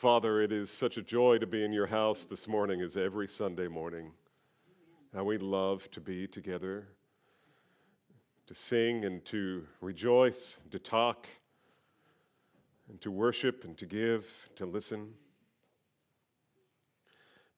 Father, 0.00 0.40
it 0.40 0.50
is 0.50 0.70
such 0.70 0.96
a 0.96 1.02
joy 1.02 1.36
to 1.36 1.46
be 1.46 1.62
in 1.62 1.74
your 1.74 1.86
house 1.86 2.24
this 2.24 2.48
morning 2.48 2.80
as 2.80 2.96
every 2.96 3.28
Sunday 3.28 3.68
morning. 3.68 4.12
How 5.14 5.24
we 5.24 5.36
love 5.36 5.90
to 5.90 6.00
be 6.00 6.26
together, 6.26 6.88
to 8.46 8.54
sing 8.54 9.04
and 9.04 9.22
to 9.26 9.66
rejoice, 9.82 10.56
to 10.70 10.78
talk, 10.78 11.28
and 12.88 12.98
to 13.02 13.10
worship 13.10 13.64
and 13.64 13.76
to 13.76 13.84
give, 13.84 14.48
to 14.56 14.64
listen. 14.64 15.12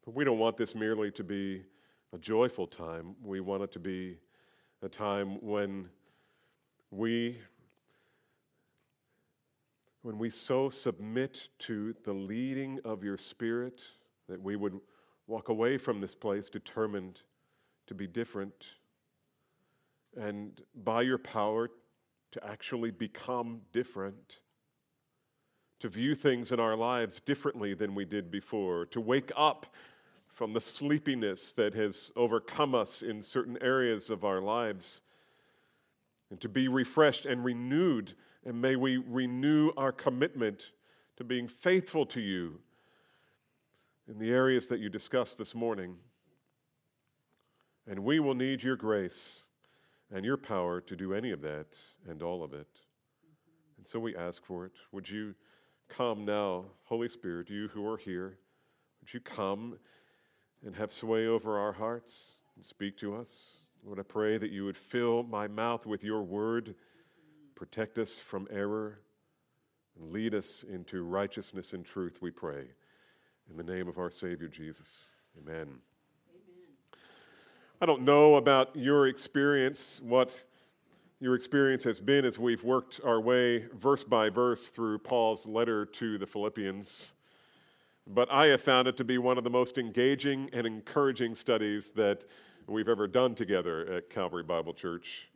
But 0.04 0.12
we 0.16 0.24
don't 0.24 0.40
want 0.40 0.56
this 0.56 0.74
merely 0.74 1.12
to 1.12 1.22
be 1.22 1.62
a 2.12 2.18
joyful 2.18 2.66
time. 2.66 3.14
We 3.22 3.38
want 3.38 3.62
it 3.62 3.70
to 3.70 3.78
be 3.78 4.18
a 4.82 4.88
time 4.88 5.40
when 5.42 5.88
we 6.90 7.38
when 10.02 10.18
we 10.18 10.28
so 10.30 10.68
submit 10.68 11.48
to 11.58 11.94
the 12.04 12.12
leading 12.12 12.78
of 12.84 13.02
your 13.02 13.16
spirit 13.16 13.82
that 14.28 14.40
we 14.40 14.56
would 14.56 14.78
walk 15.26 15.48
away 15.48 15.78
from 15.78 16.00
this 16.00 16.14
place 16.14 16.48
determined 16.48 17.22
to 17.86 17.94
be 17.94 18.06
different 18.06 18.74
and 20.16 20.60
by 20.84 21.02
your 21.02 21.18
power 21.18 21.70
to 22.30 22.46
actually 22.46 22.90
become 22.90 23.60
different 23.72 24.40
to 25.78 25.88
view 25.88 26.14
things 26.14 26.52
in 26.52 26.60
our 26.60 26.76
lives 26.76 27.20
differently 27.20 27.74
than 27.74 27.94
we 27.94 28.04
did 28.04 28.30
before 28.30 28.86
to 28.86 29.00
wake 29.00 29.32
up 29.36 29.66
from 30.32 30.54
the 30.54 30.60
sleepiness 30.60 31.52
that 31.52 31.74
has 31.74 32.10
overcome 32.16 32.74
us 32.74 33.02
in 33.02 33.22
certain 33.22 33.58
areas 33.60 34.08
of 34.08 34.24
our 34.24 34.40
lives, 34.40 35.02
and 36.30 36.40
to 36.40 36.48
be 36.48 36.68
refreshed 36.68 37.26
and 37.26 37.44
renewed. 37.44 38.14
And 38.44 38.60
may 38.60 38.76
we 38.76 38.96
renew 38.96 39.70
our 39.76 39.92
commitment 39.92 40.70
to 41.16 41.24
being 41.24 41.46
faithful 41.46 42.06
to 42.06 42.20
you 42.20 42.60
in 44.08 44.18
the 44.18 44.30
areas 44.30 44.66
that 44.68 44.80
you 44.80 44.88
discussed 44.88 45.38
this 45.38 45.54
morning. 45.54 45.96
And 47.86 48.00
we 48.00 48.20
will 48.20 48.34
need 48.34 48.62
your 48.62 48.76
grace 48.76 49.44
and 50.12 50.24
your 50.24 50.36
power 50.36 50.80
to 50.80 50.96
do 50.96 51.14
any 51.14 51.30
of 51.30 51.40
that 51.42 51.66
and 52.08 52.22
all 52.22 52.42
of 52.42 52.52
it. 52.52 52.68
And 53.78 53.86
so 53.86 53.98
we 53.98 54.16
ask 54.16 54.44
for 54.44 54.66
it. 54.66 54.72
Would 54.92 55.08
you 55.08 55.34
come 55.88 56.24
now, 56.24 56.64
Holy 56.84 57.08
Spirit, 57.08 57.50
you 57.50 57.68
who 57.68 57.86
are 57.88 57.96
here? 57.96 58.38
Would 59.00 59.14
you 59.14 59.20
come 59.20 59.78
and 60.64 60.76
have 60.76 60.92
sway 60.92 61.26
over 61.26 61.58
our 61.58 61.72
hearts 61.72 62.36
and 62.56 62.64
speak 62.64 62.96
to 62.98 63.14
us. 63.14 63.58
Lord, 63.84 63.98
I 63.98 64.02
pray 64.02 64.38
that 64.38 64.52
you 64.52 64.64
would 64.64 64.76
fill 64.76 65.24
my 65.24 65.48
mouth 65.48 65.86
with 65.86 66.04
your 66.04 66.22
word, 66.22 66.74
protect 67.62 67.96
us 67.96 68.18
from 68.18 68.48
error, 68.50 68.98
and 69.96 70.12
lead 70.12 70.34
us 70.34 70.64
into 70.68 71.04
righteousness 71.04 71.74
and 71.74 71.84
truth, 71.84 72.18
we 72.20 72.28
pray. 72.28 72.64
In 73.48 73.56
the 73.56 73.62
name 73.62 73.86
of 73.86 73.98
our 73.98 74.10
Savior 74.10 74.48
Jesus. 74.48 75.04
Amen. 75.38 75.54
Amen. 75.60 75.78
I 77.80 77.86
don't 77.86 78.02
know 78.02 78.34
about 78.34 78.74
your 78.74 79.06
experience, 79.06 80.00
what 80.02 80.32
your 81.20 81.36
experience 81.36 81.84
has 81.84 82.00
been 82.00 82.24
as 82.24 82.36
we've 82.36 82.64
worked 82.64 83.00
our 83.04 83.20
way 83.20 83.66
verse 83.78 84.02
by 84.02 84.28
verse 84.28 84.70
through 84.70 84.98
Paul's 84.98 85.46
letter 85.46 85.86
to 85.86 86.18
the 86.18 86.26
Philippians. 86.26 87.14
But 88.08 88.28
I 88.32 88.46
have 88.46 88.62
found 88.62 88.88
it 88.88 88.96
to 88.96 89.04
be 89.04 89.18
one 89.18 89.38
of 89.38 89.44
the 89.44 89.50
most 89.50 89.78
engaging 89.78 90.50
and 90.52 90.66
encouraging 90.66 91.36
studies 91.36 91.92
that 91.92 92.24
we've 92.66 92.88
ever 92.88 93.06
done 93.06 93.36
together 93.36 93.86
at 93.86 94.10
Calvary 94.10 94.42
Bible 94.42 94.74
Church. 94.74 95.28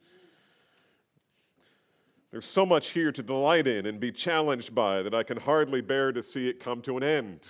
There's 2.36 2.44
so 2.44 2.66
much 2.66 2.88
here 2.88 3.12
to 3.12 3.22
delight 3.22 3.66
in 3.66 3.86
and 3.86 3.98
be 3.98 4.12
challenged 4.12 4.74
by 4.74 5.02
that 5.02 5.14
I 5.14 5.22
can 5.22 5.38
hardly 5.38 5.80
bear 5.80 6.12
to 6.12 6.22
see 6.22 6.50
it 6.50 6.60
come 6.60 6.82
to 6.82 6.98
an 6.98 7.02
end. 7.02 7.48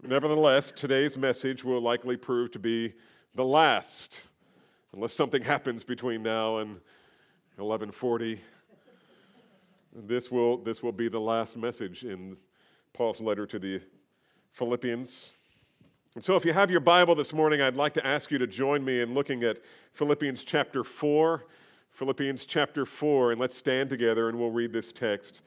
Nevertheless, 0.00 0.70
today's 0.70 1.18
message 1.18 1.64
will 1.64 1.80
likely 1.80 2.16
prove 2.16 2.52
to 2.52 2.60
be 2.60 2.94
the 3.34 3.44
last, 3.44 4.28
unless 4.92 5.12
something 5.12 5.42
happens 5.42 5.82
between 5.82 6.22
now 6.22 6.58
and 6.58 6.74
1140. 7.56 8.40
This 9.92 10.30
will, 10.30 10.58
this 10.58 10.80
will 10.80 10.92
be 10.92 11.08
the 11.08 11.18
last 11.18 11.56
message 11.56 12.04
in 12.04 12.36
Paul's 12.92 13.20
letter 13.20 13.44
to 13.44 13.58
the 13.58 13.80
Philippians. 14.52 15.34
And 16.14 16.22
so, 16.22 16.36
if 16.36 16.44
you 16.44 16.52
have 16.52 16.70
your 16.70 16.78
Bible 16.78 17.16
this 17.16 17.32
morning, 17.32 17.60
I'd 17.60 17.74
like 17.74 17.94
to 17.94 18.06
ask 18.06 18.30
you 18.30 18.38
to 18.38 18.46
join 18.46 18.84
me 18.84 19.00
in 19.00 19.14
looking 19.14 19.42
at 19.42 19.58
Philippians 19.94 20.44
chapter 20.44 20.84
4. 20.84 21.44
Philippians 21.92 22.46
chapter 22.46 22.86
4, 22.86 23.32
and 23.32 23.40
let's 23.40 23.56
stand 23.56 23.90
together 23.90 24.28
and 24.28 24.38
we'll 24.38 24.50
read 24.50 24.72
this 24.72 24.92
text. 24.92 25.42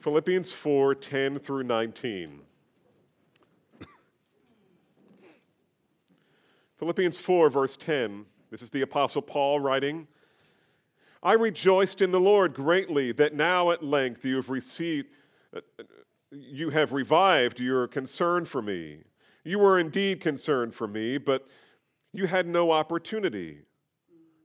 Philippians 0.00 0.52
4 0.52 0.94
10 0.94 1.38
through 1.38 1.62
19. 1.62 2.40
Philippians 6.76 7.16
4, 7.16 7.48
verse 7.48 7.76
10. 7.78 8.26
This 8.50 8.60
is 8.60 8.70
the 8.70 8.82
Apostle 8.82 9.22
Paul 9.22 9.60
writing. 9.60 10.06
I 11.22 11.32
rejoiced 11.32 12.02
in 12.02 12.12
the 12.12 12.20
Lord 12.20 12.52
greatly 12.52 13.12
that 13.12 13.34
now 13.34 13.70
at 13.70 13.82
length 13.82 14.24
you 14.24 14.36
have 14.36 14.50
received 14.50 15.08
uh, 15.54 15.60
uh, 15.78 15.84
you 16.30 16.70
have 16.70 16.92
revived 16.92 17.60
your 17.60 17.86
concern 17.88 18.44
for 18.44 18.60
me. 18.60 18.98
You 19.44 19.60
were 19.60 19.78
indeed 19.78 20.20
concerned 20.20 20.74
for 20.74 20.86
me, 20.86 21.18
but 21.18 21.46
you 22.12 22.26
had 22.26 22.46
no 22.46 22.72
opportunity. 22.72 23.60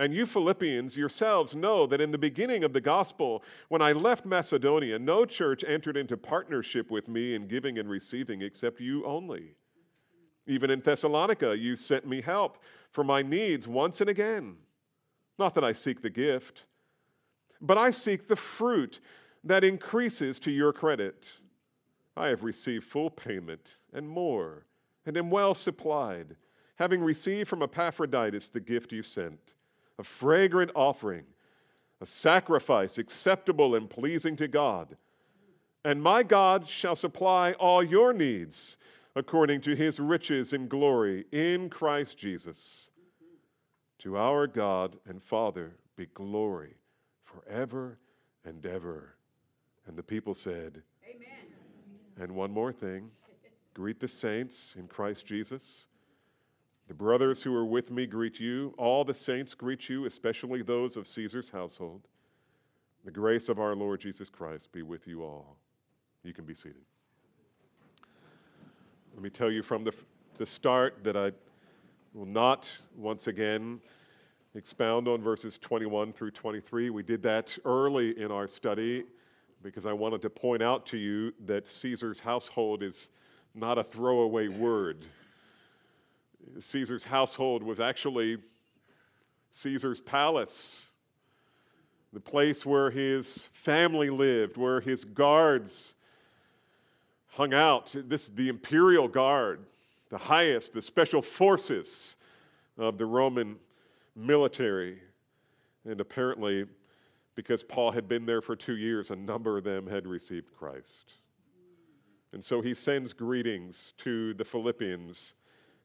And 0.00 0.14
you 0.14 0.24
Philippians 0.24 0.96
yourselves 0.96 1.54
know 1.54 1.86
that 1.86 2.00
in 2.00 2.10
the 2.10 2.16
beginning 2.16 2.64
of 2.64 2.72
the 2.72 2.80
gospel, 2.80 3.44
when 3.68 3.82
I 3.82 3.92
left 3.92 4.24
Macedonia, 4.24 4.98
no 4.98 5.26
church 5.26 5.62
entered 5.62 5.94
into 5.94 6.16
partnership 6.16 6.90
with 6.90 7.06
me 7.06 7.34
in 7.34 7.46
giving 7.46 7.78
and 7.78 7.86
receiving 7.86 8.40
except 8.40 8.80
you 8.80 9.04
only. 9.04 9.56
Even 10.46 10.70
in 10.70 10.80
Thessalonica, 10.80 11.54
you 11.54 11.76
sent 11.76 12.06
me 12.06 12.22
help 12.22 12.56
for 12.90 13.04
my 13.04 13.20
needs 13.20 13.68
once 13.68 14.00
and 14.00 14.08
again. 14.08 14.56
Not 15.38 15.52
that 15.52 15.64
I 15.64 15.72
seek 15.72 16.00
the 16.00 16.08
gift, 16.08 16.64
but 17.60 17.76
I 17.76 17.90
seek 17.90 18.26
the 18.26 18.36
fruit 18.36 19.00
that 19.44 19.64
increases 19.64 20.40
to 20.40 20.50
your 20.50 20.72
credit. 20.72 21.34
I 22.16 22.28
have 22.28 22.42
received 22.42 22.84
full 22.84 23.10
payment 23.10 23.76
and 23.92 24.08
more 24.08 24.64
and 25.04 25.18
am 25.18 25.28
well 25.28 25.54
supplied, 25.54 26.36
having 26.76 27.02
received 27.02 27.50
from 27.50 27.62
Epaphroditus 27.62 28.48
the 28.48 28.60
gift 28.60 28.92
you 28.92 29.02
sent, 29.02 29.52
a 30.00 30.02
fragrant 30.02 30.70
offering, 30.74 31.24
a 32.00 32.06
sacrifice 32.06 32.96
acceptable 32.96 33.74
and 33.74 33.90
pleasing 33.90 34.34
to 34.34 34.48
God. 34.48 34.96
And 35.84 36.02
my 36.02 36.22
God 36.22 36.66
shall 36.66 36.96
supply 36.96 37.52
all 37.52 37.82
your 37.82 38.14
needs 38.14 38.78
according 39.14 39.60
to 39.62 39.76
his 39.76 40.00
riches 40.00 40.54
and 40.54 40.70
glory 40.70 41.26
in 41.32 41.68
Christ 41.68 42.16
Jesus. 42.16 42.90
To 43.98 44.16
our 44.16 44.46
God 44.46 44.96
and 45.06 45.22
Father 45.22 45.76
be 45.96 46.06
glory 46.14 46.76
forever 47.22 47.98
and 48.46 48.64
ever. 48.64 49.16
And 49.86 49.98
the 49.98 50.02
people 50.02 50.32
said, 50.32 50.82
Amen. 51.04 51.28
And 52.18 52.34
one 52.34 52.52
more 52.52 52.72
thing. 52.72 53.10
Greet 53.74 54.00
the 54.00 54.08
saints 54.08 54.74
in 54.78 54.88
Christ 54.88 55.26
Jesus. 55.26 55.88
The 56.90 56.94
brothers 56.94 57.40
who 57.40 57.54
are 57.54 57.64
with 57.64 57.92
me 57.92 58.04
greet 58.04 58.40
you. 58.40 58.74
All 58.76 59.04
the 59.04 59.14
saints 59.14 59.54
greet 59.54 59.88
you, 59.88 60.06
especially 60.06 60.60
those 60.62 60.96
of 60.96 61.06
Caesar's 61.06 61.48
household. 61.48 62.00
The 63.04 63.12
grace 63.12 63.48
of 63.48 63.60
our 63.60 63.76
Lord 63.76 64.00
Jesus 64.00 64.28
Christ 64.28 64.72
be 64.72 64.82
with 64.82 65.06
you 65.06 65.22
all. 65.22 65.56
You 66.24 66.32
can 66.32 66.44
be 66.44 66.52
seated. 66.52 66.82
Let 69.14 69.22
me 69.22 69.30
tell 69.30 69.52
you 69.52 69.62
from 69.62 69.84
the, 69.84 69.94
the 70.36 70.44
start 70.44 71.04
that 71.04 71.16
I 71.16 71.30
will 72.12 72.26
not 72.26 72.68
once 72.96 73.28
again 73.28 73.80
expound 74.56 75.06
on 75.06 75.22
verses 75.22 75.58
21 75.58 76.12
through 76.12 76.32
23. 76.32 76.90
We 76.90 77.04
did 77.04 77.22
that 77.22 77.56
early 77.64 78.20
in 78.20 78.32
our 78.32 78.48
study 78.48 79.04
because 79.62 79.86
I 79.86 79.92
wanted 79.92 80.22
to 80.22 80.30
point 80.30 80.60
out 80.60 80.86
to 80.86 80.96
you 80.96 81.34
that 81.46 81.68
Caesar's 81.68 82.18
household 82.18 82.82
is 82.82 83.10
not 83.54 83.78
a 83.78 83.84
throwaway 83.84 84.48
word. 84.48 85.06
Caesar's 86.58 87.04
household 87.04 87.62
was 87.62 87.80
actually 87.80 88.38
Caesar's 89.50 90.00
palace, 90.00 90.90
the 92.12 92.20
place 92.20 92.64
where 92.66 92.90
his 92.90 93.48
family 93.52 94.10
lived, 94.10 94.56
where 94.56 94.80
his 94.80 95.04
guards 95.04 95.94
hung 97.28 97.54
out. 97.54 97.94
This 97.94 98.28
the 98.28 98.48
imperial 98.48 99.08
guard, 99.08 99.60
the 100.08 100.18
highest, 100.18 100.72
the 100.72 100.82
special 100.82 101.22
forces 101.22 102.16
of 102.78 102.98
the 102.98 103.06
Roman 103.06 103.56
military. 104.16 104.98
And 105.84 106.00
apparently, 106.00 106.66
because 107.34 107.62
Paul 107.62 107.90
had 107.92 108.08
been 108.08 108.26
there 108.26 108.42
for 108.42 108.54
two 108.54 108.76
years, 108.76 109.10
a 109.10 109.16
number 109.16 109.56
of 109.58 109.64
them 109.64 109.86
had 109.86 110.06
received 110.06 110.52
Christ. 110.56 111.14
And 112.32 112.44
so 112.44 112.60
he 112.60 112.74
sends 112.74 113.12
greetings 113.12 113.94
to 113.98 114.34
the 114.34 114.44
Philippians 114.44 115.34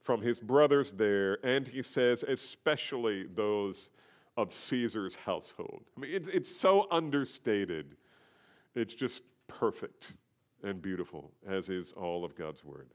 from 0.05 0.21
his 0.21 0.39
brothers 0.39 0.91
there, 0.91 1.39
and 1.43 1.67
he 1.67 1.81
says, 1.81 2.23
especially 2.27 3.23
those 3.23 3.89
of 4.37 4.53
Caesar's 4.53 5.15
household. 5.15 5.81
I 5.97 6.01
mean, 6.01 6.11
it's, 6.13 6.27
it's 6.27 6.55
so 6.55 6.85
understated. 6.91 7.95
It's 8.75 8.93
just 8.93 9.23
perfect 9.47 10.13
and 10.63 10.79
beautiful, 10.79 11.31
as 11.47 11.69
is 11.69 11.91
all 11.93 12.23
of 12.23 12.35
God's 12.35 12.63
word. 12.63 12.87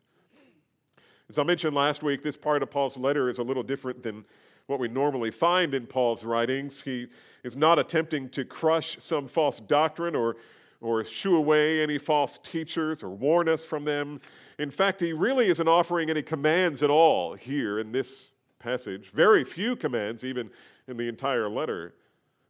As 1.29 1.37
I 1.37 1.43
mentioned 1.43 1.75
last 1.75 2.05
week, 2.05 2.23
this 2.23 2.37
part 2.37 2.63
of 2.63 2.71
Paul's 2.71 2.97
letter 2.97 3.29
is 3.29 3.39
a 3.39 3.43
little 3.43 3.65
different 3.65 4.05
than 4.05 4.25
what 4.69 4.79
we 4.79 4.87
normally 4.87 5.33
find 5.33 5.75
in 5.75 5.89
Paul's 5.89 6.23
writings. 6.23 6.81
He 6.81 7.09
is 7.43 7.57
not 7.57 7.81
attempting 7.81 8.29
to 8.31 8.45
crush 8.45 8.97
some 9.01 9.27
false 9.27 9.59
doctrine 9.59 10.15
or 10.15 10.37
or 10.81 11.05
shoo 11.05 11.37
away 11.37 11.83
any 11.83 11.99
false 11.99 12.39
teachers 12.39 13.03
or 13.03 13.11
warn 13.11 13.49
us 13.49 13.65
from 13.65 13.85
them. 13.85 14.21
In 14.61 14.71
fact, 14.71 15.01
he 15.01 15.15
really 15.15 15.49
isn't 15.49 15.69
offering 15.69 16.11
any 16.11 16.23
commands 16.23 16.83
at 16.83 16.91
all 16.91 17.33
here 17.33 17.79
in 17.79 17.93
this 17.93 18.29
passage. 18.59 19.09
Very 19.09 19.43
few 19.43 19.75
commands, 19.75 20.23
even 20.23 20.51
in 20.87 20.99
the 20.99 21.09
entire 21.09 21.49
letter. 21.49 21.95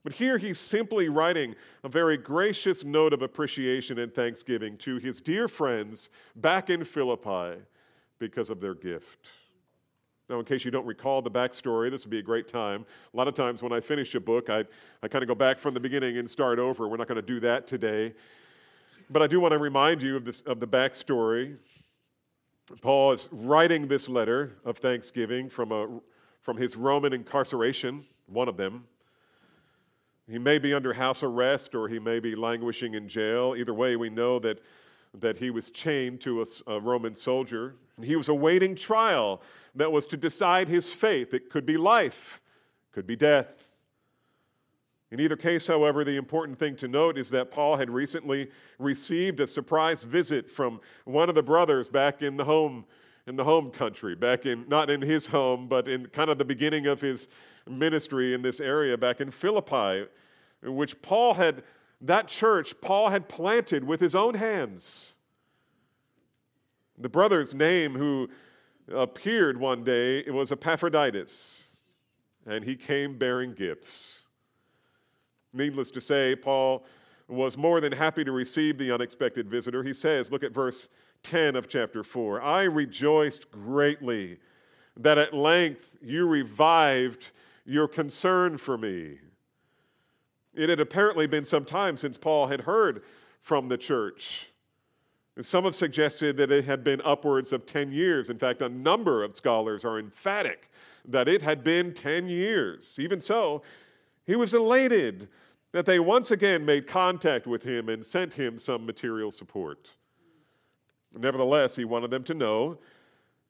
But 0.02 0.14
here 0.14 0.36
he's 0.36 0.58
simply 0.58 1.08
writing 1.08 1.54
a 1.84 1.88
very 1.88 2.16
gracious 2.16 2.82
note 2.82 3.12
of 3.12 3.22
appreciation 3.22 4.00
and 4.00 4.12
thanksgiving 4.12 4.76
to 4.78 4.96
his 4.96 5.20
dear 5.20 5.46
friends 5.46 6.10
back 6.34 6.68
in 6.68 6.82
Philippi 6.82 7.60
because 8.18 8.50
of 8.50 8.60
their 8.60 8.74
gift. 8.74 9.28
Now, 10.28 10.40
in 10.40 10.44
case 10.44 10.64
you 10.64 10.72
don't 10.72 10.86
recall 10.86 11.22
the 11.22 11.30
backstory, 11.30 11.92
this 11.92 12.04
would 12.04 12.10
be 12.10 12.18
a 12.18 12.22
great 12.22 12.48
time. 12.48 12.86
A 13.14 13.16
lot 13.16 13.28
of 13.28 13.34
times 13.34 13.62
when 13.62 13.72
I 13.72 13.78
finish 13.78 14.16
a 14.16 14.20
book, 14.20 14.50
I, 14.50 14.64
I 15.00 15.06
kind 15.06 15.22
of 15.22 15.28
go 15.28 15.36
back 15.36 15.58
from 15.58 15.74
the 15.74 15.80
beginning 15.80 16.18
and 16.18 16.28
start 16.28 16.58
over. 16.58 16.88
We're 16.88 16.96
not 16.96 17.06
going 17.06 17.16
to 17.16 17.22
do 17.22 17.38
that 17.40 17.68
today. 17.68 18.14
But 19.10 19.22
I 19.22 19.26
do 19.26 19.38
want 19.38 19.52
to 19.52 19.58
remind 19.58 20.02
you 20.02 20.16
of, 20.16 20.24
this, 20.24 20.42
of 20.42 20.58
the 20.58 20.68
backstory. 20.68 21.56
Paul 22.80 23.12
is 23.12 23.28
writing 23.32 23.88
this 23.88 24.08
letter 24.08 24.56
of 24.64 24.78
thanksgiving 24.78 25.48
from, 25.48 25.72
a, 25.72 26.00
from 26.40 26.56
his 26.56 26.76
Roman 26.76 27.12
incarceration, 27.12 28.04
one 28.26 28.48
of 28.48 28.56
them. 28.56 28.84
He 30.28 30.38
may 30.38 30.58
be 30.58 30.72
under 30.72 30.92
house 30.92 31.22
arrest 31.22 31.74
or 31.74 31.88
he 31.88 31.98
may 31.98 32.20
be 32.20 32.36
languishing 32.36 32.94
in 32.94 33.08
jail. 33.08 33.54
Either 33.56 33.74
way, 33.74 33.96
we 33.96 34.10
know 34.10 34.38
that, 34.38 34.60
that 35.18 35.38
he 35.38 35.50
was 35.50 35.70
chained 35.70 36.20
to 36.20 36.42
a, 36.42 36.44
a 36.68 36.80
Roman 36.80 37.14
soldier. 37.14 37.74
And 37.96 38.04
he 38.06 38.14
was 38.14 38.28
awaiting 38.28 38.76
trial 38.76 39.42
that 39.74 39.90
was 39.90 40.06
to 40.06 40.16
decide 40.16 40.68
his 40.68 40.92
fate. 40.92 41.34
It 41.34 41.50
could 41.50 41.66
be 41.66 41.76
life, 41.76 42.40
could 42.92 43.06
be 43.06 43.16
death. 43.16 43.69
In 45.10 45.18
either 45.18 45.36
case, 45.36 45.66
however, 45.66 46.04
the 46.04 46.16
important 46.16 46.58
thing 46.58 46.76
to 46.76 46.88
note 46.88 47.18
is 47.18 47.30
that 47.30 47.50
Paul 47.50 47.76
had 47.76 47.90
recently 47.90 48.48
received 48.78 49.40
a 49.40 49.46
surprise 49.46 50.04
visit 50.04 50.48
from 50.48 50.80
one 51.04 51.28
of 51.28 51.34
the 51.34 51.42
brothers 51.42 51.88
back 51.88 52.22
in 52.22 52.36
the 52.36 52.44
home 52.44 52.84
in 53.26 53.36
the 53.36 53.44
home 53.44 53.70
country, 53.70 54.14
back 54.14 54.46
in 54.46 54.64
not 54.68 54.88
in 54.88 55.00
his 55.00 55.26
home, 55.26 55.68
but 55.68 55.86
in 55.86 56.06
kind 56.06 56.30
of 56.30 56.38
the 56.38 56.44
beginning 56.44 56.86
of 56.86 57.00
his 57.00 57.28
ministry 57.68 58.34
in 58.34 58.42
this 58.42 58.60
area 58.60 58.96
back 58.96 59.20
in 59.20 59.30
Philippi, 59.30 60.06
which 60.62 61.00
Paul 61.02 61.34
had 61.34 61.62
that 62.00 62.28
church 62.28 62.74
Paul 62.80 63.10
had 63.10 63.28
planted 63.28 63.84
with 63.84 64.00
his 64.00 64.14
own 64.14 64.34
hands. 64.34 65.14
The 66.98 67.08
brother's 67.08 67.54
name 67.54 67.94
who 67.94 68.28
appeared 68.92 69.58
one 69.58 69.84
day, 69.84 70.22
was 70.30 70.50
Epaphroditus, 70.50 71.68
and 72.46 72.64
he 72.64 72.76
came 72.76 73.18
bearing 73.18 73.54
gifts. 73.54 74.19
Needless 75.52 75.90
to 75.92 76.00
say, 76.00 76.36
Paul 76.36 76.84
was 77.28 77.56
more 77.56 77.80
than 77.80 77.92
happy 77.92 78.24
to 78.24 78.32
receive 78.32 78.78
the 78.78 78.92
unexpected 78.92 79.48
visitor. 79.48 79.82
He 79.82 79.92
says, 79.92 80.30
look 80.30 80.42
at 80.42 80.52
verse 80.52 80.88
10 81.22 81.54
of 81.54 81.68
chapter 81.68 82.02
4 82.02 82.40
I 82.40 82.62
rejoiced 82.62 83.50
greatly 83.50 84.38
that 84.96 85.18
at 85.18 85.34
length 85.34 85.90
you 86.02 86.26
revived 86.26 87.30
your 87.64 87.86
concern 87.86 88.58
for 88.58 88.76
me. 88.76 89.18
It 90.54 90.68
had 90.68 90.80
apparently 90.80 91.26
been 91.26 91.44
some 91.44 91.64
time 91.64 91.96
since 91.96 92.16
Paul 92.16 92.48
had 92.48 92.62
heard 92.62 93.02
from 93.40 93.68
the 93.68 93.78
church. 93.78 94.48
And 95.36 95.46
some 95.46 95.64
have 95.64 95.74
suggested 95.74 96.36
that 96.38 96.50
it 96.50 96.64
had 96.64 96.82
been 96.82 97.00
upwards 97.02 97.52
of 97.52 97.64
10 97.64 97.92
years. 97.92 98.28
In 98.28 98.38
fact, 98.38 98.60
a 98.62 98.68
number 98.68 99.22
of 99.22 99.36
scholars 99.36 99.84
are 99.84 99.98
emphatic 99.98 100.68
that 101.06 101.28
it 101.28 101.40
had 101.40 101.62
been 101.62 101.94
10 101.94 102.28
years. 102.28 102.96
Even 102.98 103.20
so, 103.20 103.62
he 104.30 104.36
was 104.36 104.54
elated 104.54 105.26
that 105.72 105.84
they 105.86 105.98
once 105.98 106.30
again 106.30 106.64
made 106.64 106.86
contact 106.86 107.48
with 107.48 107.64
him 107.64 107.88
and 107.88 108.06
sent 108.06 108.32
him 108.32 108.60
some 108.60 108.86
material 108.86 109.32
support. 109.32 109.90
Nevertheless, 111.12 111.74
he 111.74 111.84
wanted 111.84 112.12
them 112.12 112.22
to 112.22 112.34
know 112.34 112.78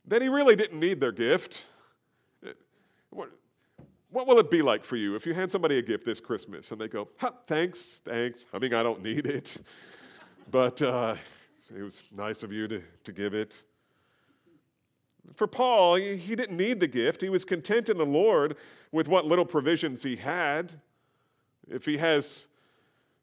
that 0.07 0.23
he 0.23 0.31
really 0.31 0.57
didn't 0.57 0.81
need 0.81 0.99
their 0.99 1.13
gift. 1.13 1.65
What, 3.11 3.31
what 4.09 4.27
will 4.27 4.39
it 4.39 4.51
be 4.51 4.63
like 4.63 4.83
for 4.83 4.97
you 4.97 5.17
if 5.17 5.27
you 5.27 5.35
hand 5.35 5.51
somebody 5.51 5.77
a 5.77 5.83
gift 5.83 6.07
this 6.07 6.19
Christmas 6.19 6.71
and 6.71 6.81
they 6.81 6.89
go, 6.89 7.11
thanks, 7.47 8.01
thanks. 8.03 8.47
I 8.55 8.59
mean, 8.59 8.73
I 8.73 8.83
don't 8.83 9.03
need 9.03 9.27
it, 9.27 9.59
but 10.51 10.81
uh, 10.81 11.15
it 11.77 11.83
was 11.83 12.05
nice 12.11 12.43
of 12.43 12.55
you 12.55 12.67
to, 12.69 12.83
to 13.05 13.13
give 13.13 13.35
it. 13.35 13.55
For 15.35 15.47
Paul, 15.47 15.97
he 15.97 16.35
didn't 16.35 16.57
need 16.57 16.81
the 16.81 16.89
gift. 16.89 17.21
He 17.21 17.29
was 17.29 17.45
content 17.45 17.89
in 17.89 17.97
the 17.97 18.07
Lord 18.07 18.57
with 18.93 19.09
what 19.09 19.25
little 19.25 19.45
provisions 19.45 20.03
he 20.03 20.17
had. 20.17 20.81
If 21.69 21.85
he 21.85 21.99
has 21.99 22.49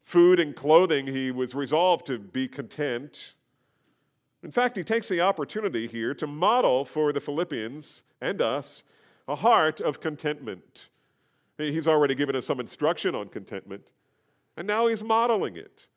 food 0.04 0.40
and 0.40 0.56
clothing, 0.56 1.08
he 1.08 1.32
was 1.32 1.54
resolved 1.54 2.06
to 2.08 2.18
be 2.18 2.48
content. 2.48 3.34
In 4.44 4.52
fact, 4.52 4.78
he 4.78 4.84
takes 4.84 5.10
the 5.10 5.22
opportunity 5.22 5.88
here 5.88 6.14
to 6.14 6.28
model 6.28 6.86
for 6.86 7.12
the 7.12 7.20
Philippians 7.20 8.04
and 8.22 8.42
us 8.42 8.84
a 9.28 9.36
heart 9.36 9.82
of 9.82 10.00
contentment. 10.00 10.88
He's 11.58 11.88
already 11.88 12.16
given 12.16 12.36
us 12.36 12.46
some 12.46 12.60
instruction 12.60 13.16
on 13.16 13.30
contentment, 13.30 13.92
and 14.56 14.68
now 14.68 14.88
he's 14.88 15.04
modeling 15.04 15.58
it. 15.58 15.88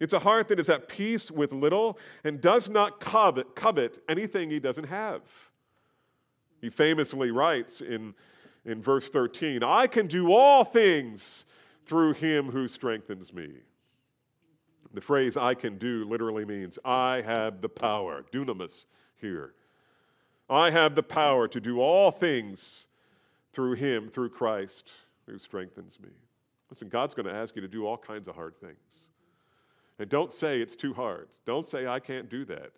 It's 0.00 0.12
a 0.12 0.18
heart 0.20 0.48
that 0.48 0.60
is 0.60 0.68
at 0.68 0.88
peace 0.88 1.30
with 1.30 1.52
little 1.52 1.98
and 2.22 2.40
does 2.40 2.68
not 2.68 3.00
covet, 3.00 3.56
covet 3.56 3.98
anything 4.08 4.50
he 4.50 4.60
doesn't 4.60 4.84
have. 4.84 5.22
He 6.60 6.70
famously 6.70 7.30
writes 7.30 7.80
in, 7.80 8.14
in 8.64 8.80
verse 8.80 9.10
13 9.10 9.62
I 9.62 9.86
can 9.86 10.06
do 10.06 10.32
all 10.32 10.64
things 10.64 11.46
through 11.86 12.14
him 12.14 12.50
who 12.50 12.68
strengthens 12.68 13.32
me. 13.32 13.48
The 14.94 15.00
phrase 15.00 15.36
I 15.36 15.54
can 15.54 15.78
do 15.78 16.04
literally 16.04 16.44
means 16.44 16.78
I 16.84 17.22
have 17.22 17.60
the 17.60 17.68
power, 17.68 18.24
dunamis 18.32 18.86
here. 19.16 19.54
I 20.48 20.70
have 20.70 20.94
the 20.94 21.02
power 21.02 21.46
to 21.48 21.60
do 21.60 21.80
all 21.80 22.10
things 22.10 22.88
through 23.52 23.74
him, 23.74 24.08
through 24.08 24.30
Christ 24.30 24.90
who 25.26 25.38
strengthens 25.38 25.98
me. 26.00 26.08
Listen, 26.70 26.88
God's 26.88 27.14
going 27.14 27.26
to 27.26 27.34
ask 27.34 27.54
you 27.54 27.62
to 27.62 27.68
do 27.68 27.86
all 27.86 27.98
kinds 27.98 28.28
of 28.28 28.34
hard 28.34 28.58
things. 28.58 29.08
And 29.98 30.08
don't 30.08 30.32
say 30.32 30.60
it's 30.60 30.76
too 30.76 30.94
hard. 30.94 31.28
Don't 31.44 31.66
say 31.66 31.86
I 31.86 31.98
can't 31.98 32.28
do 32.28 32.44
that. 32.46 32.70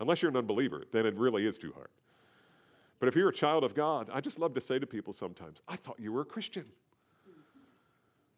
Unless 0.00 0.22
you're 0.22 0.30
an 0.30 0.36
unbeliever, 0.36 0.84
then 0.90 1.06
it 1.06 1.14
really 1.16 1.46
is 1.46 1.56
too 1.56 1.72
hard. 1.72 1.88
But 2.98 3.08
if 3.08 3.16
you're 3.16 3.28
a 3.28 3.34
child 3.34 3.64
of 3.64 3.74
God, 3.74 4.10
I 4.12 4.20
just 4.20 4.38
love 4.38 4.54
to 4.54 4.60
say 4.60 4.78
to 4.78 4.86
people 4.86 5.12
sometimes, 5.12 5.62
I 5.68 5.76
thought 5.76 6.00
you 6.00 6.12
were 6.12 6.22
a 6.22 6.26
Christian. 6.26 6.64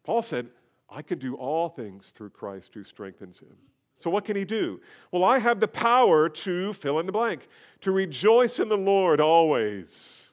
Paul 0.03 0.21
said, 0.21 0.49
I 0.89 1.01
can 1.01 1.19
do 1.19 1.35
all 1.35 1.69
things 1.69 2.11
through 2.11 2.29
Christ 2.29 2.73
who 2.73 2.83
strengthens 2.83 3.39
him. 3.39 3.55
So, 3.97 4.09
what 4.09 4.25
can 4.25 4.35
he 4.35 4.45
do? 4.45 4.79
Well, 5.11 5.23
I 5.23 5.39
have 5.39 5.59
the 5.59 5.67
power 5.67 6.29
to 6.29 6.71
fill 6.73 6.99
in 6.99 7.07
the 7.07 7.11
blank, 7.11 7.47
to 7.81 7.91
rejoice 7.91 8.59
in 8.59 8.69
the 8.69 8.77
Lord 8.77 9.19
always. 9.19 10.31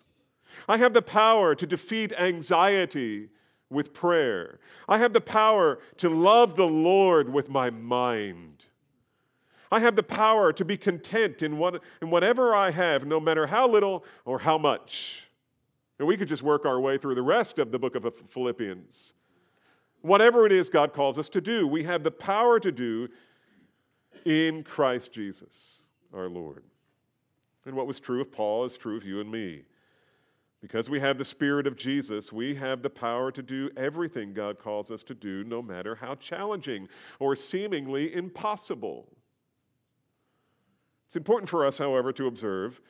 I 0.68 0.76
have 0.76 0.92
the 0.92 1.02
power 1.02 1.54
to 1.54 1.66
defeat 1.66 2.12
anxiety 2.12 3.30
with 3.74 3.92
prayer. 3.92 4.58
I 4.88 4.98
have 4.98 5.12
the 5.12 5.20
power 5.20 5.80
to 5.98 6.08
love 6.08 6.56
the 6.56 6.66
Lord 6.66 7.30
with 7.32 7.50
my 7.50 7.70
mind. 7.70 8.66
I 9.70 9.80
have 9.80 9.96
the 9.96 10.02
power 10.02 10.52
to 10.52 10.64
be 10.64 10.76
content 10.76 11.42
in, 11.42 11.58
what, 11.58 11.82
in 12.00 12.08
whatever 12.08 12.54
I 12.54 12.70
have, 12.70 13.06
no 13.06 13.18
matter 13.18 13.46
how 13.46 13.68
little 13.68 14.04
or 14.24 14.38
how 14.38 14.56
much. 14.56 15.24
And 15.98 16.08
we 16.08 16.16
could 16.16 16.28
just 16.28 16.42
work 16.42 16.64
our 16.64 16.80
way 16.80 16.96
through 16.96 17.16
the 17.16 17.22
rest 17.22 17.58
of 17.58 17.72
the 17.72 17.78
book 17.78 17.94
of 17.96 18.14
Philippians. 18.28 19.14
Whatever 20.02 20.46
it 20.46 20.52
is 20.52 20.70
God 20.70 20.92
calls 20.92 21.18
us 21.18 21.28
to 21.30 21.40
do, 21.40 21.66
we 21.66 21.82
have 21.84 22.04
the 22.04 22.10
power 22.10 22.60
to 22.60 22.70
do 22.70 23.08
in 24.24 24.62
Christ 24.62 25.12
Jesus, 25.12 25.80
our 26.12 26.28
Lord. 26.28 26.62
And 27.64 27.74
what 27.74 27.86
was 27.86 27.98
true 27.98 28.20
of 28.20 28.30
Paul 28.30 28.64
is 28.64 28.76
true 28.76 28.96
of 28.96 29.04
you 29.04 29.20
and 29.20 29.30
me. 29.30 29.62
Because 30.64 30.88
we 30.88 30.98
have 30.98 31.18
the 31.18 31.26
Spirit 31.26 31.66
of 31.66 31.76
Jesus, 31.76 32.32
we 32.32 32.54
have 32.54 32.80
the 32.80 32.88
power 32.88 33.30
to 33.30 33.42
do 33.42 33.68
everything 33.76 34.32
God 34.32 34.58
calls 34.58 34.90
us 34.90 35.02
to 35.02 35.14
do, 35.14 35.44
no 35.44 35.60
matter 35.60 35.94
how 35.94 36.14
challenging 36.14 36.88
or 37.18 37.36
seemingly 37.36 38.14
impossible. 38.14 39.06
It's 41.06 41.16
important 41.16 41.50
for 41.50 41.66
us, 41.66 41.76
however, 41.76 42.14
to 42.14 42.28
observe 42.28 42.80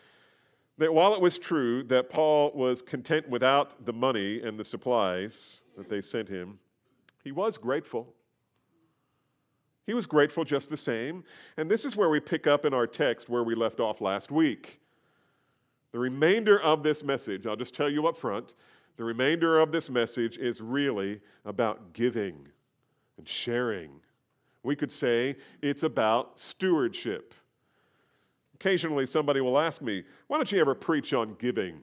that 0.79 0.95
while 0.95 1.15
it 1.17 1.21
was 1.21 1.37
true 1.37 1.83
that 1.89 2.11
Paul 2.11 2.53
was 2.55 2.81
content 2.81 3.29
without 3.29 3.85
the 3.85 3.93
money 3.93 4.41
and 4.41 4.57
the 4.57 4.65
supplies 4.65 5.63
that 5.77 5.89
they 5.89 6.01
sent 6.01 6.29
him, 6.29 6.61
he 7.25 7.33
was 7.33 7.59
grateful. 7.59 8.15
He 9.85 9.95
was 9.95 10.07
grateful 10.07 10.45
just 10.45 10.71
the 10.71 10.77
same. 10.77 11.25
And 11.57 11.69
this 11.69 11.85
is 11.85 11.97
where 11.97 12.09
we 12.09 12.21
pick 12.21 12.47
up 12.47 12.65
in 12.67 12.73
our 12.73 12.87
text 12.87 13.29
where 13.29 13.43
we 13.43 13.57
left 13.57 13.81
off 13.81 14.01
last 14.01 14.31
week. 14.31 14.81
The 15.95 16.01
remainder 16.01 16.61
of 16.61 16.83
this 16.83 17.05
message, 17.05 17.47
I'll 17.47 17.55
just 17.55 17.73
tell 17.73 17.89
you 17.89 18.09
up 18.09 18.17
front, 18.17 18.55
the 18.97 19.05
remainder 19.05 19.61
of 19.61 19.71
this 19.71 19.89
message 19.89 20.39
is 20.39 20.61
really 20.61 21.21
about 21.45 21.93
giving 21.93 22.49
and 23.17 23.29
sharing. 23.29 24.01
We 24.65 24.75
could 24.75 24.91
say 24.91 25.37
it's 25.63 25.85
about 25.85 26.41
stewardship. 26.41 27.33
Occasionally, 28.57 29.07
somebody 29.07 29.41
will 29.41 29.57
ask 29.57 29.83
me, 29.83 30.03
Why 30.27 30.37
don't 30.37 30.51
you 30.51 30.61
ever 30.61 30.75
preach 30.75 31.15
on 31.15 31.37
giving? 31.39 31.79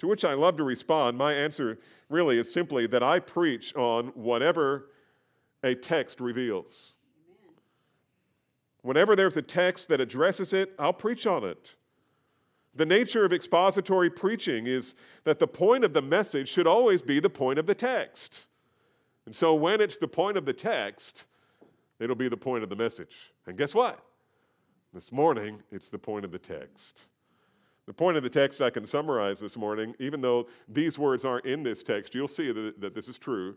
To 0.00 0.08
which 0.08 0.24
I 0.24 0.34
love 0.34 0.56
to 0.56 0.64
respond. 0.64 1.16
My 1.16 1.32
answer 1.32 1.78
really 2.08 2.40
is 2.40 2.52
simply 2.52 2.88
that 2.88 3.04
I 3.04 3.20
preach 3.20 3.72
on 3.76 4.08
whatever 4.16 4.90
a 5.62 5.76
text 5.76 6.20
reveals. 6.20 6.94
Whenever 8.82 9.14
there's 9.14 9.36
a 9.36 9.42
text 9.42 9.86
that 9.90 10.00
addresses 10.00 10.52
it, 10.52 10.74
I'll 10.76 10.92
preach 10.92 11.28
on 11.28 11.44
it. 11.44 11.76
The 12.76 12.86
nature 12.86 13.24
of 13.24 13.32
expository 13.32 14.10
preaching 14.10 14.66
is 14.66 14.94
that 15.24 15.38
the 15.38 15.46
point 15.46 15.84
of 15.84 15.92
the 15.94 16.02
message 16.02 16.48
should 16.48 16.66
always 16.66 17.00
be 17.00 17.20
the 17.20 17.30
point 17.30 17.58
of 17.58 17.66
the 17.66 17.74
text. 17.74 18.46
And 19.24 19.34
so 19.34 19.54
when 19.54 19.80
it's 19.80 19.96
the 19.96 20.08
point 20.08 20.36
of 20.36 20.44
the 20.44 20.52
text, 20.52 21.24
it'll 21.98 22.16
be 22.16 22.28
the 22.28 22.36
point 22.36 22.62
of 22.62 22.68
the 22.68 22.76
message. 22.76 23.32
And 23.46 23.56
guess 23.56 23.74
what? 23.74 24.00
This 24.92 25.10
morning, 25.10 25.62
it's 25.72 25.88
the 25.88 25.98
point 25.98 26.24
of 26.24 26.32
the 26.32 26.38
text. 26.38 27.08
The 27.86 27.94
point 27.94 28.16
of 28.16 28.22
the 28.22 28.30
text 28.30 28.60
I 28.60 28.70
can 28.70 28.84
summarize 28.84 29.40
this 29.40 29.56
morning, 29.56 29.94
even 29.98 30.20
though 30.20 30.48
these 30.68 30.98
words 30.98 31.24
aren't 31.24 31.46
in 31.46 31.62
this 31.62 31.82
text, 31.82 32.14
you'll 32.14 32.28
see 32.28 32.52
that, 32.52 32.80
that 32.80 32.94
this 32.94 33.08
is 33.08 33.18
true. 33.18 33.56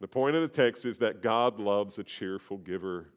The 0.00 0.08
point 0.08 0.36
of 0.36 0.42
the 0.42 0.48
text 0.48 0.84
is 0.84 0.98
that 0.98 1.22
God 1.22 1.58
loves 1.58 1.98
a 1.98 2.04
cheerful 2.04 2.58
giver 2.58 3.08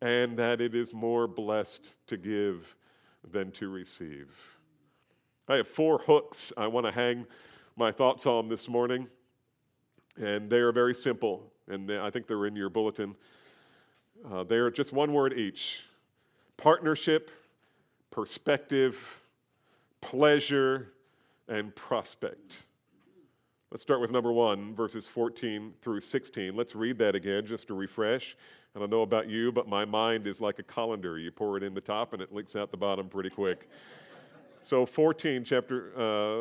and 0.00 0.36
that 0.38 0.60
it 0.60 0.74
is 0.74 0.94
more 0.94 1.26
blessed 1.26 1.96
to 2.06 2.16
give 2.16 2.74
than 3.28 3.50
to 3.52 3.68
receive. 3.68 4.28
I 5.48 5.56
have 5.56 5.68
four 5.68 5.98
hooks 5.98 6.52
I 6.56 6.66
want 6.66 6.86
to 6.86 6.92
hang 6.92 7.26
my 7.76 7.90
thoughts 7.90 8.26
on 8.26 8.48
this 8.48 8.68
morning, 8.68 9.08
and 10.16 10.48
they 10.50 10.58
are 10.58 10.72
very 10.72 10.94
simple, 10.94 11.50
and 11.68 11.90
I 11.90 12.10
think 12.10 12.26
they're 12.26 12.46
in 12.46 12.56
your 12.56 12.68
bulletin. 12.70 13.16
Uh, 14.30 14.44
they 14.44 14.56
are 14.56 14.70
just 14.70 14.92
one 14.92 15.12
word 15.12 15.32
each 15.32 15.80
partnership, 16.56 17.30
perspective, 18.10 19.22
pleasure, 20.00 20.92
and 21.48 21.74
prospect. 21.74 22.64
Let's 23.70 23.84
start 23.84 24.00
with 24.00 24.10
number 24.10 24.32
one, 24.32 24.74
verses 24.74 25.06
14 25.06 25.74
through 25.80 26.00
16. 26.00 26.56
Let's 26.56 26.74
read 26.74 26.98
that 26.98 27.14
again 27.14 27.46
just 27.46 27.68
to 27.68 27.74
refresh. 27.74 28.36
I 28.74 28.80
don't 28.80 28.90
know 28.90 29.02
about 29.02 29.28
you, 29.28 29.52
but 29.52 29.68
my 29.68 29.84
mind 29.84 30.26
is 30.26 30.40
like 30.40 30.58
a 30.58 30.64
colander. 30.64 31.20
You 31.20 31.30
pour 31.30 31.56
it 31.56 31.62
in 31.62 31.72
the 31.72 31.80
top 31.80 32.12
and 32.12 32.20
it 32.20 32.34
leaks 32.34 32.56
out 32.56 32.72
the 32.72 32.76
bottom 32.76 33.08
pretty 33.08 33.30
quick. 33.30 33.68
So, 34.60 34.84
14, 34.84 35.44
chapter 35.44 35.92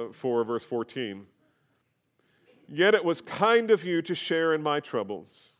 uh, 0.09 0.11
4, 0.11 0.43
verse 0.43 0.63
14. 0.63 1.27
Yet 2.67 2.95
it 2.95 3.05
was 3.05 3.21
kind 3.21 3.69
of 3.69 3.83
you 3.83 4.01
to 4.01 4.15
share 4.15 4.55
in 4.55 4.63
my 4.63 4.79
troubles. 4.79 5.51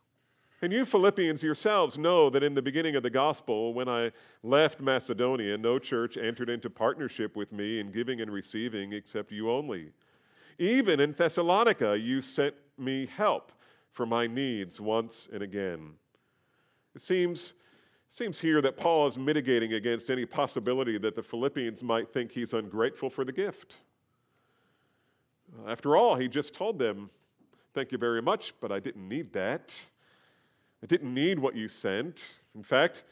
And 0.62 0.72
you 0.72 0.84
Philippians 0.84 1.40
yourselves 1.40 1.96
know 1.96 2.30
that 2.30 2.42
in 2.42 2.54
the 2.54 2.62
beginning 2.62 2.96
of 2.96 3.04
the 3.04 3.10
gospel, 3.10 3.74
when 3.74 3.88
I 3.88 4.10
left 4.42 4.80
Macedonia, 4.80 5.56
no 5.56 5.78
church 5.78 6.16
entered 6.16 6.50
into 6.50 6.68
partnership 6.68 7.36
with 7.36 7.52
me 7.52 7.78
in 7.78 7.92
giving 7.92 8.20
and 8.20 8.32
receiving 8.32 8.92
except 8.92 9.30
you 9.30 9.52
only. 9.52 9.92
Even 10.60 11.00
in 11.00 11.12
Thessalonica, 11.12 11.98
you 11.98 12.20
sent 12.20 12.54
me 12.76 13.06
help 13.06 13.50
for 13.92 14.04
my 14.04 14.26
needs 14.26 14.78
once 14.78 15.26
and 15.32 15.42
again. 15.42 15.94
It 16.94 17.00
seems, 17.00 17.54
seems 18.08 18.38
here 18.38 18.60
that 18.60 18.76
Paul 18.76 19.06
is 19.06 19.16
mitigating 19.16 19.72
against 19.72 20.10
any 20.10 20.26
possibility 20.26 20.98
that 20.98 21.14
the 21.14 21.22
Philippians 21.22 21.82
might 21.82 22.12
think 22.12 22.30
he's 22.30 22.52
ungrateful 22.52 23.08
for 23.08 23.24
the 23.24 23.32
gift. 23.32 23.78
After 25.66 25.96
all, 25.96 26.14
he 26.14 26.28
just 26.28 26.52
told 26.52 26.78
them, 26.78 27.08
Thank 27.72 27.90
you 27.90 27.98
very 27.98 28.20
much, 28.20 28.52
but 28.60 28.70
I 28.70 28.80
didn't 28.80 29.08
need 29.08 29.32
that. 29.32 29.82
I 30.82 30.86
didn't 30.86 31.14
need 31.14 31.38
what 31.38 31.54
you 31.54 31.68
sent. 31.68 32.20
In 32.54 32.64
fact, 32.64 33.04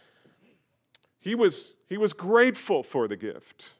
he 1.20 1.34
was, 1.34 1.72
he 1.88 1.96
was 1.96 2.12
grateful 2.12 2.82
for 2.82 3.08
the 3.08 3.16
gift. 3.16 3.70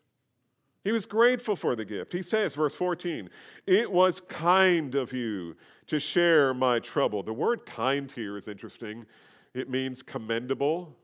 He 0.88 0.92
was 0.92 1.04
grateful 1.04 1.54
for 1.54 1.76
the 1.76 1.84
gift. 1.84 2.14
He 2.14 2.22
says, 2.22 2.54
verse 2.54 2.74
14, 2.74 3.28
it 3.66 3.92
was 3.92 4.22
kind 4.22 4.94
of 4.94 5.12
you 5.12 5.54
to 5.86 6.00
share 6.00 6.54
my 6.54 6.78
trouble. 6.78 7.22
The 7.22 7.30
word 7.30 7.66
kind 7.66 8.10
here 8.10 8.38
is 8.38 8.48
interesting. 8.48 9.04
It 9.52 9.68
means 9.68 10.02
commendable, 10.02 10.96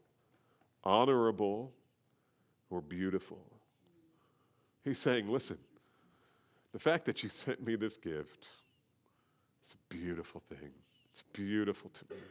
honorable, 0.85 1.71
or 2.71 2.81
beautiful. 2.81 3.43
He's 4.85 4.99
saying, 4.99 5.29
listen, 5.29 5.59
the 6.73 6.79
fact 6.79 7.05
that 7.05 7.23
you 7.23 7.29
sent 7.29 7.63
me 7.63 7.77
this 7.77 7.99
gift, 7.99 8.49
it's 9.63 9.75
a 9.75 9.95
beautiful 9.95 10.41
thing. 10.49 10.71
It's 11.13 11.25
beautiful 11.35 11.91
to 11.91 12.15
me. 12.15 12.23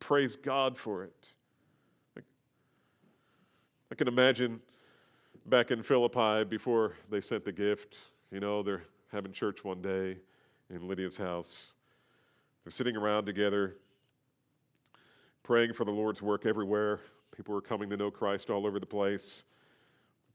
Praise 0.00 0.36
God 0.36 0.76
for 0.76 1.02
it. 1.02 1.28
I 3.90 3.94
can 3.94 4.06
imagine 4.06 4.60
back 5.50 5.72
in 5.72 5.82
Philippi 5.82 6.44
before 6.44 6.94
they 7.10 7.20
sent 7.20 7.44
the 7.44 7.50
gift, 7.50 7.96
you 8.30 8.38
know, 8.38 8.62
they're 8.62 8.84
having 9.10 9.32
church 9.32 9.64
one 9.64 9.82
day 9.82 10.16
in 10.72 10.86
Lydia's 10.86 11.16
house. 11.16 11.72
They're 12.64 12.70
sitting 12.70 12.96
around 12.96 13.26
together 13.26 13.76
praying 15.42 15.72
for 15.72 15.84
the 15.84 15.90
Lord's 15.90 16.22
work 16.22 16.46
everywhere. 16.46 17.00
People 17.36 17.56
are 17.56 17.60
coming 17.60 17.90
to 17.90 17.96
know 17.96 18.12
Christ 18.12 18.48
all 18.48 18.64
over 18.64 18.78
the 18.78 18.86
place, 18.86 19.42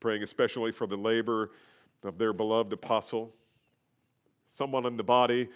praying 0.02 0.22
especially 0.22 0.74
for 0.74 0.86
the 0.86 0.98
labor 0.98 1.52
of 2.04 2.18
their 2.18 2.34
beloved 2.34 2.74
apostle. 2.74 3.34
Someone 4.50 4.86
in 4.86 4.98
the 4.98 5.04
body 5.04 5.48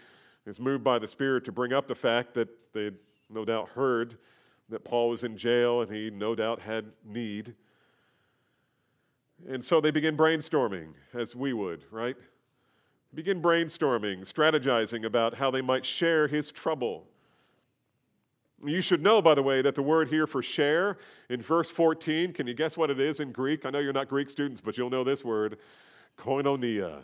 is 0.45 0.57
moved 0.57 0.85
by 0.85 0.99
the 0.99 1.07
Spirit 1.07 1.43
to 1.43 1.51
bring 1.51 1.73
up 1.73 1.85
the 1.85 1.95
fact 1.95 2.33
that 2.35 2.47
they 2.71 2.91
no 3.29 3.43
doubt 3.43 3.67
heard 3.67 4.17
that 4.69 4.85
Paul 4.85 5.09
was 5.09 5.25
in 5.25 5.35
jail 5.35 5.81
and 5.81 5.91
he 5.91 6.09
no 6.09 6.33
doubt 6.33 6.61
had 6.61 6.85
need. 7.03 7.55
And 9.47 9.63
so 9.63 9.79
they 9.79 9.91
begin 9.91 10.17
brainstorming, 10.17 10.93
as 11.13 11.35
we 11.35 11.53
would, 11.53 11.85
right? 11.91 12.15
Begin 13.13 13.41
brainstorming, 13.41 14.21
strategizing 14.31 15.05
about 15.05 15.35
how 15.35 15.49
they 15.49 15.61
might 15.61 15.85
share 15.85 16.27
his 16.27 16.51
trouble 16.51 17.07
you 18.65 18.81
should 18.81 19.01
know, 19.01 19.21
by 19.21 19.35
the 19.35 19.43
way, 19.43 19.61
that 19.61 19.75
the 19.75 19.81
word 19.81 20.09
here 20.09 20.27
for 20.27 20.41
share 20.41 20.97
in 21.29 21.41
verse 21.41 21.69
14, 21.69 22.33
can 22.33 22.47
you 22.47 22.53
guess 22.53 22.75
what 22.75 22.89
it 22.89 22.99
is 22.99 23.19
in 23.19 23.31
Greek? 23.31 23.65
I 23.65 23.69
know 23.69 23.79
you're 23.79 23.93
not 23.93 24.09
Greek 24.09 24.29
students, 24.29 24.61
but 24.61 24.77
you'll 24.77 24.89
know 24.89 25.03
this 25.03 25.23
word 25.23 25.57
koinonia. 26.17 27.03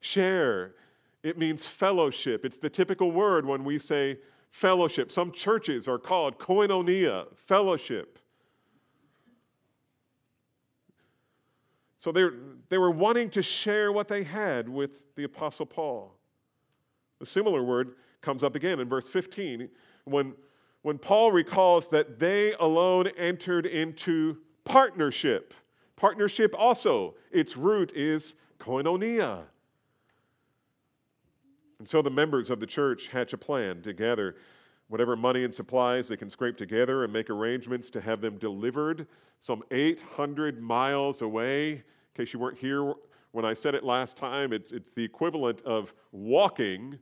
Share. 0.00 0.74
It 1.22 1.38
means 1.38 1.66
fellowship. 1.66 2.44
It's 2.44 2.58
the 2.58 2.70
typical 2.70 3.10
word 3.10 3.44
when 3.44 3.64
we 3.64 3.78
say 3.78 4.18
fellowship. 4.50 5.10
Some 5.10 5.32
churches 5.32 5.88
are 5.88 5.98
called 5.98 6.38
koinonia, 6.38 7.26
fellowship. 7.34 8.18
So 12.06 12.12
they 12.12 12.28
they 12.68 12.78
were 12.78 12.92
wanting 12.92 13.30
to 13.30 13.42
share 13.42 13.90
what 13.90 14.06
they 14.06 14.22
had 14.22 14.68
with 14.68 15.12
the 15.16 15.24
Apostle 15.24 15.66
Paul. 15.66 16.14
A 17.20 17.26
similar 17.26 17.64
word 17.64 17.96
comes 18.20 18.44
up 18.44 18.54
again 18.54 18.78
in 18.78 18.88
verse 18.88 19.08
15 19.08 19.68
when, 20.04 20.32
when 20.82 20.98
Paul 20.98 21.32
recalls 21.32 21.88
that 21.88 22.20
they 22.20 22.52
alone 22.60 23.08
entered 23.18 23.66
into 23.66 24.36
partnership. 24.62 25.52
Partnership 25.96 26.54
also, 26.56 27.16
its 27.32 27.56
root 27.56 27.90
is 27.92 28.36
koinonia. 28.60 29.42
And 31.80 31.88
so 31.88 32.02
the 32.02 32.10
members 32.10 32.50
of 32.50 32.60
the 32.60 32.68
church 32.68 33.08
hatch 33.08 33.32
a 33.32 33.38
plan 33.38 33.82
to 33.82 33.92
gather 33.92 34.36
whatever 34.86 35.16
money 35.16 35.42
and 35.42 35.52
supplies 35.52 36.06
they 36.06 36.16
can 36.16 36.30
scrape 36.30 36.56
together 36.56 37.02
and 37.02 37.12
make 37.12 37.30
arrangements 37.30 37.90
to 37.90 38.00
have 38.00 38.20
them 38.20 38.38
delivered 38.38 39.08
some 39.40 39.64
800 39.72 40.62
miles 40.62 41.22
away. 41.22 41.82
In 42.16 42.24
case 42.24 42.32
you 42.32 42.40
weren't 42.40 42.56
here 42.56 42.94
when 43.32 43.44
I 43.44 43.52
said 43.52 43.74
it 43.74 43.84
last 43.84 44.16
time, 44.16 44.54
it's, 44.54 44.72
it's 44.72 44.92
the 44.92 45.04
equivalent 45.04 45.60
of 45.66 45.92
walking, 46.12 46.98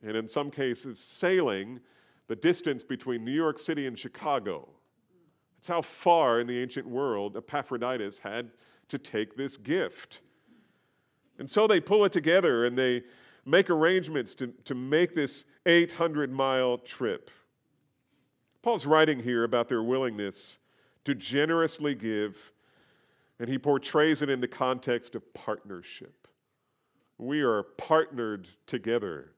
and 0.00 0.16
in 0.16 0.28
some 0.28 0.48
cases, 0.48 1.00
sailing 1.00 1.80
the 2.28 2.36
distance 2.36 2.84
between 2.84 3.24
New 3.24 3.32
York 3.32 3.58
City 3.58 3.88
and 3.88 3.98
Chicago. 3.98 4.68
It's 5.58 5.66
how 5.66 5.82
far 5.82 6.38
in 6.38 6.46
the 6.46 6.56
ancient 6.56 6.86
world 6.86 7.36
Epaphroditus 7.36 8.20
had 8.20 8.52
to 8.90 8.96
take 8.96 9.36
this 9.36 9.56
gift. 9.56 10.20
And 11.40 11.50
so 11.50 11.66
they 11.66 11.80
pull 11.80 12.04
it 12.04 12.12
together 12.12 12.64
and 12.64 12.78
they 12.78 13.02
make 13.44 13.70
arrangements 13.70 14.36
to, 14.36 14.54
to 14.66 14.76
make 14.76 15.16
this 15.16 15.46
800 15.66 16.30
mile 16.30 16.78
trip. 16.78 17.28
Paul's 18.62 18.86
writing 18.86 19.18
here 19.18 19.42
about 19.42 19.68
their 19.68 19.82
willingness 19.82 20.60
to 21.06 21.16
generously 21.16 21.96
give 21.96 22.52
And 23.40 23.48
he 23.48 23.58
portrays 23.58 24.22
it 24.22 24.30
in 24.30 24.40
the 24.40 24.48
context 24.48 25.14
of 25.14 25.34
partnership. 25.34 26.28
We 27.18 27.42
are 27.42 27.62
partnered 27.62 28.48
together. 28.66 29.32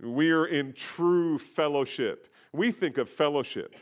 We 0.00 0.30
are 0.30 0.46
in 0.46 0.72
true 0.72 1.38
fellowship. 1.38 2.32
We 2.52 2.72
think 2.72 2.98
of 2.98 3.08
fellowship 3.08 3.74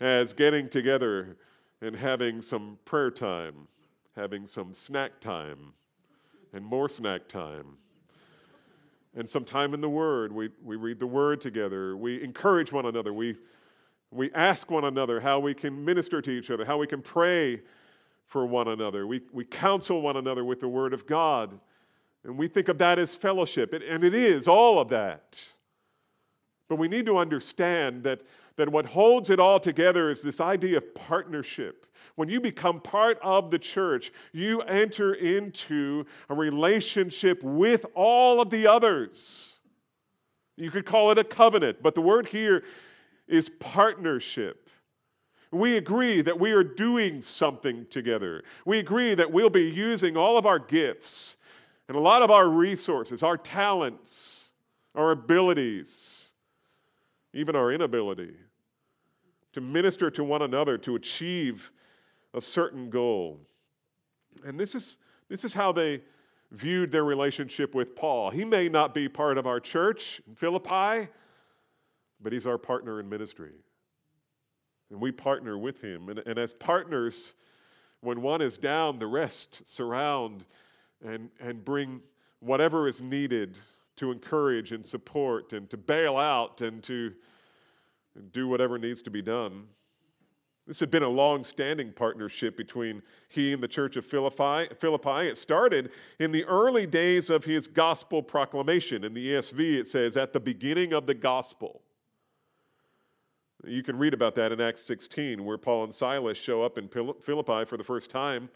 as 0.00 0.32
getting 0.32 0.68
together 0.68 1.36
and 1.80 1.94
having 1.94 2.42
some 2.42 2.78
prayer 2.84 3.10
time, 3.10 3.68
having 4.14 4.46
some 4.46 4.72
snack 4.72 5.20
time, 5.20 5.72
and 6.52 6.64
more 6.64 6.88
snack 6.88 7.28
time, 7.28 7.76
and 9.14 9.28
some 9.28 9.44
time 9.44 9.72
in 9.74 9.80
the 9.80 9.88
Word. 9.88 10.32
We, 10.32 10.50
we 10.62 10.76
read 10.76 10.98
the 10.98 11.06
Word 11.06 11.40
together. 11.40 11.96
We 11.96 12.22
encourage 12.22 12.72
one 12.72 12.86
another. 12.86 13.12
We, 13.12 13.36
we 14.10 14.30
ask 14.32 14.70
one 14.70 14.84
another 14.84 15.20
how 15.20 15.38
we 15.38 15.54
can 15.54 15.84
minister 15.84 16.20
to 16.22 16.30
each 16.30 16.50
other, 16.50 16.64
how 16.64 16.78
we 16.78 16.86
can 16.86 17.02
pray 17.02 17.60
for 18.26 18.46
one 18.46 18.68
another. 18.68 19.06
We, 19.06 19.22
we 19.32 19.44
counsel 19.44 20.02
one 20.02 20.16
another 20.16 20.44
with 20.44 20.60
the 20.60 20.68
Word 20.68 20.92
of 20.92 21.06
God. 21.06 21.58
And 22.24 22.36
we 22.36 22.48
think 22.48 22.68
of 22.68 22.78
that 22.78 22.98
as 22.98 23.14
fellowship, 23.14 23.72
and 23.72 24.02
it 24.02 24.14
is 24.14 24.48
all 24.48 24.80
of 24.80 24.88
that. 24.88 25.44
But 26.68 26.76
we 26.76 26.88
need 26.88 27.06
to 27.06 27.18
understand 27.18 28.02
that, 28.02 28.22
that 28.56 28.68
what 28.68 28.84
holds 28.84 29.30
it 29.30 29.38
all 29.38 29.60
together 29.60 30.10
is 30.10 30.22
this 30.22 30.40
idea 30.40 30.78
of 30.78 30.94
partnership. 30.94 31.86
When 32.16 32.28
you 32.28 32.40
become 32.40 32.80
part 32.80 33.18
of 33.22 33.52
the 33.52 33.60
church, 33.60 34.10
you 34.32 34.60
enter 34.62 35.14
into 35.14 36.04
a 36.28 36.34
relationship 36.34 37.42
with 37.44 37.86
all 37.94 38.40
of 38.40 38.50
the 38.50 38.66
others. 38.66 39.60
You 40.56 40.72
could 40.72 40.86
call 40.86 41.12
it 41.12 41.18
a 41.18 41.24
covenant, 41.24 41.78
but 41.80 41.94
the 41.94 42.00
word 42.00 42.26
here 42.26 42.64
is 43.28 43.50
partnership. 43.60 44.65
We 45.56 45.76
agree 45.76 46.22
that 46.22 46.38
we 46.38 46.52
are 46.52 46.64
doing 46.64 47.20
something 47.22 47.86
together. 47.90 48.44
We 48.64 48.78
agree 48.78 49.14
that 49.14 49.32
we'll 49.32 49.50
be 49.50 49.70
using 49.70 50.16
all 50.16 50.36
of 50.36 50.46
our 50.46 50.58
gifts 50.58 51.36
and 51.88 51.96
a 51.96 52.00
lot 52.00 52.22
of 52.22 52.30
our 52.30 52.48
resources, 52.48 53.22
our 53.22 53.36
talents, 53.36 54.52
our 54.94 55.12
abilities, 55.12 56.30
even 57.32 57.54
our 57.54 57.72
inability 57.72 58.34
to 59.52 59.60
minister 59.60 60.10
to 60.10 60.22
one 60.22 60.42
another 60.42 60.76
to 60.78 60.96
achieve 60.96 61.70
a 62.34 62.40
certain 62.40 62.90
goal. 62.90 63.40
And 64.44 64.60
this 64.60 64.74
is, 64.74 64.98
this 65.28 65.44
is 65.44 65.54
how 65.54 65.72
they 65.72 66.02
viewed 66.50 66.92
their 66.92 67.04
relationship 67.04 67.74
with 67.74 67.96
Paul. 67.96 68.30
He 68.30 68.44
may 68.44 68.68
not 68.68 68.92
be 68.92 69.08
part 69.08 69.38
of 69.38 69.46
our 69.46 69.60
church 69.60 70.20
in 70.28 70.34
Philippi, 70.34 71.08
but 72.20 72.32
he's 72.32 72.46
our 72.46 72.58
partner 72.58 73.00
in 73.00 73.08
ministry. 73.08 73.52
And 74.90 75.00
we 75.00 75.12
partner 75.12 75.58
with 75.58 75.80
him. 75.80 76.08
And, 76.08 76.20
and 76.20 76.38
as 76.38 76.52
partners, 76.54 77.34
when 78.00 78.22
one 78.22 78.40
is 78.40 78.56
down, 78.58 78.98
the 78.98 79.06
rest 79.06 79.62
surround 79.66 80.44
and, 81.04 81.30
and 81.40 81.64
bring 81.64 82.00
whatever 82.40 82.86
is 82.86 83.00
needed 83.00 83.58
to 83.96 84.12
encourage 84.12 84.72
and 84.72 84.86
support 84.86 85.52
and 85.52 85.68
to 85.70 85.76
bail 85.76 86.16
out 86.16 86.60
and 86.60 86.82
to 86.84 87.12
do 88.32 88.48
whatever 88.48 88.78
needs 88.78 89.02
to 89.02 89.10
be 89.10 89.22
done. 89.22 89.64
This 90.66 90.80
had 90.80 90.90
been 90.90 91.04
a 91.04 91.08
long 91.08 91.44
standing 91.44 91.92
partnership 91.92 92.56
between 92.56 93.00
he 93.28 93.52
and 93.52 93.62
the 93.62 93.68
church 93.68 93.96
of 93.96 94.04
Philippi. 94.04 94.74
Philippi. 94.74 95.28
It 95.28 95.36
started 95.36 95.92
in 96.18 96.32
the 96.32 96.44
early 96.44 96.86
days 96.86 97.30
of 97.30 97.44
his 97.44 97.68
gospel 97.68 98.20
proclamation. 98.20 99.04
In 99.04 99.14
the 99.14 99.32
ESV, 99.32 99.78
it 99.78 99.86
says, 99.86 100.16
at 100.16 100.32
the 100.32 100.40
beginning 100.40 100.92
of 100.92 101.06
the 101.06 101.14
gospel. 101.14 101.82
You 103.66 103.82
can 103.82 103.98
read 103.98 104.14
about 104.14 104.34
that 104.36 104.52
in 104.52 104.60
Acts 104.60 104.82
16, 104.82 105.44
where 105.44 105.58
Paul 105.58 105.84
and 105.84 105.94
Silas 105.94 106.38
show 106.38 106.62
up 106.62 106.78
in 106.78 106.88
Philippi 106.88 107.64
for 107.64 107.76
the 107.76 107.84
first 107.84 108.10
time. 108.10 108.48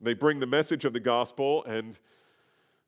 They 0.00 0.12
bring 0.12 0.38
the 0.38 0.46
message 0.46 0.84
of 0.84 0.92
the 0.92 1.00
gospel, 1.00 1.64
and 1.64 1.98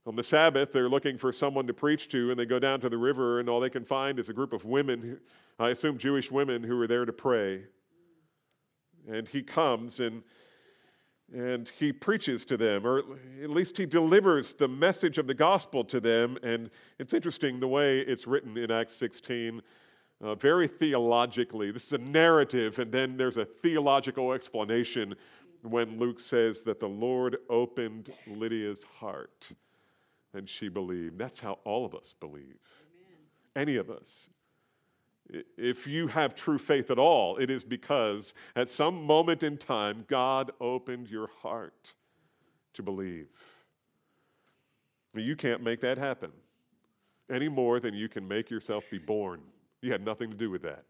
on 0.07 0.15
the 0.15 0.23
Sabbath, 0.23 0.73
they're 0.73 0.89
looking 0.89 1.17
for 1.17 1.33
someone 1.33 1.67
to 1.67 1.75
preach 1.75 2.09
to, 2.11 2.31
and 2.31 2.39
they 2.39 2.45
go 2.45 2.59
down 2.59 2.81
to 2.81 2.89
the 2.89 2.99
river, 2.99 3.41
and 3.41 3.49
all 3.49 3.61
they 3.61 3.71
can 3.71 3.85
find 3.85 4.19
is 4.19 4.29
a 4.29 4.33
group 4.35 4.53
of 4.53 4.65
women, 4.67 5.21
I 5.59 5.71
assume 5.71 5.97
Jewish 5.97 6.31
women, 6.31 6.63
who 6.63 6.79
are 6.81 6.87
there 6.87 7.07
to 7.07 7.13
pray. 7.13 7.63
And 9.11 9.27
he 9.27 9.43
comes 9.43 10.01
and 10.01 10.23
and 11.35 11.71
he 11.79 11.93
preaches 11.93 12.47
to 12.47 12.57
them, 12.57 12.87
or 12.87 13.01
at 13.43 13.51
least 13.51 13.77
he 13.77 13.85
delivers 13.85 14.55
the 14.55 14.67
message 14.67 15.19
of 15.19 15.27
the 15.27 15.35
gospel 15.35 15.85
to 15.85 16.01
them. 16.01 16.39
And 16.43 16.71
it's 16.99 17.13
interesting 17.13 17.61
the 17.61 17.69
way 17.69 18.01
it's 18.01 18.27
written 18.27 18.57
in 18.57 18.71
Acts 18.71 18.95
16 18.95 19.61
uh, 20.21 20.35
very 20.35 20.67
theologically. 20.67 21.71
This 21.71 21.87
is 21.87 21.93
a 21.93 21.99
narrative, 21.99 22.79
and 22.79 22.91
then 22.91 23.17
there's 23.17 23.37
a 23.37 23.45
theological 23.45 24.33
explanation 24.33 25.15
when 25.63 25.99
Luke 25.99 26.21
says 26.21 26.63
that 26.63 26.81
the 26.81 26.89
Lord 26.89 27.39
opened 27.49 28.13
Lydia's 28.27 28.83
heart 28.83 29.49
and 30.35 30.49
she 30.49 30.69
believed. 30.69 31.19
That's 31.19 31.41
how 31.41 31.59
all 31.65 31.85
of 31.85 31.95
us 31.95 32.15
believe. 32.21 32.43
Amen. 32.45 33.19
Any 33.57 33.77
of 33.77 33.91
us. 33.91 34.29
If 35.57 35.87
you 35.87 36.07
have 36.07 36.35
true 36.35 36.59
faith 36.59 36.91
at 36.91 36.99
all, 36.99 37.37
it 37.37 37.51
is 37.51 37.63
because 37.63 38.33
at 38.57 38.71
some 38.71 39.03
moment 39.03 39.43
in 39.43 39.59
time, 39.59 40.05
God 40.09 40.53
opened 40.61 41.11
your 41.11 41.29
heart 41.43 41.93
to 42.75 42.83
believe. 42.83 43.29
You 45.15 45.37
can't 45.37 45.63
make 45.63 45.81
that 45.81 45.99
happen 45.99 46.33
any 47.31 47.49
more 47.49 47.81
than 47.81 47.93
you 47.93 48.09
can 48.09 48.27
make 48.27 48.49
yourself 48.49 48.85
be 48.91 48.99
born. 48.99 49.41
You 49.81 49.93
had 49.93 50.05
nothing 50.05 50.31
to 50.31 50.37
do 50.37 50.51
with 50.51 50.63
that. 50.63 50.85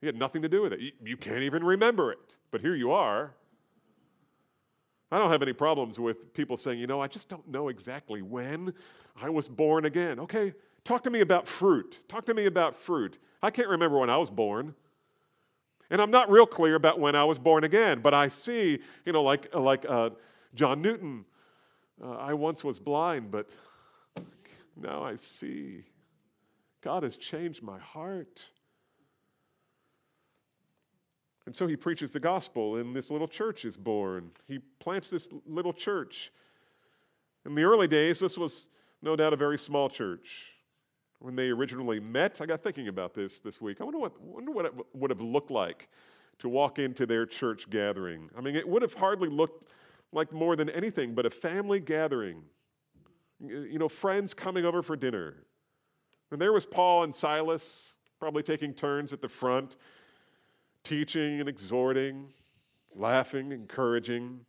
You 0.00 0.06
had 0.06 0.16
nothing 0.16 0.42
to 0.42 0.48
do 0.48 0.62
with 0.62 0.72
it. 0.72 0.80
You, 0.80 0.92
you 1.04 1.16
can't 1.16 1.42
even 1.42 1.64
remember 1.64 2.12
it. 2.12 2.36
But 2.50 2.60
here 2.60 2.74
you 2.74 2.92
are. 2.92 3.34
I 5.10 5.18
don't 5.18 5.30
have 5.30 5.42
any 5.42 5.52
problems 5.52 5.98
with 5.98 6.32
people 6.34 6.56
saying, 6.56 6.78
you 6.78 6.86
know, 6.86 7.00
I 7.00 7.08
just 7.08 7.28
don't 7.28 7.46
know 7.48 7.68
exactly 7.68 8.22
when 8.22 8.74
I 9.20 9.30
was 9.30 9.48
born 9.48 9.86
again. 9.86 10.20
Okay, 10.20 10.52
talk 10.84 11.02
to 11.04 11.10
me 11.10 11.20
about 11.20 11.48
fruit. 11.48 12.00
Talk 12.08 12.26
to 12.26 12.34
me 12.34 12.46
about 12.46 12.76
fruit. 12.76 13.18
I 13.42 13.50
can't 13.50 13.68
remember 13.68 13.98
when 13.98 14.10
I 14.10 14.18
was 14.18 14.30
born. 14.30 14.74
And 15.90 16.02
I'm 16.02 16.10
not 16.10 16.30
real 16.30 16.46
clear 16.46 16.74
about 16.74 17.00
when 17.00 17.14
I 17.16 17.24
was 17.24 17.38
born 17.38 17.64
again, 17.64 18.00
but 18.00 18.12
I 18.12 18.28
see, 18.28 18.78
you 19.06 19.12
know, 19.12 19.22
like, 19.22 19.54
like 19.54 19.86
uh, 19.88 20.10
John 20.54 20.82
Newton, 20.82 21.24
uh, 22.04 22.16
I 22.16 22.34
once 22.34 22.62
was 22.62 22.78
blind, 22.78 23.30
but 23.30 23.48
now 24.76 25.02
I 25.02 25.16
see. 25.16 25.84
God 26.88 27.02
has 27.02 27.18
changed 27.18 27.62
my 27.62 27.78
heart. 27.78 28.46
And 31.44 31.54
so 31.54 31.66
he 31.66 31.76
preaches 31.76 32.12
the 32.12 32.18
gospel, 32.18 32.76
and 32.76 32.96
this 32.96 33.10
little 33.10 33.28
church 33.28 33.66
is 33.66 33.76
born. 33.76 34.30
He 34.46 34.60
plants 34.80 35.10
this 35.10 35.28
little 35.44 35.74
church. 35.74 36.32
In 37.44 37.54
the 37.54 37.64
early 37.64 37.88
days, 37.88 38.20
this 38.20 38.38
was 38.38 38.70
no 39.02 39.16
doubt 39.16 39.34
a 39.34 39.36
very 39.36 39.58
small 39.58 39.90
church. 39.90 40.46
When 41.18 41.36
they 41.36 41.50
originally 41.50 42.00
met, 42.00 42.40
I 42.40 42.46
got 42.46 42.62
thinking 42.62 42.88
about 42.88 43.12
this 43.12 43.40
this 43.40 43.60
week. 43.60 43.82
I 43.82 43.84
wonder 43.84 43.98
what, 43.98 44.18
wonder 44.22 44.50
what 44.50 44.64
it 44.64 44.72
would 44.94 45.10
have 45.10 45.20
looked 45.20 45.50
like 45.50 45.90
to 46.38 46.48
walk 46.48 46.78
into 46.78 47.04
their 47.04 47.26
church 47.26 47.68
gathering. 47.68 48.30
I 48.34 48.40
mean, 48.40 48.56
it 48.56 48.66
would 48.66 48.80
have 48.80 48.94
hardly 48.94 49.28
looked 49.28 49.70
like 50.14 50.32
more 50.32 50.56
than 50.56 50.70
anything 50.70 51.14
but 51.14 51.26
a 51.26 51.30
family 51.30 51.80
gathering. 51.80 52.44
You 53.46 53.78
know, 53.78 53.90
friends 53.90 54.32
coming 54.32 54.64
over 54.64 54.82
for 54.82 54.96
dinner, 54.96 55.44
and 56.30 56.40
there 56.40 56.52
was 56.52 56.66
Paul 56.66 57.04
and 57.04 57.14
Silas, 57.14 57.96
probably 58.18 58.42
taking 58.42 58.74
turns 58.74 59.12
at 59.12 59.22
the 59.22 59.28
front, 59.28 59.76
teaching 60.84 61.40
and 61.40 61.48
exhorting, 61.48 62.28
laughing, 62.94 63.52
encouraging. 63.52 64.40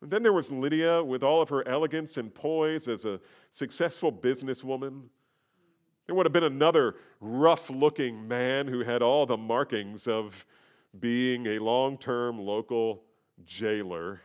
And 0.00 0.10
then 0.10 0.22
there 0.22 0.32
was 0.32 0.50
Lydia 0.50 1.02
with 1.02 1.22
all 1.22 1.42
of 1.42 1.48
her 1.48 1.66
elegance 1.66 2.16
and 2.16 2.34
poise 2.34 2.88
as 2.88 3.04
a 3.04 3.20
successful 3.50 4.12
businesswoman. 4.12 5.02
There 6.06 6.14
would 6.14 6.24
have 6.24 6.32
been 6.32 6.44
another 6.44 6.96
rough 7.20 7.68
looking 7.68 8.26
man 8.26 8.66
who 8.66 8.80
had 8.80 9.02
all 9.02 9.26
the 9.26 9.36
markings 9.36 10.06
of 10.08 10.46
being 10.98 11.46
a 11.46 11.58
long 11.58 11.98
term 11.98 12.38
local 12.38 13.02
jailer. 13.44 14.22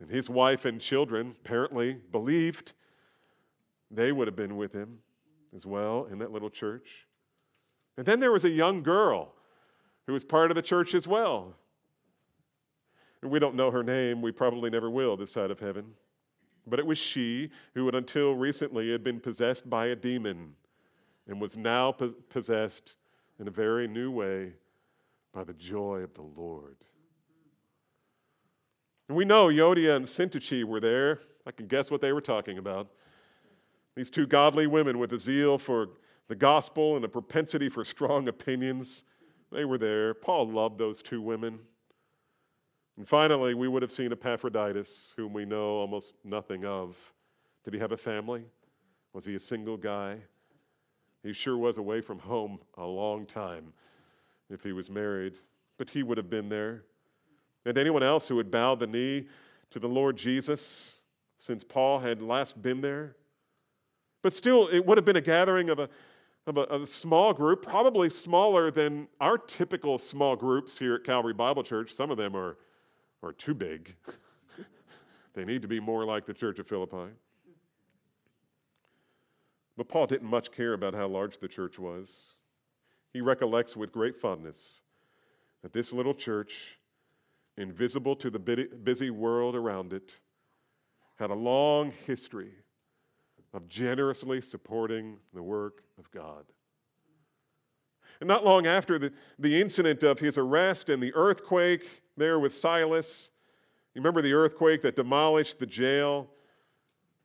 And 0.00 0.10
his 0.10 0.28
wife 0.28 0.64
and 0.64 0.80
children 0.80 1.34
apparently 1.44 1.94
believed 1.94 2.72
they 3.90 4.12
would 4.12 4.28
have 4.28 4.36
been 4.36 4.56
with 4.56 4.72
him 4.72 4.98
as 5.54 5.66
well 5.66 6.06
in 6.10 6.18
that 6.18 6.30
little 6.30 6.50
church. 6.50 7.06
And 7.96 8.06
then 8.06 8.20
there 8.20 8.32
was 8.32 8.44
a 8.44 8.50
young 8.50 8.82
girl 8.82 9.34
who 10.06 10.12
was 10.12 10.24
part 10.24 10.50
of 10.50 10.54
the 10.54 10.62
church 10.62 10.94
as 10.94 11.06
well. 11.06 11.54
And 13.22 13.30
we 13.30 13.38
don't 13.38 13.54
know 13.54 13.70
her 13.70 13.82
name, 13.82 14.22
we 14.22 14.32
probably 14.32 14.70
never 14.70 14.88
will 14.88 15.16
this 15.16 15.32
side 15.32 15.50
of 15.50 15.60
heaven. 15.60 15.94
But 16.66 16.78
it 16.78 16.86
was 16.86 16.98
she 16.98 17.50
who, 17.74 17.86
had 17.86 17.94
until 17.94 18.34
recently, 18.34 18.92
had 18.92 19.02
been 19.02 19.20
possessed 19.20 19.68
by 19.68 19.86
a 19.86 19.96
demon 19.96 20.54
and 21.26 21.40
was 21.40 21.56
now 21.56 21.92
possessed 21.92 22.96
in 23.38 23.48
a 23.48 23.50
very 23.50 23.88
new 23.88 24.10
way 24.10 24.52
by 25.32 25.44
the 25.44 25.54
joy 25.54 25.98
of 25.98 26.14
the 26.14 26.22
Lord. 26.22 26.76
And 29.08 29.16
we 29.16 29.24
know 29.24 29.48
Euodia 29.48 29.96
and 29.96 30.04
Syntyche 30.04 30.64
were 30.64 30.80
there. 30.80 31.18
I 31.46 31.50
can 31.50 31.66
guess 31.66 31.90
what 31.90 32.00
they 32.00 32.12
were 32.12 32.20
talking 32.20 32.58
about. 32.58 32.88
These 34.00 34.08
two 34.08 34.26
godly 34.26 34.66
women 34.66 34.98
with 34.98 35.12
a 35.12 35.18
zeal 35.18 35.58
for 35.58 35.90
the 36.28 36.34
gospel 36.34 36.96
and 36.96 37.04
a 37.04 37.08
propensity 37.08 37.68
for 37.68 37.84
strong 37.84 38.28
opinions, 38.28 39.04
they 39.52 39.66
were 39.66 39.76
there. 39.76 40.14
Paul 40.14 40.48
loved 40.48 40.78
those 40.78 41.02
two 41.02 41.20
women. 41.20 41.58
And 42.96 43.06
finally, 43.06 43.52
we 43.52 43.68
would 43.68 43.82
have 43.82 43.90
seen 43.92 44.10
Epaphroditus, 44.10 45.12
whom 45.18 45.34
we 45.34 45.44
know 45.44 45.72
almost 45.72 46.14
nothing 46.24 46.64
of. 46.64 46.96
Did 47.62 47.74
he 47.74 47.80
have 47.80 47.92
a 47.92 47.96
family? 47.98 48.44
Was 49.12 49.26
he 49.26 49.34
a 49.34 49.38
single 49.38 49.76
guy? 49.76 50.16
He 51.22 51.34
sure 51.34 51.58
was 51.58 51.76
away 51.76 52.00
from 52.00 52.20
home 52.20 52.58
a 52.78 52.86
long 52.86 53.26
time 53.26 53.70
if 54.48 54.62
he 54.62 54.72
was 54.72 54.88
married, 54.88 55.34
but 55.76 55.90
he 55.90 56.02
would 56.02 56.16
have 56.16 56.30
been 56.30 56.48
there. 56.48 56.84
And 57.66 57.76
anyone 57.76 58.02
else 58.02 58.28
who 58.28 58.36
would 58.36 58.50
bow 58.50 58.76
the 58.76 58.86
knee 58.86 59.28
to 59.68 59.78
the 59.78 59.90
Lord 59.90 60.16
Jesus 60.16 61.00
since 61.36 61.62
Paul 61.62 61.98
had 62.00 62.22
last 62.22 62.62
been 62.62 62.80
there. 62.80 63.16
But 64.22 64.34
still, 64.34 64.68
it 64.68 64.84
would 64.84 64.98
have 64.98 65.04
been 65.04 65.16
a 65.16 65.20
gathering 65.20 65.70
of 65.70 65.78
a, 65.78 65.88
of 66.46 66.56
a, 66.56 66.64
a 66.64 66.86
small 66.86 67.32
group, 67.32 67.62
probably 67.62 68.10
smaller 68.10 68.70
than 68.70 69.08
our 69.20 69.38
typical 69.38 69.98
small 69.98 70.36
groups 70.36 70.78
here 70.78 70.94
at 70.94 71.04
Calvary 71.04 71.34
Bible 71.34 71.62
Church. 71.62 71.92
Some 71.92 72.10
of 72.10 72.16
them 72.16 72.36
are 72.36 72.56
are 73.22 73.32
too 73.32 73.54
big. 73.54 73.94
they 75.34 75.44
need 75.44 75.62
to 75.62 75.68
be 75.68 75.80
more 75.80 76.04
like 76.04 76.26
the 76.26 76.34
church 76.34 76.58
of 76.58 76.66
Philippi. 76.66 77.12
But 79.76 79.88
Paul 79.88 80.06
didn't 80.06 80.28
much 80.28 80.50
care 80.50 80.72
about 80.72 80.94
how 80.94 81.06
large 81.06 81.38
the 81.38 81.48
church 81.48 81.78
was. 81.78 82.34
He 83.12 83.20
recollects 83.20 83.76
with 83.76 83.92
great 83.92 84.16
fondness 84.16 84.82
that 85.62 85.72
this 85.72 85.92
little 85.92 86.14
church, 86.14 86.78
invisible 87.56 88.16
to 88.16 88.30
the 88.30 88.38
busy 88.38 89.10
world 89.10 89.54
around 89.54 89.92
it, 89.92 90.20
had 91.18 91.30
a 91.30 91.34
long 91.34 91.92
history 92.06 92.52
of 93.52 93.68
generously 93.68 94.40
supporting 94.40 95.18
the 95.34 95.42
work 95.42 95.82
of 95.98 96.10
God. 96.10 96.44
And 98.20 98.28
not 98.28 98.44
long 98.44 98.66
after 98.66 98.98
the, 98.98 99.12
the 99.38 99.60
incident 99.60 100.02
of 100.02 100.18
his 100.18 100.36
arrest 100.36 100.90
and 100.90 101.02
the 101.02 101.12
earthquake 101.14 101.88
there 102.16 102.38
with 102.38 102.54
Silas, 102.54 103.30
you 103.94 104.00
remember 104.00 104.22
the 104.22 104.34
earthquake 104.34 104.82
that 104.82 104.94
demolished 104.94 105.58
the 105.58 105.66
jail? 105.66 106.28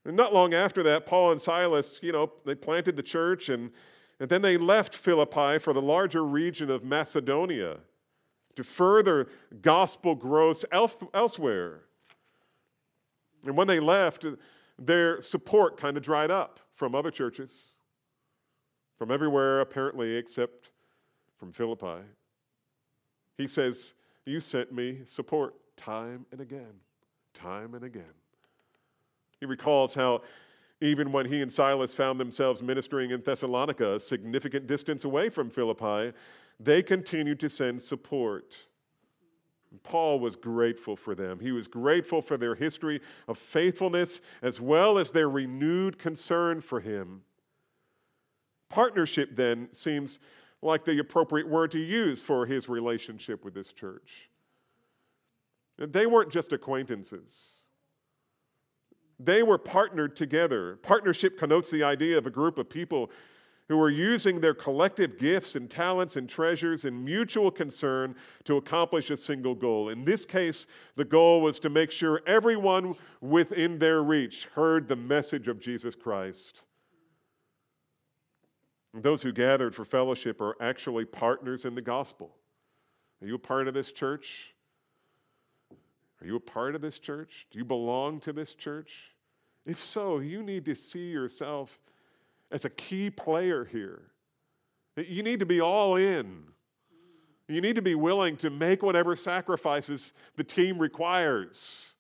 And 0.06 0.16
not 0.16 0.34
long 0.34 0.54
after 0.54 0.84
that, 0.84 1.06
Paul 1.06 1.32
and 1.32 1.42
Silas, 1.42 2.00
you 2.02 2.12
know, 2.12 2.32
they 2.46 2.56
planted 2.56 2.96
the 2.96 3.04
church 3.04 3.50
and, 3.50 3.72
and 4.20 4.30
then 4.30 4.42
they 4.42 4.58
left 4.58 4.96
Philippi 4.96 5.60
for 5.60 5.74
the 5.74 5.82
larger 5.82 6.24
region 6.24 6.70
of 6.72 6.84
Macedonia 6.84 7.78
to 8.56 8.64
further 8.64 9.28
gospel 9.62 10.16
growth 10.16 10.64
else, 10.72 10.96
elsewhere. 11.14 11.82
And 13.44 13.56
when 13.58 13.68
they 13.68 13.80
left, 13.80 14.26
their 14.78 15.22
support 15.22 15.78
kind 15.78 15.98
of 15.98 16.04
dried 16.04 16.32
up 16.32 16.60
from 16.74 16.96
other 16.96 17.12
churches, 17.12 17.74
from 18.98 19.12
everywhere 19.12 19.62
apparently 19.62 20.16
except 20.16 20.70
from 21.38 21.52
Philippi. 21.52 22.04
He 23.38 23.48
says, 23.48 23.94
You 24.26 24.40
sent 24.40 24.72
me 24.72 25.00
support 25.06 25.56
time 25.78 26.26
and 26.32 26.42
again, 26.42 26.82
time 27.34 27.74
and 27.74 27.84
again. 27.84 28.04
He 29.40 29.46
recalls 29.46 29.94
how 29.94 30.22
even 30.82 31.12
when 31.12 31.26
he 31.26 31.42
and 31.42 31.52
Silas 31.52 31.94
found 31.94 32.20
themselves 32.20 32.62
ministering 32.62 33.12
in 33.12 33.22
Thessalonica, 33.22 33.96
a 33.96 34.00
significant 34.00 34.68
distance 34.68 35.04
away 35.04 35.30
from 35.30 35.50
Philippi, 35.50 36.14
they 36.60 36.82
continued 36.82 37.40
to 37.40 37.50
send 37.50 37.82
support. 37.82 38.56
Paul 39.84 40.20
was 40.20 40.36
grateful 40.36 40.96
for 40.96 41.16
them. 41.16 41.40
He 41.40 41.52
was 41.52 41.68
grateful 41.68 42.22
for 42.22 42.38
their 42.38 42.56
history 42.56 43.02
of 43.28 43.38
faithfulness 43.38 44.22
as 44.42 44.60
well 44.60 44.98
as 44.98 45.12
their 45.12 45.30
renewed 45.30 45.98
concern 45.98 46.62
for 46.62 46.80
him. 46.80 47.22
Partnership 48.70 49.36
then 49.36 49.70
seems 49.72 50.20
like 50.62 50.84
the 50.84 51.00
appropriate 51.00 51.48
word 51.48 51.72
to 51.72 51.80
use 51.80 52.22
for 52.22 52.46
his 52.46 52.68
relationship 52.68 53.46
with 53.46 53.54
this 53.54 53.72
church. 53.72 54.30
They 55.78 56.06
weren't 56.06 56.32
just 56.32 56.54
acquaintances. 56.54 57.64
They 59.20 59.44
were 59.44 59.58
partnered 59.58 60.16
together. 60.16 60.78
Partnership 60.78 61.38
connotes 61.38 61.70
the 61.70 61.84
idea 61.84 62.18
of 62.18 62.26
a 62.26 62.32
group 62.32 62.58
of 62.58 62.70
people 62.70 63.12
who 63.68 63.82
are 63.82 63.90
using 63.90 64.40
their 64.40 64.54
collective 64.54 65.18
gifts 65.18 65.56
and 65.56 65.70
talents 65.70 66.18
and 66.18 66.30
treasures 66.30 66.86
in 66.86 67.04
mutual 67.04 67.50
concern 67.50 68.16
to 68.44 68.58
accomplish 68.58 69.10
a 69.10 69.18
single 69.18 69.56
goal. 69.56 69.90
In 69.90 70.04
this 70.04 70.26
case, 70.26 70.68
the 70.96 71.06
goal 71.06 71.42
was 71.42 71.60
to 71.60 71.70
make 71.70 71.90
sure 71.90 72.22
everyone 72.28 72.96
within 73.22 73.80
their 73.80 74.04
reach 74.04 74.46
heard 74.54 74.88
the 74.88 74.96
message 74.96 75.48
of 75.48 75.60
Jesus 75.60 75.96
Christ. 75.96 76.62
Those 78.94 79.22
who 79.22 79.34
gathered 79.34 79.76
for 79.76 79.84
fellowship 79.84 80.40
are 80.42 80.56
actually 80.62 81.06
partners 81.06 81.66
in 81.66 81.76
the 81.76 81.82
gospel. 81.82 82.36
Are 83.22 83.28
you 83.28 83.36
a 83.36 83.40
part 83.40 83.68
of 83.68 83.74
this 83.74 83.92
church? 83.92 84.54
Are 86.22 86.28
you 86.28 86.36
a 86.36 86.40
part 86.40 86.76
of 86.76 86.82
this 86.82 87.00
church? 87.00 87.48
Do 87.52 87.58
you 87.58 87.66
belong 87.66 88.20
to 88.22 88.32
this 88.32 88.54
church? 88.54 88.92
If 89.66 89.80
so, 89.80 90.20
you 90.20 90.44
need 90.44 90.66
to 90.66 90.76
see 90.76 91.10
yourself 91.10 91.80
as 92.52 92.66
a 92.66 92.70
key 92.70 93.10
player 93.10 93.66
here. 93.66 94.12
You 94.98 95.24
need 95.24 95.40
to 95.40 95.46
be 95.46 95.62
all 95.62 95.98
in. 95.98 96.44
You 97.48 97.62
need 97.62 97.76
to 97.76 97.82
be 97.82 97.96
willing 97.96 98.38
to 98.38 98.50
make 98.50 98.82
whatever 98.82 99.16
sacrifices 99.16 100.14
the 100.36 100.44
team 100.44 100.80
requires. 100.80 101.96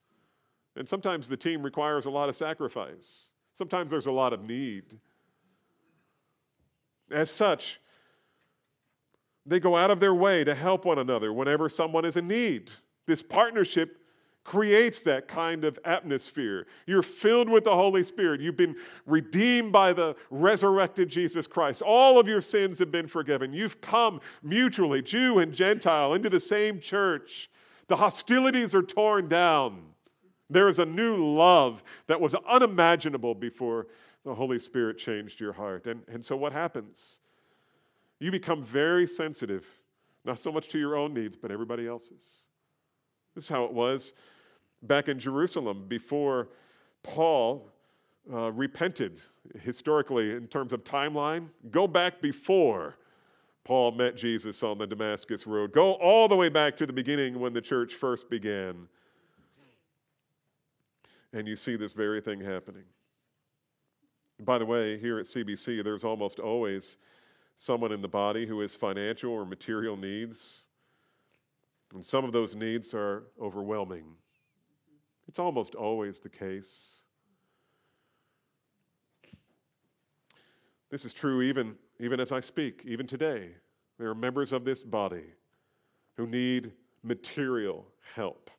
And 0.75 0.88
sometimes 0.88 1.27
the 1.27 1.38
team 1.38 1.62
requires 1.62 2.05
a 2.05 2.10
lot 2.10 2.29
of 2.29 2.36
sacrifice. 2.36 3.29
Sometimes 3.53 3.91
there's 3.91 4.08
a 4.08 4.12
lot 4.12 4.34
of 4.34 4.43
need. 4.43 4.99
As 7.12 7.29
such, 7.29 7.79
they 9.45 9.60
go 9.60 9.75
out 9.75 9.91
of 9.91 9.99
their 9.99 10.15
way 10.15 10.43
to 10.43 10.55
help 10.55 10.86
one 10.86 10.97
another 10.97 11.31
whenever 11.31 11.69
someone 11.69 12.05
is 12.05 12.17
in 12.17 12.27
need. 12.27 12.71
This 13.05 13.21
partnership 13.21 13.99
creates 14.45 15.01
that 15.01 15.27
kind 15.27 15.65
of 15.65 15.77
atmosphere. 15.84 16.67
You're 16.86 17.01
filled 17.01 17.49
with 17.49 17.63
the 17.63 17.75
Holy 17.75 18.03
Spirit. 18.03 18.39
You've 18.39 18.55
been 18.55 18.75
redeemed 19.08 19.71
by 19.71 19.91
the 19.91 20.15
resurrected 20.29 21.10
Jesus 21.10 21.47
Christ. 21.47 21.81
All 21.81 22.19
of 22.19 22.27
your 22.27 22.41
sins 22.41 22.77
have 22.79 22.91
been 22.91 23.08
forgiven. 23.08 23.51
You've 23.51 23.81
come 23.81 24.21
mutually, 24.43 25.01
Jew 25.01 25.39
and 25.39 25.51
Gentile, 25.51 26.13
into 26.13 26.29
the 26.29 26.39
same 26.39 26.79
church. 26.79 27.49
The 27.88 27.95
hostilities 27.95 28.75
are 28.75 28.84
torn 28.84 29.27
down. 29.27 29.81
There 30.49 30.69
is 30.69 30.77
a 30.77 30.86
new 30.86 31.15
love 31.15 31.84
that 32.05 32.21
was 32.21 32.36
unimaginable 32.47 33.34
before 33.34 33.88
the 34.23 34.34
Holy 34.34 34.60
Spirit 34.60 34.99
changed 34.99 35.39
your 35.39 35.53
heart. 35.53 35.88
And, 35.88 36.03
and 36.08 36.23
so 36.23 36.38
what 36.38 36.53
happens? 36.53 37.19
You 38.19 38.29
become 38.29 38.62
very 38.62 39.08
sensitive, 39.08 39.65
not 40.23 40.38
so 40.38 40.51
much 40.51 40.67
to 40.69 40.77
your 40.77 40.95
own 40.95 41.15
needs, 41.15 41.36
but 41.36 41.51
everybody 41.51 41.88
else's. 41.88 42.45
This 43.34 43.45
is 43.45 43.49
how 43.49 43.65
it 43.65 43.73
was 43.73 44.13
back 44.83 45.07
in 45.07 45.19
Jerusalem 45.19 45.85
before 45.88 46.49
Paul 47.03 47.69
uh, 48.31 48.51
repented 48.51 49.21
historically 49.61 50.31
in 50.31 50.47
terms 50.47 50.73
of 50.73 50.83
timeline. 50.83 51.47
Go 51.71 51.88
back 51.88 52.21
before 52.21 52.95
Paul 53.63 53.91
met 53.91 54.15
Jesus 54.15 54.63
on 54.63 54.77
the 54.77 54.88
Damascus 54.88 55.47
Road. 55.47 55.71
Go 55.73 55.93
all 55.93 56.27
the 56.27 56.35
way 56.35 56.49
back 56.49 56.77
to 56.77 56.85
the 56.85 56.93
beginning 56.93 57.39
when 57.39 57.53
the 57.53 57.61
church 57.61 57.95
first 57.95 58.29
began. 58.29 58.88
And 61.33 61.47
you 61.47 61.55
see 61.55 61.75
this 61.75 61.91
very 61.91 62.21
thing 62.21 62.39
happening. 62.39 62.83
By 64.39 64.57
the 64.57 64.65
way, 64.65 64.97
here 64.97 65.17
at 65.17 65.25
CBC, 65.25 65.83
there's 65.83 66.03
almost 66.03 66.39
always 66.39 66.97
someone 67.57 67.91
in 67.91 68.01
the 68.01 68.07
body 68.07 68.45
who 68.45 68.59
has 68.59 68.75
financial 68.75 69.31
or 69.31 69.45
material 69.45 69.97
needs. 69.97 70.65
And 71.93 72.03
some 72.03 72.25
of 72.25 72.33
those 72.33 72.55
needs 72.55 72.93
are 72.93 73.23
overwhelming. 73.41 74.05
It's 75.27 75.39
almost 75.39 75.75
always 75.75 76.19
the 76.19 76.29
case. 76.29 77.01
This 80.89 81.05
is 81.05 81.13
true 81.13 81.41
even, 81.41 81.75
even 81.99 82.19
as 82.19 82.31
I 82.31 82.39
speak, 82.39 82.83
even 82.85 83.07
today. 83.07 83.49
There 83.97 84.09
are 84.09 84.15
members 84.15 84.53
of 84.53 84.65
this 84.65 84.83
body 84.83 85.25
who 86.15 86.27
need 86.27 86.71
material 87.03 87.85
help. 88.13 88.49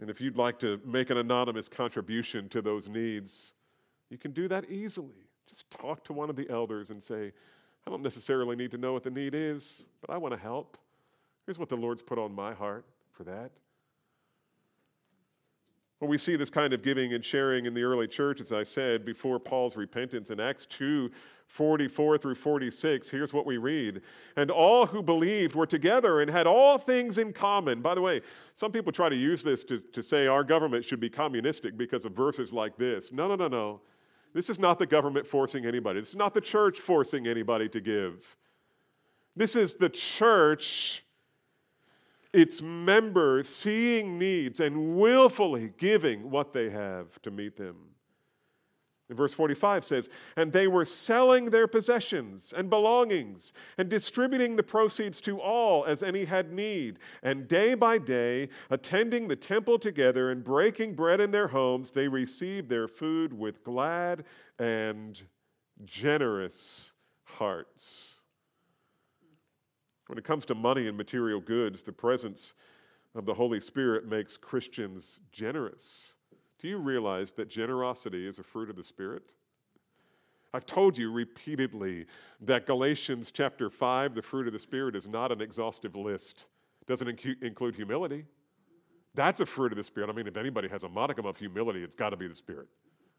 And 0.00 0.08
if 0.08 0.20
you'd 0.20 0.36
like 0.36 0.58
to 0.60 0.80
make 0.84 1.10
an 1.10 1.18
anonymous 1.18 1.68
contribution 1.68 2.48
to 2.50 2.62
those 2.62 2.88
needs, 2.88 3.54
you 4.08 4.16
can 4.16 4.32
do 4.32 4.48
that 4.48 4.70
easily. 4.70 5.26
Just 5.46 5.70
talk 5.70 6.04
to 6.04 6.12
one 6.12 6.30
of 6.30 6.36
the 6.36 6.48
elders 6.48 6.90
and 6.90 7.02
say, 7.02 7.32
I 7.86 7.90
don't 7.90 8.02
necessarily 8.02 8.56
need 8.56 8.70
to 8.70 8.78
know 8.78 8.92
what 8.92 9.02
the 9.02 9.10
need 9.10 9.34
is, 9.34 9.86
but 10.00 10.10
I 10.10 10.16
want 10.16 10.32
to 10.32 10.40
help. 10.40 10.78
Here's 11.44 11.58
what 11.58 11.68
the 11.68 11.76
Lord's 11.76 12.02
put 12.02 12.18
on 12.18 12.32
my 12.34 12.54
heart 12.54 12.84
for 13.12 13.24
that. 13.24 13.50
Well, 16.00 16.08
we 16.08 16.16
see 16.16 16.34
this 16.34 16.48
kind 16.48 16.72
of 16.72 16.82
giving 16.82 17.12
and 17.12 17.22
sharing 17.22 17.66
in 17.66 17.74
the 17.74 17.82
early 17.82 18.08
church, 18.08 18.40
as 18.40 18.52
I 18.52 18.62
said, 18.62 19.04
before 19.04 19.38
Paul's 19.38 19.76
repentance. 19.76 20.30
In 20.30 20.40
Acts 20.40 20.64
2 20.66 21.10
44 21.46 22.16
through 22.16 22.36
46, 22.36 23.08
here's 23.10 23.32
what 23.32 23.44
we 23.44 23.58
read. 23.58 24.02
And 24.36 24.52
all 24.52 24.86
who 24.86 25.02
believed 25.02 25.56
were 25.56 25.66
together 25.66 26.20
and 26.20 26.30
had 26.30 26.46
all 26.46 26.78
things 26.78 27.18
in 27.18 27.32
common. 27.32 27.82
By 27.82 27.96
the 27.96 28.00
way, 28.00 28.20
some 28.54 28.70
people 28.70 28.92
try 28.92 29.08
to 29.08 29.16
use 29.16 29.42
this 29.42 29.64
to, 29.64 29.80
to 29.80 30.00
say 30.00 30.28
our 30.28 30.44
government 30.44 30.84
should 30.84 31.00
be 31.00 31.10
communistic 31.10 31.76
because 31.76 32.04
of 32.04 32.12
verses 32.12 32.52
like 32.52 32.76
this. 32.76 33.10
No, 33.10 33.26
no, 33.26 33.34
no, 33.34 33.48
no. 33.48 33.80
This 34.32 34.48
is 34.48 34.60
not 34.60 34.78
the 34.78 34.86
government 34.86 35.26
forcing 35.26 35.66
anybody. 35.66 35.98
This 35.98 36.10
is 36.10 36.16
not 36.16 36.34
the 36.34 36.40
church 36.40 36.78
forcing 36.78 37.26
anybody 37.26 37.68
to 37.68 37.80
give. 37.80 38.36
This 39.34 39.56
is 39.56 39.74
the 39.74 39.88
church 39.88 41.04
its 42.32 42.62
members 42.62 43.48
seeing 43.48 44.18
needs 44.18 44.60
and 44.60 44.96
willfully 44.96 45.72
giving 45.78 46.30
what 46.30 46.52
they 46.52 46.70
have 46.70 47.20
to 47.22 47.30
meet 47.30 47.56
them. 47.56 47.76
In 49.10 49.16
verse 49.16 49.34
45 49.34 49.84
says, 49.84 50.08
And 50.36 50.52
they 50.52 50.68
were 50.68 50.84
selling 50.84 51.46
their 51.46 51.66
possessions 51.66 52.54
and 52.56 52.70
belongings 52.70 53.52
and 53.76 53.88
distributing 53.88 54.54
the 54.54 54.62
proceeds 54.62 55.20
to 55.22 55.40
all 55.40 55.84
as 55.84 56.04
any 56.04 56.24
had 56.24 56.52
need. 56.52 57.00
And 57.24 57.48
day 57.48 57.74
by 57.74 57.98
day, 57.98 58.48
attending 58.70 59.26
the 59.26 59.34
temple 59.34 59.80
together 59.80 60.30
and 60.30 60.44
breaking 60.44 60.94
bread 60.94 61.20
in 61.20 61.32
their 61.32 61.48
homes, 61.48 61.90
they 61.90 62.06
received 62.06 62.68
their 62.68 62.86
food 62.86 63.32
with 63.32 63.64
glad 63.64 64.24
and 64.60 65.20
generous 65.84 66.92
hearts. 67.24 68.19
When 70.10 70.18
it 70.18 70.24
comes 70.24 70.44
to 70.46 70.56
money 70.56 70.88
and 70.88 70.96
material 70.96 71.38
goods, 71.40 71.84
the 71.84 71.92
presence 71.92 72.54
of 73.14 73.26
the 73.26 73.32
Holy 73.32 73.60
Spirit 73.60 74.08
makes 74.08 74.36
Christians 74.36 75.20
generous. 75.30 76.16
Do 76.58 76.66
you 76.66 76.78
realize 76.78 77.30
that 77.32 77.48
generosity 77.48 78.26
is 78.26 78.40
a 78.40 78.42
fruit 78.42 78.70
of 78.70 78.74
the 78.74 78.82
Spirit? 78.82 79.22
I've 80.52 80.66
told 80.66 80.98
you 80.98 81.12
repeatedly 81.12 82.06
that 82.40 82.66
Galatians 82.66 83.30
chapter 83.30 83.70
5, 83.70 84.16
the 84.16 84.20
fruit 84.20 84.48
of 84.48 84.52
the 84.52 84.58
Spirit, 84.58 84.96
is 84.96 85.06
not 85.06 85.30
an 85.30 85.40
exhaustive 85.40 85.94
list. 85.94 86.46
It 86.80 86.88
doesn't 86.88 87.24
include 87.40 87.76
humility. 87.76 88.24
That's 89.14 89.38
a 89.38 89.46
fruit 89.46 89.70
of 89.70 89.78
the 89.78 89.84
Spirit. 89.84 90.10
I 90.10 90.12
mean, 90.12 90.26
if 90.26 90.36
anybody 90.36 90.66
has 90.66 90.82
a 90.82 90.88
modicum 90.88 91.24
of 91.24 91.36
humility, 91.36 91.84
it's 91.84 91.94
got 91.94 92.10
to 92.10 92.16
be 92.16 92.26
the 92.26 92.34
Spirit, 92.34 92.66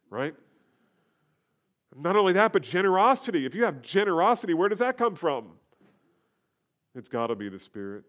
right? 0.10 0.36
Not 1.96 2.18
only 2.18 2.34
that, 2.34 2.52
but 2.52 2.64
generosity. 2.64 3.46
If 3.46 3.56
you 3.56 3.64
have 3.64 3.82
generosity, 3.82 4.54
where 4.54 4.68
does 4.68 4.80
that 4.80 4.98
come 4.98 5.16
from? 5.16 5.54
It's 6.96 7.10
got 7.10 7.28
to 7.28 7.36
be 7.36 7.50
the 7.50 7.60
Spirit. 7.60 8.06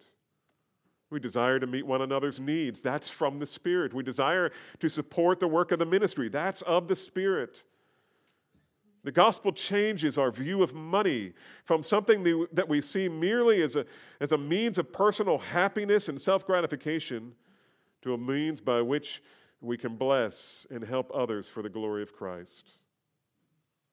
We 1.10 1.20
desire 1.20 1.58
to 1.58 1.66
meet 1.66 1.86
one 1.86 2.02
another's 2.02 2.40
needs. 2.40 2.80
That's 2.80 3.08
from 3.08 3.38
the 3.38 3.46
Spirit. 3.46 3.92
We 3.92 4.02
desire 4.02 4.50
to 4.80 4.88
support 4.88 5.40
the 5.40 5.48
work 5.48 5.70
of 5.70 5.78
the 5.78 5.86
ministry. 5.86 6.28
That's 6.28 6.62
of 6.62 6.88
the 6.88 6.96
Spirit. 6.96 7.62
The 9.04 9.12
gospel 9.12 9.52
changes 9.52 10.16
our 10.16 10.30
view 10.30 10.62
of 10.62 10.74
money 10.74 11.32
from 11.64 11.82
something 11.82 12.46
that 12.52 12.68
we 12.68 12.80
see 12.80 13.08
merely 13.08 13.60
as 13.62 13.76
a, 13.76 13.84
as 14.20 14.32
a 14.32 14.38
means 14.38 14.78
of 14.78 14.92
personal 14.92 15.38
happiness 15.38 16.08
and 16.08 16.20
self 16.20 16.46
gratification 16.46 17.34
to 18.02 18.14
a 18.14 18.18
means 18.18 18.60
by 18.60 18.80
which 18.80 19.22
we 19.60 19.76
can 19.76 19.96
bless 19.96 20.66
and 20.70 20.84
help 20.84 21.10
others 21.14 21.48
for 21.48 21.62
the 21.62 21.68
glory 21.68 22.02
of 22.02 22.12
Christ. 22.12 22.70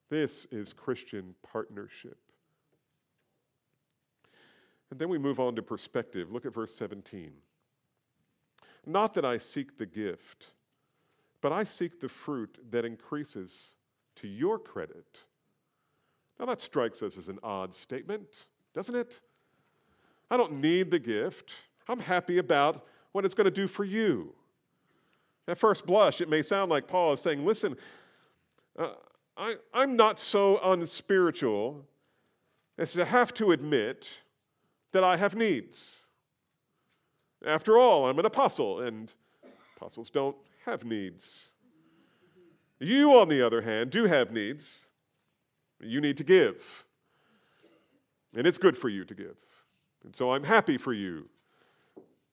This 0.10 0.46
is 0.52 0.74
Christian 0.74 1.36
partnership. 1.44 2.18
And 4.92 5.00
then 5.00 5.10
we 5.10 5.18
move 5.18 5.40
on 5.40 5.56
to 5.56 5.62
perspective. 5.62 6.32
Look 6.32 6.46
at 6.46 6.54
verse 6.54 6.74
17. 6.76 7.32
Not 8.86 9.14
that 9.14 9.26
I 9.26 9.38
seek 9.38 9.78
the 9.78 9.86
gift, 9.86 10.48
but 11.42 11.52
I 11.52 11.64
seek 11.64 12.00
the 12.00 12.10
fruit 12.10 12.58
that 12.72 12.86
increases 12.86 13.76
to 14.16 14.28
your 14.28 14.58
credit. 14.58 15.26
Now 16.40 16.46
that 16.48 16.62
strikes 16.62 17.04
us 17.04 17.18
as 17.18 17.30
an 17.30 17.40
odd 17.44 17.74
statement, 17.74 18.48
doesn't 18.74 18.96
it? 18.96 19.22
I 20.32 20.38
don't 20.38 20.62
need 20.62 20.92
the 20.92 21.00
gift. 21.00 21.54
I'm 21.88 22.00
happy 22.00 22.38
about 22.38 22.86
what 23.12 23.26
it's 23.26 23.34
going 23.34 23.46
to 23.46 23.52
do 23.52 23.68
for 23.68 23.84
you. 23.84 24.34
At 25.48 25.58
first 25.58 25.86
blush, 25.86 26.22
it 26.22 26.30
may 26.30 26.42
sound 26.42 26.70
like 26.70 26.88
Paul 26.88 27.14
is 27.14 27.22
saying, 27.22 27.44
listen, 27.44 27.76
uh, 28.78 28.92
I, 29.36 29.56
I'm 29.74 29.96
not 29.96 30.20
so 30.20 30.60
unspiritual 30.64 31.86
as 32.78 32.94
to 32.94 33.04
have 33.04 33.34
to 33.36 33.52
admit 33.52 34.12
that 34.92 35.04
I 35.04 35.18
have 35.18 35.36
needs. 35.36 36.04
After 37.46 37.78
all, 37.78 38.08
I'm 38.08 38.20
an 38.20 38.26
apostle, 38.26 38.82
and 38.82 39.14
apostles 39.78 40.10
don't 40.10 40.36
have 40.66 40.84
needs. 40.84 41.54
You, 42.80 43.18
on 43.18 43.30
the 43.30 43.46
other 43.46 43.62
hand, 43.62 43.92
do 43.92 44.06
have 44.06 44.32
needs. 44.32 44.88
You 45.82 46.02
need 46.02 46.18
to 46.18 46.24
give. 46.24 46.86
And 48.36 48.46
it's 48.46 48.58
good 48.58 48.78
for 48.78 48.90
you 48.90 49.06
to 49.06 49.14
give. 49.14 49.38
And 50.04 50.16
so 50.16 50.32
I'm 50.32 50.44
happy 50.44 50.78
for 50.78 50.94
you 50.94 51.30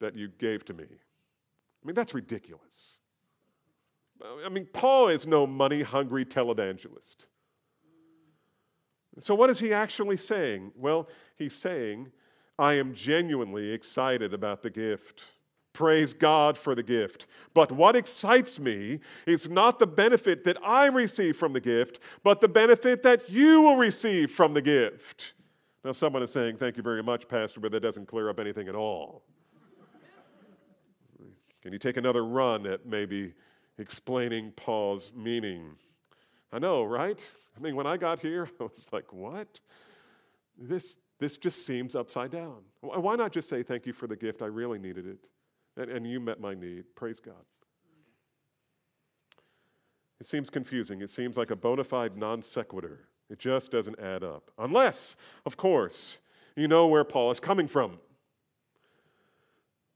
that 0.00 0.14
you 0.16 0.28
gave 0.38 0.64
to 0.66 0.74
me. 0.74 0.84
I 0.84 1.86
mean, 1.86 1.94
that's 1.94 2.14
ridiculous. 2.14 2.98
I 4.44 4.48
mean, 4.48 4.66
Paul 4.72 5.08
is 5.08 5.26
no 5.26 5.46
money 5.46 5.82
hungry 5.82 6.24
televangelist. 6.24 7.26
So, 9.18 9.34
what 9.34 9.50
is 9.50 9.58
he 9.58 9.72
actually 9.72 10.16
saying? 10.16 10.72
Well, 10.76 11.08
he's 11.36 11.54
saying 11.54 12.12
I 12.58 12.74
am 12.74 12.94
genuinely 12.94 13.72
excited 13.72 14.32
about 14.32 14.62
the 14.62 14.70
gift. 14.70 15.24
Praise 15.72 16.14
God 16.14 16.56
for 16.56 16.74
the 16.74 16.82
gift. 16.82 17.26
But 17.52 17.70
what 17.70 17.96
excites 17.96 18.58
me 18.58 19.00
is 19.26 19.50
not 19.50 19.78
the 19.78 19.86
benefit 19.86 20.42
that 20.44 20.56
I 20.64 20.86
receive 20.86 21.36
from 21.36 21.52
the 21.52 21.60
gift, 21.60 22.00
but 22.22 22.40
the 22.40 22.48
benefit 22.48 23.02
that 23.02 23.28
you 23.28 23.60
will 23.60 23.76
receive 23.76 24.30
from 24.30 24.54
the 24.54 24.62
gift. 24.62 25.34
Now, 25.84 25.92
someone 25.92 26.22
is 26.22 26.32
saying, 26.32 26.56
Thank 26.56 26.78
you 26.78 26.82
very 26.82 27.02
much, 27.02 27.28
Pastor, 27.28 27.60
but 27.60 27.72
that 27.72 27.80
doesn't 27.80 28.06
clear 28.06 28.30
up 28.30 28.40
anything 28.40 28.68
at 28.68 28.74
all. 28.74 29.22
Can 31.60 31.72
you 31.72 31.78
take 31.78 31.96
another 31.96 32.24
run 32.24 32.66
at 32.66 32.86
maybe 32.86 33.34
explaining 33.78 34.52
Paul's 34.52 35.12
meaning? 35.14 35.72
I 36.52 36.58
know, 36.58 36.84
right? 36.84 37.22
I 37.56 37.60
mean, 37.60 37.76
when 37.76 37.86
I 37.86 37.96
got 37.98 38.18
here, 38.18 38.48
I 38.60 38.64
was 38.64 38.86
like, 38.92 39.12
What? 39.12 39.60
This, 40.58 40.96
this 41.18 41.36
just 41.36 41.64
seems 41.64 41.94
upside 41.94 42.30
down. 42.30 42.58
Why 42.80 43.16
not 43.16 43.32
just 43.32 43.48
say, 43.48 43.62
Thank 43.62 43.86
you 43.86 43.92
for 43.92 44.06
the 44.06 44.16
gift? 44.16 44.42
I 44.42 44.46
really 44.46 44.78
needed 44.78 45.06
it. 45.06 45.18
And, 45.76 45.90
and 45.90 46.06
you 46.06 46.20
met 46.20 46.40
my 46.40 46.54
need. 46.54 46.84
Praise 46.94 47.20
God. 47.20 47.34
It 50.20 50.26
seems 50.26 50.50
confusing. 50.50 51.02
It 51.02 51.10
seems 51.10 51.36
like 51.36 51.50
a 51.50 51.56
bona 51.56 51.84
fide 51.84 52.16
non 52.16 52.42
sequitur. 52.42 53.08
It 53.28 53.38
just 53.38 53.70
doesn't 53.70 53.98
add 53.98 54.22
up. 54.22 54.50
Unless, 54.58 55.16
of 55.44 55.56
course, 55.56 56.20
you 56.54 56.68
know 56.68 56.86
where 56.86 57.04
Paul 57.04 57.30
is 57.30 57.40
coming 57.40 57.66
from. 57.66 57.98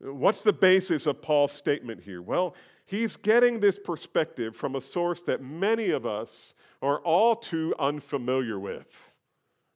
What's 0.00 0.42
the 0.42 0.52
basis 0.52 1.06
of 1.06 1.22
Paul's 1.22 1.52
statement 1.52 2.02
here? 2.02 2.22
Well, 2.22 2.54
he's 2.87 3.16
getting 3.16 3.61
this 3.61 3.78
perspective 3.78 4.56
from 4.56 4.74
a 4.74 4.80
source 4.80 5.22
that 5.22 5.42
many 5.42 5.90
of 5.90 6.06
us 6.06 6.54
are 6.83 6.98
all 7.00 7.37
too 7.37 7.74
unfamiliar 7.78 8.59
with, 8.59 9.12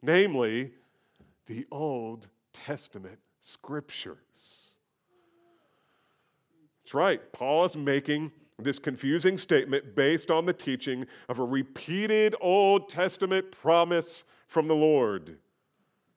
namely 0.02 0.72
the 1.46 1.66
Old 1.70 2.28
Testament 2.52 3.18
scriptures. 3.40 4.74
That's 6.82 6.94
right. 6.94 7.32
Paul 7.32 7.64
is 7.64 7.76
making 7.76 8.32
this 8.58 8.78
confusing 8.78 9.36
statement 9.36 9.94
based 9.94 10.30
on 10.30 10.46
the 10.46 10.52
teaching 10.52 11.06
of 11.28 11.38
a 11.38 11.44
repeated 11.44 12.34
Old 12.40 12.88
Testament 12.88 13.50
promise 13.50 14.24
from 14.46 14.68
the 14.68 14.74
Lord. 14.74 15.38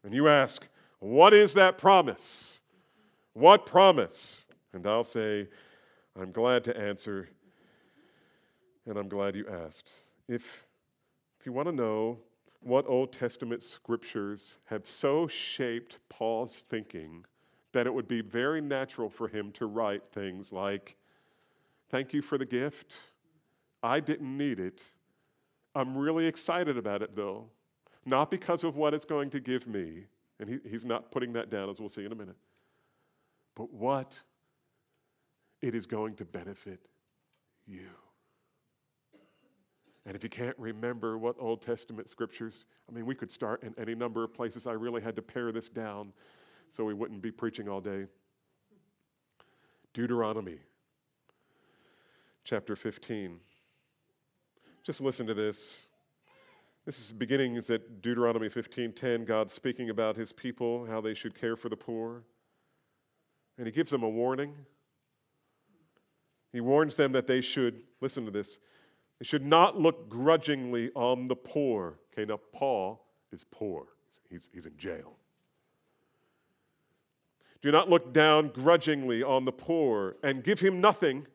And 0.04 0.14
you 0.14 0.28
ask, 0.28 0.68
what 1.00 1.34
is 1.34 1.54
that 1.56 1.78
promise? 1.78 2.62
What 3.34 3.66
promise? 3.66 4.46
And 4.74 4.86
I'll 4.86 5.04
say, 5.04 5.48
I'm 6.20 6.32
glad 6.32 6.64
to 6.66 6.78
answer, 6.78 7.30
and 8.86 8.98
I'm 8.98 9.08
glad 9.08 9.36
you 9.36 9.48
asked. 9.66 9.92
If, 10.28 10.66
if 11.40 11.46
you 11.46 11.52
want 11.52 11.68
to 11.68 11.72
know 11.72 12.20
what 12.68 12.88
Old 12.88 13.14
Testament 13.14 13.64
scriptures 13.64 14.58
have 14.66 14.86
so 14.86 15.28
shaped 15.28 16.00
Paul's 16.10 16.64
thinking 16.70 17.26
that 17.72 17.88
it 17.88 17.94
would 17.94 18.08
be 18.08 18.22
very 18.22 18.62
natural 18.62 19.10
for 19.10 19.28
him 19.28 19.52
to 19.54 19.66
write 19.66 20.04
things 20.12 20.52
like, 20.52 20.98
Thank 21.90 22.14
you 22.14 22.22
for 22.22 22.38
the 22.38 22.46
gift. 22.46 22.98
I 23.82 24.02
didn't 24.02 24.38
need 24.38 24.60
it. 24.60 24.84
I'm 25.74 25.98
really 25.98 26.26
excited 26.28 26.78
about 26.78 27.02
it, 27.02 27.16
though, 27.16 27.46
not 28.06 28.30
because 28.30 28.66
of 28.66 28.76
what 28.76 28.94
it's 28.94 29.06
going 29.06 29.30
to 29.30 29.40
give 29.40 29.68
me. 29.68 30.06
And 30.40 30.50
he, 30.50 30.60
he's 30.70 30.84
not 30.84 31.12
putting 31.12 31.32
that 31.34 31.50
down, 31.50 31.70
as 31.70 31.80
we'll 31.80 31.88
see 31.88 32.04
in 32.04 32.12
a 32.12 32.16
minute, 32.16 32.36
but 33.56 33.72
what 33.72 34.20
it 35.62 35.74
is 35.74 35.86
going 35.86 36.16
to 36.16 36.26
benefit 36.26 36.80
you. 37.66 37.90
And 40.08 40.16
if 40.16 40.24
you 40.24 40.30
can't 40.30 40.58
remember 40.58 41.18
what 41.18 41.36
Old 41.38 41.62
Testament 41.62 42.10
scriptures, 42.10 42.64
I 42.90 42.94
mean, 42.94 43.06
we 43.06 43.14
could 43.14 43.30
start 43.30 43.62
in 43.64 43.76
any 43.78 43.94
number 43.94 44.24
of 44.24 44.34
places. 44.34 44.66
I 44.66 44.72
really 44.72 45.02
had 45.02 45.18
to 45.18 45.22
pare 45.22 45.52
this 45.52 45.68
down 45.68 46.14
so 46.70 46.86
we 46.86 46.94
wouldn't 46.94 47.22
be 47.22 47.30
preaching 47.30 47.68
all 47.68 47.82
day. 47.82 48.06
Deuteronomy 49.94 50.60
chapter 52.46 52.78
15. 52.78 53.38
Just 54.82 55.02
listen 55.02 55.28
to 55.28 55.34
this. 55.34 55.88
This 56.86 57.00
is 57.00 57.12
beginnings 57.12 57.70
at 57.70 58.02
Deuteronomy 58.02 58.48
15:10, 58.48 59.26
God 59.26 59.52
speaking 59.52 59.90
about 59.90 60.16
his 60.16 60.32
people, 60.32 60.86
how 60.86 61.02
they 61.02 61.16
should 61.16 61.36
care 61.36 61.58
for 61.58 61.68
the 61.68 61.76
poor. 61.76 62.24
And 63.58 63.68
he 63.68 63.74
gives 63.74 63.92
them 63.92 64.04
a 64.04 64.10
warning. 64.10 64.56
He 66.54 66.62
warns 66.62 66.96
them 66.96 67.12
that 67.12 67.28
they 67.28 67.42
should, 67.42 67.84
listen 68.00 68.24
to 68.24 68.32
this, 68.32 68.60
they 69.20 69.26
should 69.26 69.46
not 69.46 69.80
look 69.80 70.10
grudgingly 70.10 70.92
on 70.96 71.28
the 71.28 71.36
poor. 71.36 72.00
Okay, 72.14 72.26
now 72.26 72.40
Paul 72.54 73.06
is 73.32 73.44
poor, 73.44 73.88
he's, 74.30 74.50
he's 74.54 74.66
in 74.66 74.78
jail. 74.78 75.14
Do 77.62 77.72
not 77.72 77.90
look 77.90 78.14
down 78.14 78.50
grudgingly 78.50 79.24
on 79.24 79.46
the 79.46 79.52
poor 79.52 80.18
and 80.24 80.44
give 80.44 80.60
him 80.60 80.80
nothing. 80.80 81.26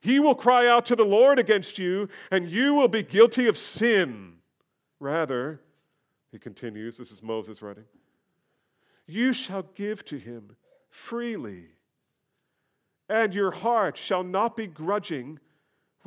He 0.00 0.20
will 0.20 0.34
cry 0.34 0.66
out 0.66 0.86
to 0.86 0.96
the 0.96 1.04
Lord 1.04 1.38
against 1.38 1.78
you, 1.78 2.08
and 2.30 2.48
you 2.48 2.74
will 2.74 2.88
be 2.88 3.02
guilty 3.02 3.46
of 3.46 3.56
sin. 3.56 4.34
Rather, 5.00 5.60
he 6.32 6.38
continues, 6.38 6.96
this 6.96 7.10
is 7.10 7.22
Moses 7.22 7.62
writing, 7.62 7.84
you 9.06 9.32
shall 9.32 9.62
give 9.74 10.04
to 10.06 10.18
him 10.18 10.56
freely, 10.90 11.68
and 13.08 13.34
your 13.34 13.50
heart 13.50 13.96
shall 13.96 14.24
not 14.24 14.56
be 14.56 14.66
grudging 14.66 15.38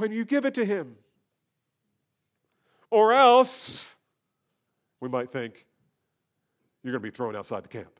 when 0.01 0.11
you 0.11 0.25
give 0.25 0.45
it 0.45 0.55
to 0.55 0.65
him. 0.65 0.95
Or 2.89 3.13
else, 3.13 3.95
we 4.99 5.07
might 5.07 5.31
think, 5.31 5.65
you're 6.83 6.91
going 6.91 7.01
to 7.01 7.07
be 7.07 7.15
thrown 7.15 7.35
outside 7.35 7.63
the 7.63 7.69
camp, 7.69 7.99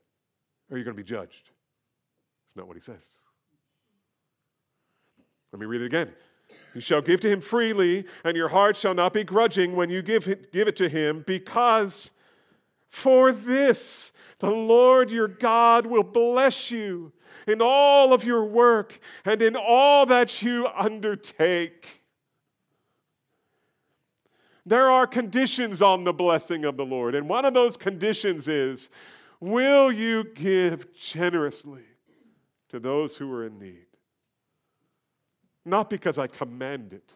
or 0.69 0.77
you're 0.77 0.83
going 0.83 0.97
to 0.97 1.01
be 1.01 1.07
judged. 1.07 1.51
It's 2.47 2.55
not 2.55 2.67
what 2.67 2.75
he 2.75 2.81
says. 2.81 3.07
Let 5.53 5.59
me 5.59 5.65
read 5.65 5.81
it 5.81 5.85
again. 5.85 6.11
You 6.73 6.81
shall 6.81 7.01
give 7.01 7.21
to 7.21 7.29
him 7.29 7.39
freely, 7.39 8.05
and 8.23 8.35
your 8.35 8.49
heart 8.49 8.75
shall 8.75 8.95
not 8.95 9.13
be 9.13 9.23
grudging 9.23 9.75
when 9.75 9.89
you 9.89 10.01
give 10.01 10.27
it, 10.27 10.51
give 10.51 10.67
it 10.67 10.75
to 10.77 10.89
him, 10.89 11.23
because 11.27 12.11
for 12.91 13.32
this 13.32 14.12
the 14.39 14.51
Lord 14.51 15.10
your 15.10 15.27
God 15.27 15.86
will 15.86 16.04
bless 16.04 16.71
you 16.71 17.13
in 17.47 17.62
all 17.62 18.12
of 18.12 18.23
your 18.23 18.43
work 18.43 18.99
and 19.23 19.41
in 19.41 19.56
all 19.56 20.06
that 20.08 20.41
you 20.41 20.67
undertake. 20.75 22.01
There 24.65 24.89
are 24.89 25.08
conditions 25.08 25.82
on 25.82 26.04
the 26.04 26.13
blessing 26.13 26.65
of 26.65 26.75
the 26.75 26.86
Lord, 26.86 27.15
and 27.15 27.30
one 27.30 27.45
of 27.45 27.54
those 27.54 27.77
conditions 27.77 28.47
is 28.47 28.89
will 29.39 29.91
you 29.91 30.23
give 30.36 30.93
generously 30.93 31.86
to 32.69 32.80
those 32.80 33.15
who 33.15 33.32
are 33.32 33.45
in 33.45 33.58
need? 33.58 33.86
Not 35.65 35.89
because 35.89 36.17
I 36.17 36.27
command 36.27 36.93
it, 36.93 37.15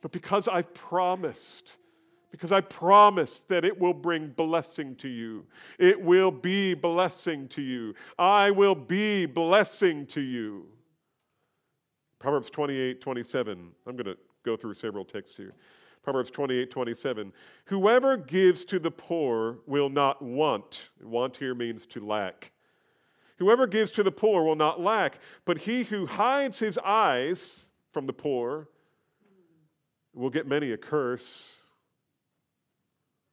but 0.00 0.12
because 0.12 0.48
I've 0.48 0.72
promised. 0.74 1.76
Because 2.30 2.52
I 2.52 2.60
promise 2.60 3.40
that 3.48 3.64
it 3.64 3.78
will 3.78 3.92
bring 3.92 4.28
blessing 4.28 4.94
to 4.96 5.08
you. 5.08 5.46
It 5.78 6.00
will 6.00 6.30
be 6.30 6.74
blessing 6.74 7.48
to 7.48 7.62
you. 7.62 7.94
I 8.18 8.50
will 8.50 8.76
be 8.76 9.26
blessing 9.26 10.06
to 10.06 10.20
you. 10.20 10.66
Proverbs 12.20 12.50
28 12.50 13.00
27. 13.00 13.70
I'm 13.86 13.96
going 13.96 14.04
to 14.04 14.16
go 14.44 14.56
through 14.56 14.74
several 14.74 15.04
texts 15.04 15.36
here. 15.36 15.54
Proverbs 16.02 16.30
28 16.30 16.70
27. 16.70 17.32
Whoever 17.64 18.16
gives 18.16 18.64
to 18.66 18.78
the 18.78 18.90
poor 18.90 19.58
will 19.66 19.88
not 19.88 20.22
want. 20.22 20.90
Want 21.02 21.36
here 21.36 21.54
means 21.54 21.84
to 21.86 22.06
lack. 22.06 22.52
Whoever 23.38 23.66
gives 23.66 23.90
to 23.92 24.02
the 24.02 24.12
poor 24.12 24.44
will 24.44 24.56
not 24.56 24.80
lack, 24.80 25.18
but 25.46 25.58
he 25.58 25.82
who 25.82 26.06
hides 26.06 26.58
his 26.58 26.78
eyes 26.78 27.70
from 27.90 28.06
the 28.06 28.12
poor 28.12 28.68
will 30.14 30.30
get 30.30 30.46
many 30.46 30.72
a 30.72 30.76
curse. 30.76 31.59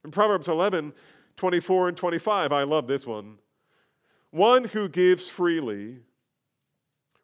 In 0.03 0.11
Proverbs 0.11 0.47
11, 0.47 0.93
24 1.35 1.89
and 1.89 1.97
25, 1.97 2.51
I 2.51 2.63
love 2.63 2.87
this 2.87 3.05
one. 3.05 3.37
One 4.31 4.65
who 4.65 4.89
gives 4.89 5.29
freely, 5.29 5.99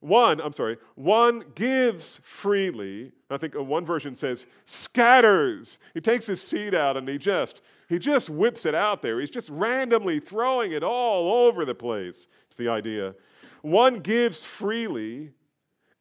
one, 0.04 0.42
I'm 0.42 0.52
sorry, 0.52 0.78
one 0.96 1.46
gives 1.56 2.20
freely. 2.24 3.14
I 3.30 3.38
think 3.38 3.56
one 3.56 3.86
version 3.86 4.16
says 4.16 4.48
scatters. 4.66 5.80
He 5.94 6.02
takes 6.02 6.26
his 6.26 6.42
seed 6.42 6.76
out 6.76 6.98
and 6.98 7.08
he 7.08 7.18
just 7.18 7.62
he 7.88 8.00
just 8.00 8.30
whips 8.30 8.66
it 8.66 8.76
out 8.76 9.02
there. 9.02 9.22
He's 9.22 9.32
just 9.32 9.48
randomly 9.50 10.20
throwing 10.20 10.74
it 10.74 10.84
all 10.84 11.48
over 11.48 11.64
the 11.64 11.76
place. 11.76 12.28
It's 12.48 12.56
the 12.58 12.68
idea. 12.68 13.16
One 13.62 14.00
gives 14.00 14.44
freely 14.44 15.32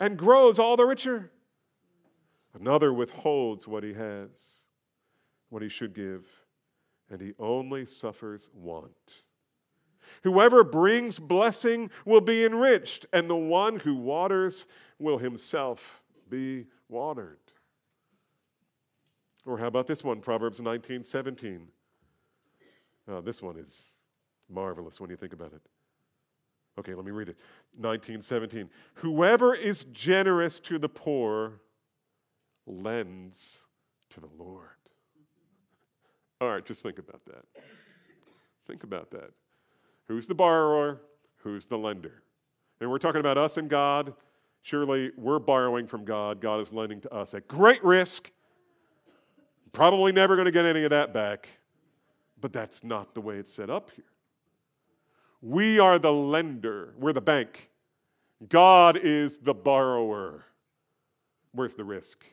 and 0.01 0.19
grows 0.19 0.59
all 0.59 0.77
the 0.77 0.85
richer. 0.85 1.31
Another 2.59 2.93
withholds 2.93 3.69
what 3.69 3.85
he 3.85 3.95
has, 3.95 4.65
what 5.49 5.63
he 5.63 5.69
should 5.69 5.95
give, 5.95 6.27
and 7.13 7.21
he 7.21 7.35
only 7.39 7.85
suffers 7.85 8.51
want. 8.55 8.91
Whoever 10.25 10.65
brings 10.65 11.19
blessing 11.19 11.91
will 12.05 12.21
be 12.21 12.45
enriched, 12.45 13.07
and 13.13 13.29
the 13.29 13.37
one 13.37 13.79
who 13.79 13.95
waters 13.95 14.67
will 14.99 15.19
himself 15.19 16.03
be 16.29 16.67
watered. 16.89 17.39
Or 19.45 19.59
how 19.59 19.67
about 19.67 19.87
this 19.87 20.03
one, 20.03 20.21
Proverbs 20.21 20.61
19 20.61 21.05
17? 21.05 21.69
Oh, 23.09 23.17
uh, 23.17 23.21
this 23.21 23.43
one 23.43 23.57
is 23.57 23.87
marvelous 24.49 25.01
when 25.01 25.11
you 25.11 25.17
think 25.17 25.33
about 25.33 25.53
it. 25.53 25.61
Okay, 26.79 26.95
let 26.95 27.05
me 27.05 27.11
read 27.11 27.29
it. 27.29 27.37
1917. 27.77 28.71
Whoever 28.95 29.55
is 29.55 29.85
generous 29.93 30.61
to 30.61 30.79
the 30.79 30.89
poor 30.89 31.61
lends 32.67 33.63
to 34.11 34.21
the 34.21 34.29
Lord. 34.39 34.82
All 36.43 36.49
right, 36.49 36.65
just 36.67 36.83
think 36.83 36.99
about 36.99 37.25
that. 37.27 37.45
Think 38.67 38.83
about 38.83 39.13
that. 39.13 39.31
Who's 40.09 40.27
the 40.27 40.35
borrower? 40.35 41.01
Who's 41.37 41.67
the 41.67 41.79
lender? 41.79 42.25
And 42.81 42.91
we're 42.91 42.99
talking 42.99 43.21
about 43.21 43.39
us 43.39 43.59
and 43.59 43.71
God. 43.71 44.13
Surely 44.63 45.13
we're 45.17 45.39
borrowing 45.39 45.87
from 45.87 46.05
God. 46.05 46.41
God 46.41 46.59
is 46.59 46.73
lending 46.73 47.01
to 47.03 47.15
us 47.15 47.35
at 47.35 47.47
great 47.47 47.83
risk. 47.85 48.33
Probably 49.71 50.11
never 50.11 50.35
going 50.35 50.47
to 50.47 50.51
get 50.51 50.65
any 50.65 50.83
of 50.83 50.91
that 50.91 51.15
back. 51.15 51.49
But 52.41 52.53
that's 52.53 52.83
not 52.83 53.15
the 53.15 53.21
way 53.21 53.37
it's 53.37 53.53
set 53.53 53.71
up 53.71 53.93
here. 53.95 54.05
We 55.43 55.79
are 55.79 56.01
the 56.01 56.13
lender, 56.13 56.95
we're 56.99 57.13
the 57.13 57.21
bank. 57.21 57.71
God 58.49 58.99
is 59.01 59.39
the 59.39 59.55
borrower. 59.55 60.45
Where's 61.53 61.75
the 61.75 61.85
risk? 61.85 62.25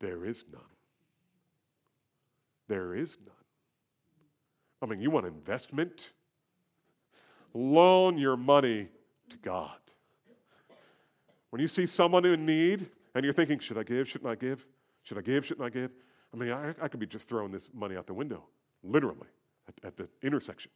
There 0.00 0.24
is 0.24 0.44
none. 0.52 0.69
There 2.70 2.94
is 2.94 3.18
none. 3.26 3.34
I 4.80 4.86
mean, 4.86 5.00
you 5.00 5.10
want 5.10 5.26
investment? 5.26 6.12
Loan 7.52 8.16
your 8.16 8.36
money 8.36 8.86
to 9.28 9.36
God. 9.38 9.76
When 11.50 11.60
you 11.60 11.66
see 11.66 11.84
someone 11.84 12.24
in 12.24 12.46
need 12.46 12.88
and 13.16 13.24
you're 13.24 13.34
thinking, 13.34 13.58
should 13.58 13.76
I 13.76 13.82
give? 13.82 14.08
Shouldn't 14.08 14.30
I 14.30 14.36
give? 14.36 14.64
Should 15.02 15.18
I 15.18 15.20
give? 15.20 15.44
Shouldn't 15.44 15.66
I 15.66 15.68
give? 15.68 15.90
I 16.32 16.36
mean, 16.36 16.52
I, 16.52 16.72
I 16.80 16.86
could 16.86 17.00
be 17.00 17.06
just 17.06 17.28
throwing 17.28 17.50
this 17.50 17.70
money 17.74 17.96
out 17.96 18.06
the 18.06 18.14
window, 18.14 18.44
literally, 18.84 19.26
at, 19.66 19.74
at 19.84 19.96
the 19.96 20.08
intersection. 20.22 20.70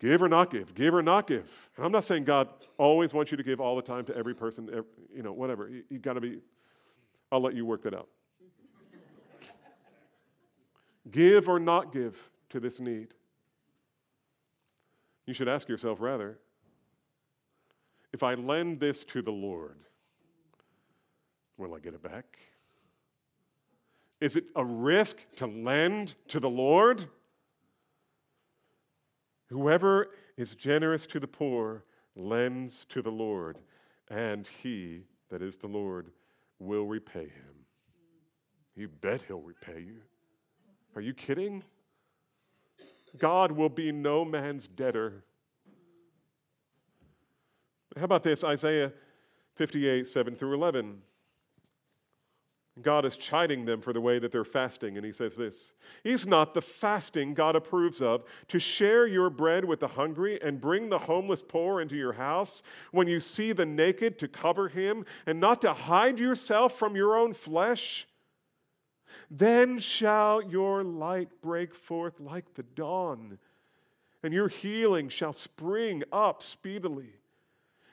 Give 0.00 0.22
or 0.22 0.28
not 0.28 0.50
give, 0.50 0.74
give 0.74 0.92
or 0.92 1.04
not 1.04 1.28
give. 1.28 1.70
And 1.76 1.86
I'm 1.86 1.92
not 1.92 2.04
saying 2.04 2.24
God 2.24 2.48
always 2.78 3.14
wants 3.14 3.30
you 3.30 3.36
to 3.36 3.44
give 3.44 3.60
all 3.60 3.76
the 3.76 3.82
time 3.82 4.04
to 4.06 4.16
every 4.16 4.34
person, 4.34 4.68
every, 4.70 4.90
you 5.14 5.22
know, 5.22 5.32
whatever. 5.32 5.68
You, 5.68 5.84
you 5.88 6.00
got 6.00 6.14
to 6.14 6.20
be, 6.20 6.40
I'll 7.30 7.40
let 7.40 7.54
you 7.54 7.64
work 7.64 7.84
that 7.84 7.94
out. 7.94 8.08
Give 11.10 11.48
or 11.48 11.58
not 11.58 11.92
give 11.92 12.16
to 12.50 12.60
this 12.60 12.80
need. 12.80 13.14
You 15.26 15.34
should 15.34 15.48
ask 15.48 15.68
yourself 15.68 16.00
rather 16.00 16.38
if 18.12 18.22
I 18.22 18.34
lend 18.34 18.80
this 18.80 19.04
to 19.06 19.20
the 19.20 19.32
Lord, 19.32 19.76
will 21.58 21.74
I 21.74 21.80
get 21.80 21.92
it 21.92 22.02
back? 22.02 22.38
Is 24.20 24.36
it 24.36 24.44
a 24.54 24.64
risk 24.64 25.18
to 25.36 25.46
lend 25.46 26.14
to 26.28 26.40
the 26.40 26.48
Lord? 26.48 27.06
Whoever 29.48 30.08
is 30.36 30.54
generous 30.54 31.06
to 31.08 31.20
the 31.20 31.28
poor 31.28 31.84
lends 32.14 32.86
to 32.86 33.02
the 33.02 33.12
Lord, 33.12 33.58
and 34.08 34.48
he, 34.48 35.02
that 35.28 35.42
is 35.42 35.58
the 35.58 35.66
Lord, 35.66 36.10
will 36.58 36.86
repay 36.86 37.24
him. 37.24 37.66
You 38.74 38.88
bet 38.88 39.22
he'll 39.28 39.42
repay 39.42 39.80
you. 39.80 40.00
Are 40.96 41.02
you 41.02 41.12
kidding? 41.12 41.62
God 43.18 43.52
will 43.52 43.68
be 43.68 43.92
no 43.92 44.24
man's 44.24 44.66
debtor. 44.66 45.24
How 47.96 48.04
about 48.04 48.22
this? 48.22 48.42
Isaiah 48.42 48.92
58, 49.56 50.06
7 50.06 50.34
through 50.34 50.54
11. 50.54 51.02
God 52.82 53.06
is 53.06 53.16
chiding 53.16 53.64
them 53.64 53.80
for 53.80 53.94
the 53.94 54.00
way 54.02 54.18
that 54.18 54.30
they're 54.32 54.44
fasting, 54.44 54.96
and 54.96 55.06
he 55.06 55.12
says 55.12 55.34
this 55.34 55.72
Is 56.04 56.26
not 56.26 56.52
the 56.52 56.60
fasting 56.60 57.32
God 57.32 57.56
approves 57.56 58.02
of 58.02 58.24
to 58.48 58.58
share 58.58 59.06
your 59.06 59.30
bread 59.30 59.64
with 59.64 59.80
the 59.80 59.88
hungry 59.88 60.40
and 60.42 60.60
bring 60.60 60.90
the 60.90 60.98
homeless 60.98 61.42
poor 61.42 61.80
into 61.80 61.96
your 61.96 62.12
house, 62.12 62.62
when 62.90 63.06
you 63.06 63.18
see 63.18 63.52
the 63.52 63.64
naked 63.64 64.18
to 64.18 64.28
cover 64.28 64.68
him, 64.68 65.06
and 65.24 65.40
not 65.40 65.62
to 65.62 65.72
hide 65.72 66.18
yourself 66.18 66.78
from 66.78 66.96
your 66.96 67.16
own 67.16 67.32
flesh? 67.32 68.06
Then 69.30 69.78
shall 69.78 70.42
your 70.42 70.84
light 70.84 71.28
break 71.40 71.74
forth 71.74 72.20
like 72.20 72.54
the 72.54 72.62
dawn, 72.62 73.38
and 74.22 74.32
your 74.32 74.48
healing 74.48 75.08
shall 75.08 75.32
spring 75.32 76.02
up 76.12 76.42
speedily. 76.42 77.10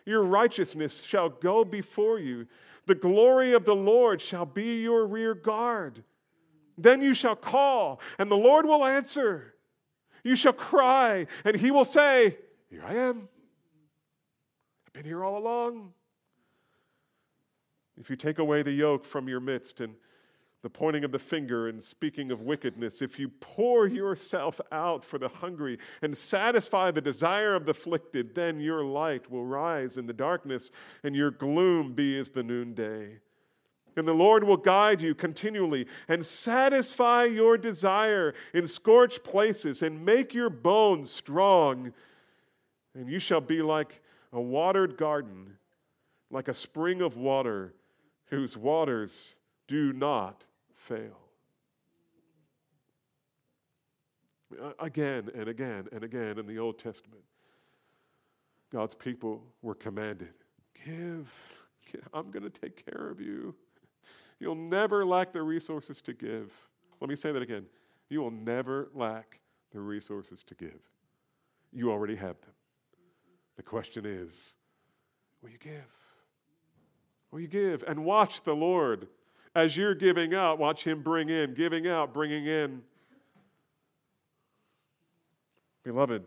Your 0.05 0.23
righteousness 0.23 1.03
shall 1.03 1.29
go 1.29 1.63
before 1.63 2.19
you. 2.19 2.47
The 2.85 2.95
glory 2.95 3.53
of 3.53 3.65
the 3.65 3.75
Lord 3.75 4.21
shall 4.21 4.45
be 4.45 4.81
your 4.81 5.05
rear 5.05 5.33
guard. 5.33 6.03
Then 6.77 7.01
you 7.01 7.13
shall 7.13 7.35
call, 7.35 8.01
and 8.17 8.29
the 8.29 8.35
Lord 8.35 8.65
will 8.65 8.83
answer. 8.83 9.53
You 10.23 10.35
shall 10.35 10.53
cry, 10.53 11.27
and 11.45 11.55
he 11.55 11.71
will 11.71 11.85
say, 11.85 12.37
Here 12.69 12.83
I 12.85 12.95
am. 12.95 13.29
I've 14.87 14.93
been 14.93 15.05
here 15.05 15.23
all 15.23 15.37
along. 15.37 15.93
If 17.99 18.09
you 18.09 18.15
take 18.15 18.39
away 18.39 18.63
the 18.63 18.71
yoke 18.71 19.05
from 19.05 19.29
your 19.29 19.39
midst 19.39 19.79
and 19.79 19.95
the 20.63 20.69
pointing 20.69 21.03
of 21.03 21.11
the 21.11 21.19
finger 21.19 21.67
and 21.67 21.83
speaking 21.83 22.31
of 22.31 22.41
wickedness, 22.41 23.01
if 23.01 23.19
you 23.19 23.27
pour 23.41 23.85
yourself 23.85 24.61
out 24.71 25.03
for 25.03 25.17
the 25.19 25.27
hungry 25.27 25.77
and 26.01 26.15
satisfy 26.15 26.89
the 26.89 27.01
desire 27.01 27.53
of 27.53 27.65
the 27.65 27.71
afflicted, 27.71 28.33
then 28.33 28.61
your 28.61 28.85
light 28.85 29.29
will 29.29 29.45
rise 29.45 29.97
in 29.97 30.05
the 30.05 30.13
darkness 30.13 30.71
and 31.03 31.15
your 31.15 31.31
gloom 31.31 31.91
be 31.91 32.17
as 32.17 32.29
the 32.29 32.41
noonday. 32.41 33.19
And 33.97 34.07
the 34.07 34.13
Lord 34.13 34.45
will 34.45 34.57
guide 34.57 35.01
you 35.01 35.13
continually 35.13 35.85
and 36.07 36.25
satisfy 36.25 37.25
your 37.25 37.57
desire 37.57 38.33
in 38.53 38.65
scorched 38.65 39.23
places 39.23 39.81
and 39.81 40.03
make 40.03 40.33
your 40.33 40.49
bones 40.49 41.11
strong. 41.11 41.93
And 42.95 43.09
you 43.09 43.19
shall 43.19 43.41
be 43.41 43.61
like 43.61 44.01
a 44.31 44.39
watered 44.39 44.95
garden, 44.95 45.57
like 46.31 46.47
a 46.47 46.53
spring 46.53 47.01
of 47.01 47.17
water 47.17 47.73
whose 48.27 48.55
waters 48.55 49.35
do 49.67 49.91
not 49.91 50.45
fail. 50.83 51.19
Again 54.79 55.29
and 55.33 55.47
again 55.47 55.87
and 55.91 56.03
again 56.03 56.37
in 56.37 56.45
the 56.45 56.59
Old 56.59 56.77
Testament, 56.77 57.23
God's 58.71 58.93
people 58.93 59.43
were 59.61 59.75
commanded 59.75 60.33
give, 60.85 61.31
I'm 62.13 62.31
going 62.31 62.43
to 62.43 62.49
take 62.49 62.85
care 62.85 63.09
of 63.09 63.19
you. 63.19 63.55
You'll 64.39 64.55
never 64.55 65.05
lack 65.05 65.31
the 65.31 65.41
resources 65.41 66.01
to 66.01 66.13
give. 66.13 66.51
Let 66.99 67.09
me 67.09 67.15
say 67.15 67.31
that 67.31 67.41
again. 67.41 67.65
You 68.09 68.21
will 68.21 68.31
never 68.31 68.89
lack 68.93 69.39
the 69.71 69.79
resources 69.79 70.43
to 70.43 70.55
give. 70.55 70.79
You 71.71 71.91
already 71.91 72.15
have 72.15 72.39
them. 72.41 72.53
The 73.55 73.63
question 73.63 74.05
is 74.05 74.55
will 75.41 75.49
you 75.49 75.57
give? 75.57 75.73
Will 77.31 77.39
you 77.39 77.47
give? 77.47 77.83
And 77.87 78.05
watch 78.05 78.41
the 78.41 78.55
Lord 78.55 79.07
as 79.55 79.77
you're 79.77 79.95
giving 79.95 80.33
out, 80.33 80.59
watch 80.59 80.83
Him 80.83 81.01
bring 81.01 81.29
in, 81.29 81.53
giving 81.53 81.87
out, 81.87 82.13
bringing 82.13 82.45
in. 82.45 82.81
Beloved, 85.83 86.23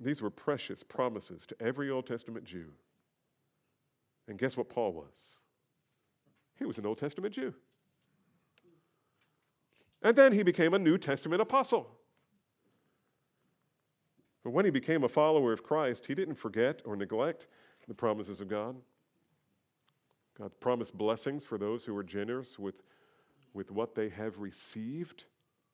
these 0.00 0.20
were 0.20 0.30
precious 0.30 0.82
promises 0.82 1.46
to 1.46 1.56
every 1.60 1.90
Old 1.90 2.06
Testament 2.06 2.44
Jew. 2.44 2.66
And 4.28 4.38
guess 4.38 4.56
what 4.56 4.68
Paul 4.68 4.92
was? 4.92 5.38
He 6.58 6.64
was 6.64 6.78
an 6.78 6.86
Old 6.86 6.98
Testament 6.98 7.34
Jew. 7.34 7.54
And 10.02 10.16
then 10.16 10.32
he 10.32 10.42
became 10.42 10.74
a 10.74 10.78
New 10.78 10.98
Testament 10.98 11.40
apostle. 11.40 11.88
But 14.42 14.50
when 14.50 14.64
he 14.64 14.70
became 14.72 15.04
a 15.04 15.08
follower 15.08 15.52
of 15.52 15.62
Christ, 15.62 16.06
he 16.06 16.14
didn't 16.14 16.34
forget 16.34 16.82
or 16.84 16.96
neglect 16.96 17.46
the 17.86 17.94
promises 17.94 18.40
of 18.40 18.48
God. 18.48 18.76
God 20.42 20.58
promised 20.58 20.98
blessings 20.98 21.44
for 21.44 21.56
those 21.56 21.84
who 21.84 21.96
are 21.96 22.02
generous 22.02 22.58
with, 22.58 22.82
with 23.54 23.70
what 23.70 23.94
they 23.94 24.08
have 24.08 24.40
received 24.40 25.24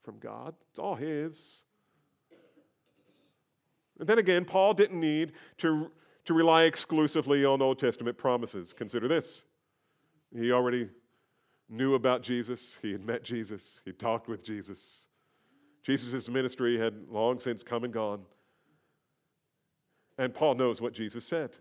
from 0.02 0.18
God. 0.18 0.54
It's 0.70 0.78
all 0.78 0.94
His. 0.94 1.64
And 3.98 4.06
then 4.06 4.18
again, 4.18 4.44
Paul 4.44 4.74
didn't 4.74 5.00
need 5.00 5.32
to, 5.58 5.90
to 6.26 6.34
rely 6.34 6.64
exclusively 6.64 7.46
on 7.46 7.62
Old 7.62 7.78
Testament 7.78 8.18
promises. 8.18 8.74
Consider 8.74 9.08
this 9.08 9.44
he 10.38 10.52
already 10.52 10.90
knew 11.70 11.94
about 11.94 12.22
Jesus, 12.22 12.78
he 12.82 12.92
had 12.92 13.02
met 13.06 13.24
Jesus, 13.24 13.80
he 13.86 13.92
talked 13.92 14.28
with 14.28 14.44
Jesus. 14.44 15.06
Jesus' 15.82 16.28
ministry 16.28 16.78
had 16.78 17.08
long 17.08 17.40
since 17.40 17.62
come 17.62 17.84
and 17.84 17.92
gone. 17.92 18.20
And 20.18 20.34
Paul 20.34 20.56
knows 20.56 20.82
what 20.82 20.92
Jesus 20.92 21.24
said. 21.24 21.56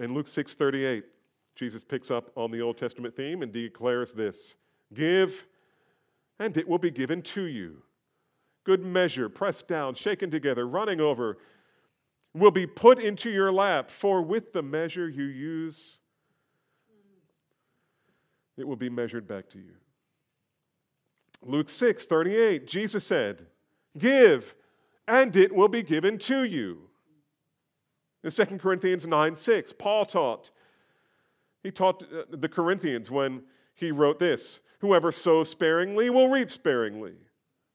In 0.00 0.14
Luke 0.14 0.26
6:38, 0.26 1.04
Jesus 1.54 1.84
picks 1.84 2.10
up 2.10 2.32
on 2.34 2.50
the 2.50 2.62
Old 2.62 2.78
Testament 2.78 3.14
theme 3.14 3.42
and 3.42 3.52
declares 3.52 4.14
this: 4.14 4.56
"Give, 4.94 5.46
and 6.38 6.56
it 6.56 6.66
will 6.66 6.78
be 6.78 6.90
given 6.90 7.20
to 7.22 7.44
you. 7.44 7.82
Good 8.64 8.82
measure, 8.82 9.28
pressed 9.28 9.68
down, 9.68 9.94
shaken 9.94 10.30
together, 10.30 10.66
running 10.66 11.02
over, 11.02 11.36
will 12.32 12.50
be 12.50 12.66
put 12.66 12.98
into 12.98 13.28
your 13.28 13.52
lap, 13.52 13.90
for 13.90 14.22
with 14.22 14.54
the 14.54 14.62
measure 14.62 15.06
you 15.06 15.24
use, 15.24 16.00
it 18.56 18.66
will 18.66 18.76
be 18.76 18.88
measured 18.88 19.28
back 19.28 19.50
to 19.50 19.58
you." 19.58 19.76
Luke 21.42 21.68
6:38, 21.68 22.66
Jesus 22.66 23.06
said, 23.06 23.50
"Give, 23.98 24.54
and 25.06 25.36
it 25.36 25.54
will 25.54 25.68
be 25.68 25.82
given 25.82 26.16
to 26.20 26.42
you." 26.42 26.89
In 28.22 28.30
2 28.30 28.44
Corinthians 28.58 29.06
9 29.06 29.36
6, 29.36 29.72
Paul 29.74 30.04
taught. 30.04 30.50
He 31.62 31.70
taught 31.70 32.02
uh, 32.02 32.24
the 32.30 32.48
Corinthians 32.48 33.10
when 33.10 33.42
he 33.74 33.90
wrote 33.92 34.18
this 34.18 34.60
Whoever 34.80 35.12
sows 35.12 35.48
sparingly 35.48 36.10
will 36.10 36.28
reap 36.28 36.50
sparingly. 36.50 37.14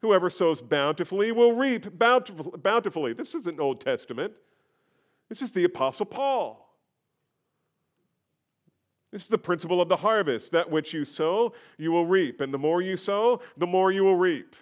Whoever 0.01 0.29
sows 0.29 0.61
bountifully 0.61 1.31
will 1.31 1.53
reap 1.53 1.97
bountifully. 1.97 3.13
This 3.13 3.33
isn't 3.33 3.59
Old 3.59 3.81
Testament. 3.81 4.33
This 5.29 5.41
is 5.41 5.51
the 5.51 5.63
Apostle 5.63 6.05
Paul. 6.05 6.61
This 9.11 9.23
is 9.23 9.29
the 9.29 9.37
principle 9.37 9.81
of 9.81 9.89
the 9.89 9.95
harvest. 9.95 10.51
That 10.51 10.69
which 10.69 10.93
you 10.93 11.05
sow, 11.05 11.53
you 11.77 11.91
will 11.91 12.05
reap. 12.05 12.41
And 12.41 12.53
the 12.53 12.59
more 12.59 12.81
you 12.81 12.97
sow, 12.97 13.41
the 13.57 13.65
more 13.65 13.91
you 13.91 14.03
will 14.03 14.17
reap. 14.17 14.55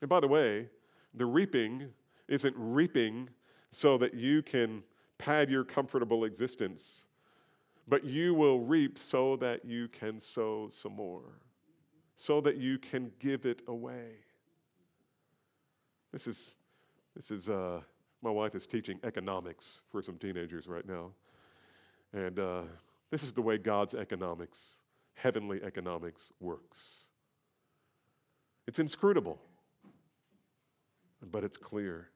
And 0.00 0.08
by 0.08 0.20
the 0.20 0.28
way, 0.28 0.68
the 1.12 1.26
reaping 1.26 1.88
isn't 2.28 2.54
reaping 2.56 3.28
so 3.70 3.98
that 3.98 4.14
you 4.14 4.42
can 4.42 4.82
pad 5.18 5.50
your 5.50 5.64
comfortable 5.64 6.24
existence, 6.24 7.06
but 7.88 8.04
you 8.04 8.34
will 8.34 8.60
reap 8.60 8.98
so 8.98 9.36
that 9.36 9.64
you 9.64 9.88
can 9.88 10.20
sow 10.20 10.68
some 10.68 10.92
more, 10.92 11.40
so 12.16 12.40
that 12.40 12.56
you 12.56 12.78
can 12.78 13.10
give 13.18 13.46
it 13.46 13.62
away. 13.66 14.12
This 16.12 16.26
is, 16.26 16.56
this 17.16 17.30
is, 17.30 17.48
uh, 17.48 17.80
my 18.22 18.30
wife 18.30 18.54
is 18.54 18.66
teaching 18.66 18.98
economics 19.04 19.82
for 19.90 20.02
some 20.02 20.16
teenagers 20.16 20.66
right 20.66 20.86
now. 20.86 21.10
And 22.12 22.38
uh, 22.38 22.62
this 23.10 23.22
is 23.22 23.32
the 23.32 23.42
way 23.42 23.58
God's 23.58 23.94
economics, 23.94 24.80
heavenly 25.14 25.62
economics, 25.62 26.32
works. 26.40 27.08
It's 28.66 28.78
inscrutable, 28.78 29.38
but 31.30 31.44
it's 31.44 31.56
clear. 31.56 32.08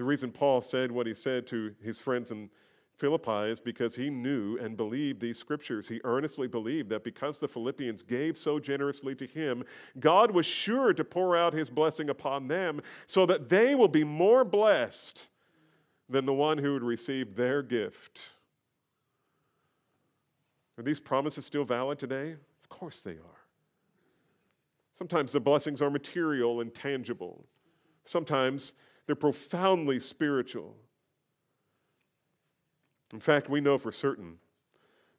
The 0.00 0.06
reason 0.06 0.32
Paul 0.32 0.62
said 0.62 0.90
what 0.90 1.06
he 1.06 1.12
said 1.12 1.46
to 1.48 1.74
his 1.82 1.98
friends 1.98 2.30
in 2.30 2.48
Philippi 2.96 3.50
is 3.50 3.60
because 3.60 3.94
he 3.94 4.08
knew 4.08 4.56
and 4.56 4.74
believed 4.74 5.20
these 5.20 5.36
scriptures. 5.36 5.86
He 5.86 6.00
earnestly 6.04 6.48
believed 6.48 6.88
that 6.88 7.04
because 7.04 7.38
the 7.38 7.46
Philippians 7.46 8.02
gave 8.02 8.38
so 8.38 8.58
generously 8.58 9.14
to 9.16 9.26
him, 9.26 9.62
God 9.98 10.30
was 10.30 10.46
sure 10.46 10.94
to 10.94 11.04
pour 11.04 11.36
out 11.36 11.52
his 11.52 11.68
blessing 11.68 12.08
upon 12.08 12.48
them 12.48 12.80
so 13.06 13.26
that 13.26 13.50
they 13.50 13.74
will 13.74 13.88
be 13.88 14.02
more 14.02 14.42
blessed 14.42 15.26
than 16.08 16.24
the 16.24 16.32
one 16.32 16.56
who 16.56 16.72
would 16.72 16.82
receive 16.82 17.36
their 17.36 17.62
gift. 17.62 18.22
Are 20.78 20.82
these 20.82 20.98
promises 20.98 21.44
still 21.44 21.66
valid 21.66 21.98
today? 21.98 22.32
Of 22.32 22.68
course 22.70 23.02
they 23.02 23.18
are. 23.18 23.40
Sometimes 24.94 25.32
the 25.32 25.40
blessings 25.40 25.82
are 25.82 25.90
material 25.90 26.62
and 26.62 26.74
tangible. 26.74 27.44
Sometimes 28.06 28.72
they're 29.10 29.16
profoundly 29.16 29.98
spiritual. 29.98 30.76
In 33.12 33.18
fact, 33.18 33.48
we 33.48 33.60
know 33.60 33.76
for 33.76 33.90
certain, 33.90 34.36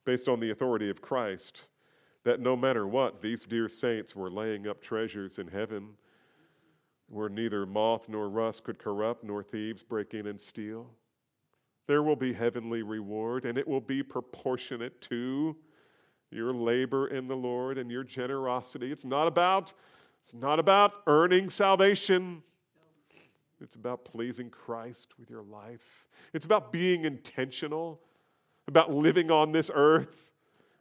based 0.05 0.29
on 0.29 0.39
the 0.39 0.51
authority 0.51 0.89
of 0.89 1.01
Christ, 1.01 1.71
that 2.23 2.39
no 2.39 2.55
matter 2.55 2.87
what, 2.87 3.21
these 3.21 3.43
dear 3.43 3.67
saints 3.67 4.15
were 4.15 4.31
laying 4.31 4.65
up 4.65 4.81
treasures 4.81 5.39
in 5.39 5.47
heaven 5.49 5.89
where 7.09 7.27
neither 7.27 7.65
moth 7.65 8.07
nor 8.07 8.29
rust 8.29 8.63
could 8.63 8.79
corrupt, 8.79 9.25
nor 9.25 9.43
thieves 9.43 9.83
break 9.83 10.13
in 10.13 10.27
and 10.27 10.39
steal. 10.39 10.89
There 11.85 12.01
will 12.01 12.15
be 12.15 12.31
heavenly 12.31 12.83
reward, 12.83 13.43
and 13.43 13.57
it 13.57 13.67
will 13.67 13.81
be 13.81 14.01
proportionate 14.01 15.01
to 15.01 15.57
your 16.31 16.53
labor 16.53 17.07
in 17.07 17.27
the 17.27 17.35
Lord 17.35 17.77
and 17.77 17.91
your 17.91 18.05
generosity. 18.05 18.89
It's 18.89 19.03
not 19.03 19.27
about, 19.27 19.73
it's 20.23 20.33
not 20.33 20.59
about 20.59 20.93
earning 21.07 21.49
salvation. 21.49 22.41
It's 23.61 23.75
about 23.75 24.05
pleasing 24.05 24.49
Christ 24.49 25.09
with 25.19 25.29
your 25.29 25.43
life. 25.43 26.07
It's 26.33 26.45
about 26.45 26.71
being 26.71 27.05
intentional, 27.05 28.01
about 28.67 28.91
living 28.91 29.29
on 29.29 29.51
this 29.51 29.69
earth 29.73 30.31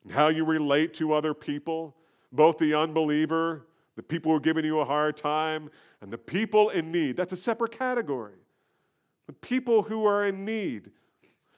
and 0.05 0.13
how 0.13 0.29
you 0.29 0.45
relate 0.45 0.95
to 0.95 1.13
other 1.13 1.35
people, 1.35 1.95
both 2.33 2.59
the 2.59 2.75
unbeliever, 2.75 3.67
the 3.97 4.03
people 4.03 4.33
who 4.33 4.37
are 4.37 4.41
giving 4.41 4.65
you 4.65 4.81
a 4.81 4.85
hard 4.85 5.17
time, 5.17 5.71
and 6.01 6.11
the 6.11 6.19
people 6.19 6.71
in 6.71 6.89
need. 6.89 7.17
That's 7.17 7.33
a 7.33 7.37
separate 7.37 7.73
category. 7.73 8.39
The 9.27 9.35
people 9.35 9.83
who 9.83 10.07
are 10.07 10.25
in 10.25 10.45
need, 10.45 10.91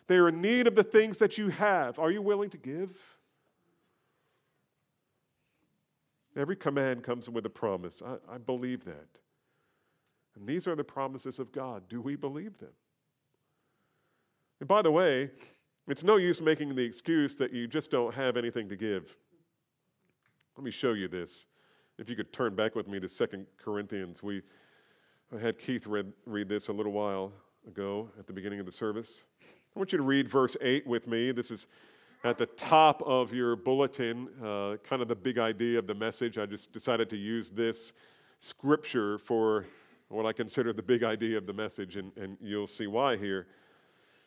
they 0.08 0.16
are 0.16 0.28
in 0.28 0.40
need 0.40 0.66
of 0.66 0.74
the 0.74 0.82
things 0.82 1.18
that 1.18 1.38
you 1.38 1.48
have. 1.50 1.98
Are 1.98 2.10
you 2.10 2.20
willing 2.20 2.50
to 2.50 2.58
give? 2.58 2.98
Every 6.36 6.56
command 6.56 7.04
comes 7.04 7.30
with 7.30 7.46
a 7.46 7.50
promise. 7.50 8.02
I, 8.04 8.34
I 8.34 8.38
believe 8.38 8.84
that. 8.86 9.06
And 10.36 10.46
these 10.46 10.66
are 10.66 10.74
the 10.74 10.84
promises 10.84 11.38
of 11.38 11.52
God. 11.52 11.82
Do 11.88 12.00
we 12.00 12.16
believe 12.16 12.58
them? 12.58 12.72
And 14.60 14.68
by 14.68 14.82
the 14.82 14.90
way, 14.90 15.30
it's 15.88 16.04
no 16.04 16.16
use 16.16 16.40
making 16.40 16.74
the 16.74 16.84
excuse 16.84 17.34
that 17.36 17.52
you 17.52 17.66
just 17.66 17.90
don't 17.90 18.14
have 18.14 18.36
anything 18.36 18.68
to 18.68 18.76
give. 18.76 19.16
Let 20.56 20.64
me 20.64 20.70
show 20.70 20.92
you 20.92 21.08
this. 21.08 21.46
If 21.98 22.08
you 22.08 22.16
could 22.16 22.32
turn 22.32 22.54
back 22.54 22.74
with 22.74 22.88
me 22.88 23.00
to 23.00 23.08
Second 23.08 23.46
Corinthians. 23.58 24.22
We 24.22 24.42
I 25.34 25.38
had 25.38 25.56
Keith 25.56 25.86
read, 25.86 26.12
read 26.26 26.46
this 26.46 26.68
a 26.68 26.72
little 26.74 26.92
while 26.92 27.32
ago 27.66 28.10
at 28.18 28.26
the 28.26 28.34
beginning 28.34 28.60
of 28.60 28.66
the 28.66 28.72
service. 28.72 29.24
I 29.42 29.78
want 29.78 29.90
you 29.90 29.96
to 29.96 30.04
read 30.04 30.28
verse 30.28 30.58
8 30.60 30.86
with 30.86 31.06
me. 31.06 31.32
This 31.32 31.50
is 31.50 31.68
at 32.22 32.36
the 32.36 32.44
top 32.44 33.02
of 33.06 33.32
your 33.32 33.56
bulletin, 33.56 34.28
uh, 34.44 34.76
kind 34.84 35.00
of 35.00 35.08
the 35.08 35.16
big 35.16 35.38
idea 35.38 35.78
of 35.78 35.86
the 35.86 35.94
message. 35.94 36.36
I 36.36 36.44
just 36.44 36.70
decided 36.70 37.08
to 37.08 37.16
use 37.16 37.48
this 37.48 37.94
scripture 38.40 39.16
for 39.16 39.64
what 40.12 40.26
I 40.26 40.32
consider 40.32 40.72
the 40.72 40.82
big 40.82 41.02
idea 41.02 41.38
of 41.38 41.46
the 41.46 41.52
message, 41.52 41.96
and, 41.96 42.16
and 42.16 42.36
you'll 42.40 42.66
see 42.66 42.86
why 42.86 43.16
here. 43.16 43.46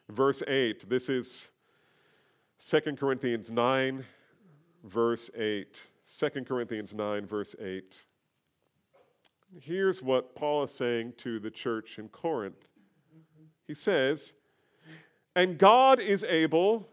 Verse 0.09 0.41
8, 0.47 0.89
this 0.89 1.09
is 1.09 1.51
2 2.67 2.81
Corinthians 2.95 3.51
9, 3.51 4.03
verse 4.83 5.29
8. 5.36 5.67
2 6.19 6.29
Corinthians 6.43 6.93
9, 6.93 7.25
verse 7.25 7.55
8. 7.59 7.95
Here's 9.61 10.01
what 10.01 10.36
Paul 10.36 10.63
is 10.63 10.71
saying 10.71 11.13
to 11.17 11.39
the 11.39 11.51
church 11.51 11.99
in 11.99 12.09
Corinth. 12.09 12.67
He 13.67 13.73
says, 13.73 14.33
And 15.36 15.57
God 15.57 15.99
is 15.99 16.23
able, 16.23 16.88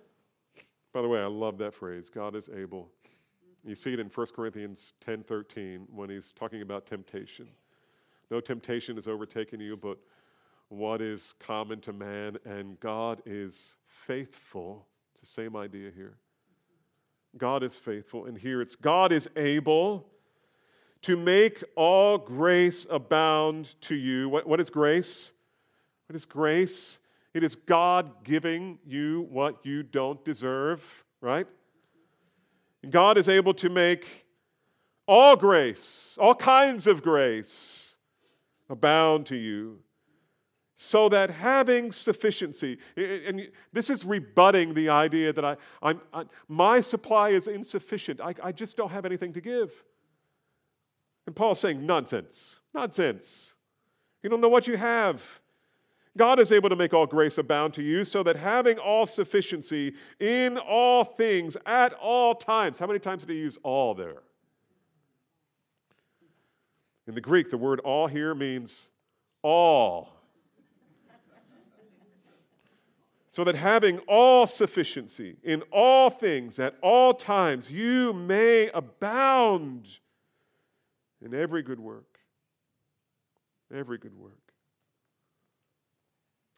by 0.92 1.02
the 1.02 1.08
way, 1.08 1.20
I 1.20 1.26
love 1.26 1.58
that 1.58 1.74
phrase, 1.74 2.10
God 2.10 2.36
is 2.36 2.48
able. 2.54 2.90
You 3.64 3.74
see 3.74 3.92
it 3.92 4.00
in 4.00 4.08
1 4.08 4.26
Corinthians 4.34 4.92
10 5.00 5.22
13 5.22 5.86
when 5.90 6.10
he's 6.10 6.32
talking 6.32 6.62
about 6.62 6.86
temptation. 6.86 7.48
No 8.30 8.40
temptation 8.40 8.96
has 8.96 9.06
overtaken 9.06 9.60
you, 9.60 9.76
but 9.76 9.98
what 10.68 11.02
is 11.02 11.34
common 11.38 11.80
to 11.82 11.92
man, 11.92 12.38
and 12.44 12.80
God 12.80 13.20
is 13.26 13.76
faithful. 13.86 14.86
It's 15.12 15.20
the 15.20 15.26
same 15.26 15.54
idea 15.54 15.90
here. 15.94 16.16
God 17.36 17.62
is 17.62 17.76
faithful. 17.76 18.26
And 18.26 18.36
here 18.36 18.60
it's 18.60 18.76
God 18.76 19.12
is 19.12 19.28
able 19.36 20.06
to 21.02 21.16
make 21.16 21.62
all 21.76 22.16
grace 22.18 22.86
abound 22.88 23.74
to 23.82 23.94
you. 23.94 24.28
What, 24.28 24.46
what 24.46 24.60
is 24.60 24.70
grace? 24.70 25.32
What 26.08 26.16
is 26.16 26.24
grace? 26.24 27.00
It 27.34 27.42
is 27.42 27.54
God 27.54 28.24
giving 28.24 28.78
you 28.86 29.26
what 29.30 29.64
you 29.64 29.82
don't 29.82 30.22
deserve, 30.24 31.04
right? 31.20 31.46
And 32.82 32.92
God 32.92 33.16
is 33.16 33.28
able 33.28 33.54
to 33.54 33.68
make 33.68 34.26
all 35.06 35.34
grace, 35.36 36.16
all 36.20 36.34
kinds 36.34 36.86
of 36.86 37.02
grace, 37.02 37.91
abound 38.68 39.26
to 39.26 39.36
you 39.36 39.80
so 40.74 41.08
that 41.08 41.30
having 41.30 41.92
sufficiency, 41.92 42.78
and 42.96 43.48
this 43.72 43.88
is 43.90 44.04
rebutting 44.04 44.74
the 44.74 44.88
idea 44.88 45.32
that 45.32 45.44
I, 45.44 45.56
I'm, 45.80 46.00
I, 46.12 46.24
my 46.48 46.80
supply 46.80 47.30
is 47.30 47.46
insufficient. 47.46 48.20
I, 48.20 48.34
I 48.42 48.52
just 48.52 48.76
don't 48.76 48.90
have 48.90 49.04
anything 49.04 49.32
to 49.34 49.40
give. 49.40 49.70
And 51.26 51.36
Paul's 51.36 51.60
saying, 51.60 51.84
nonsense, 51.86 52.58
nonsense. 52.74 53.54
You 54.22 54.30
don't 54.30 54.40
know 54.40 54.48
what 54.48 54.66
you 54.66 54.76
have. 54.76 55.22
God 56.16 56.40
is 56.40 56.52
able 56.52 56.68
to 56.68 56.76
make 56.76 56.92
all 56.92 57.06
grace 57.06 57.38
abound 57.38 57.74
to 57.74 57.82
you, 57.82 58.04
so 58.04 58.22
that 58.22 58.36
having 58.36 58.78
all 58.78 59.06
sufficiency 59.06 59.94
in 60.20 60.58
all 60.58 61.04
things 61.04 61.56
at 61.64 61.92
all 61.94 62.34
times. 62.34 62.78
How 62.78 62.86
many 62.86 62.98
times 62.98 63.24
did 63.24 63.32
he 63.34 63.38
use 63.38 63.58
all 63.62 63.94
there? 63.94 64.22
In 67.06 67.14
the 67.14 67.20
Greek, 67.20 67.50
the 67.50 67.58
word 67.58 67.80
all 67.80 68.06
here 68.06 68.34
means 68.34 68.90
all 69.42 70.22
so 73.32 73.44
that 73.44 73.54
having 73.54 73.98
all 74.00 74.46
sufficiency 74.46 75.38
in 75.42 75.62
all 75.72 76.10
things 76.10 76.58
at 76.58 76.76
all 76.82 77.14
times, 77.14 77.70
you 77.70 78.12
may 78.12 78.68
abound 78.74 79.88
in 81.22 81.34
every 81.34 81.62
good 81.62 81.80
work. 81.80 82.18
Every 83.74 83.96
good 83.96 84.14
work. 84.14 84.52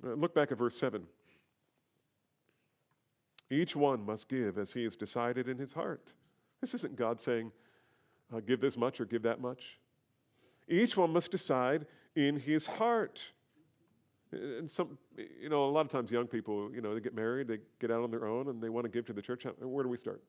Uh, 0.05 0.15
look 0.15 0.35
back 0.35 0.51
at 0.51 0.59
verse 0.59 0.77
7. 0.77 1.07
Each 3.51 3.77
one 3.77 4.05
must 4.05 4.29
give 4.29 4.59
as 4.59 4.73
he 4.73 4.83
has 4.83 4.97
decided 4.97 5.49
in 5.49 5.57
his 5.57 5.73
heart. 5.73 6.13
This 6.61 6.75
isn't 6.75 6.97
God 6.97 7.21
saying, 7.21 7.53
uh, 8.35 8.41
give 8.41 8.61
this 8.61 8.77
much 8.77 9.01
or 9.01 9.05
give 9.05 9.23
that 9.23 9.41
much. 9.41 9.79
Each 10.69 10.97
one 10.97 11.13
must 11.13 11.31
decide 11.31 11.87
in 12.17 12.39
his 12.39 12.67
heart. 12.67 13.23
And 14.33 14.69
some, 14.71 14.99
you 15.17 15.49
know, 15.49 15.65
a 15.65 15.71
lot 15.71 15.83
of 15.83 15.93
times 15.93 16.11
young 16.11 16.27
people, 16.27 16.71
you 16.75 16.81
know, 16.81 16.95
they 16.95 17.01
get 17.01 17.15
married, 17.15 17.47
they 17.47 17.59
get 17.81 17.91
out 17.91 18.03
on 18.03 18.11
their 18.11 18.27
own, 18.27 18.49
and 18.49 18.63
they 18.63 18.69
want 18.69 18.85
to 18.85 18.91
give 18.91 19.07
to 19.07 19.13
the 19.13 19.23
church. 19.23 19.45
Where 19.61 19.85
do 19.85 19.89
we 19.89 19.97
start? 19.97 20.23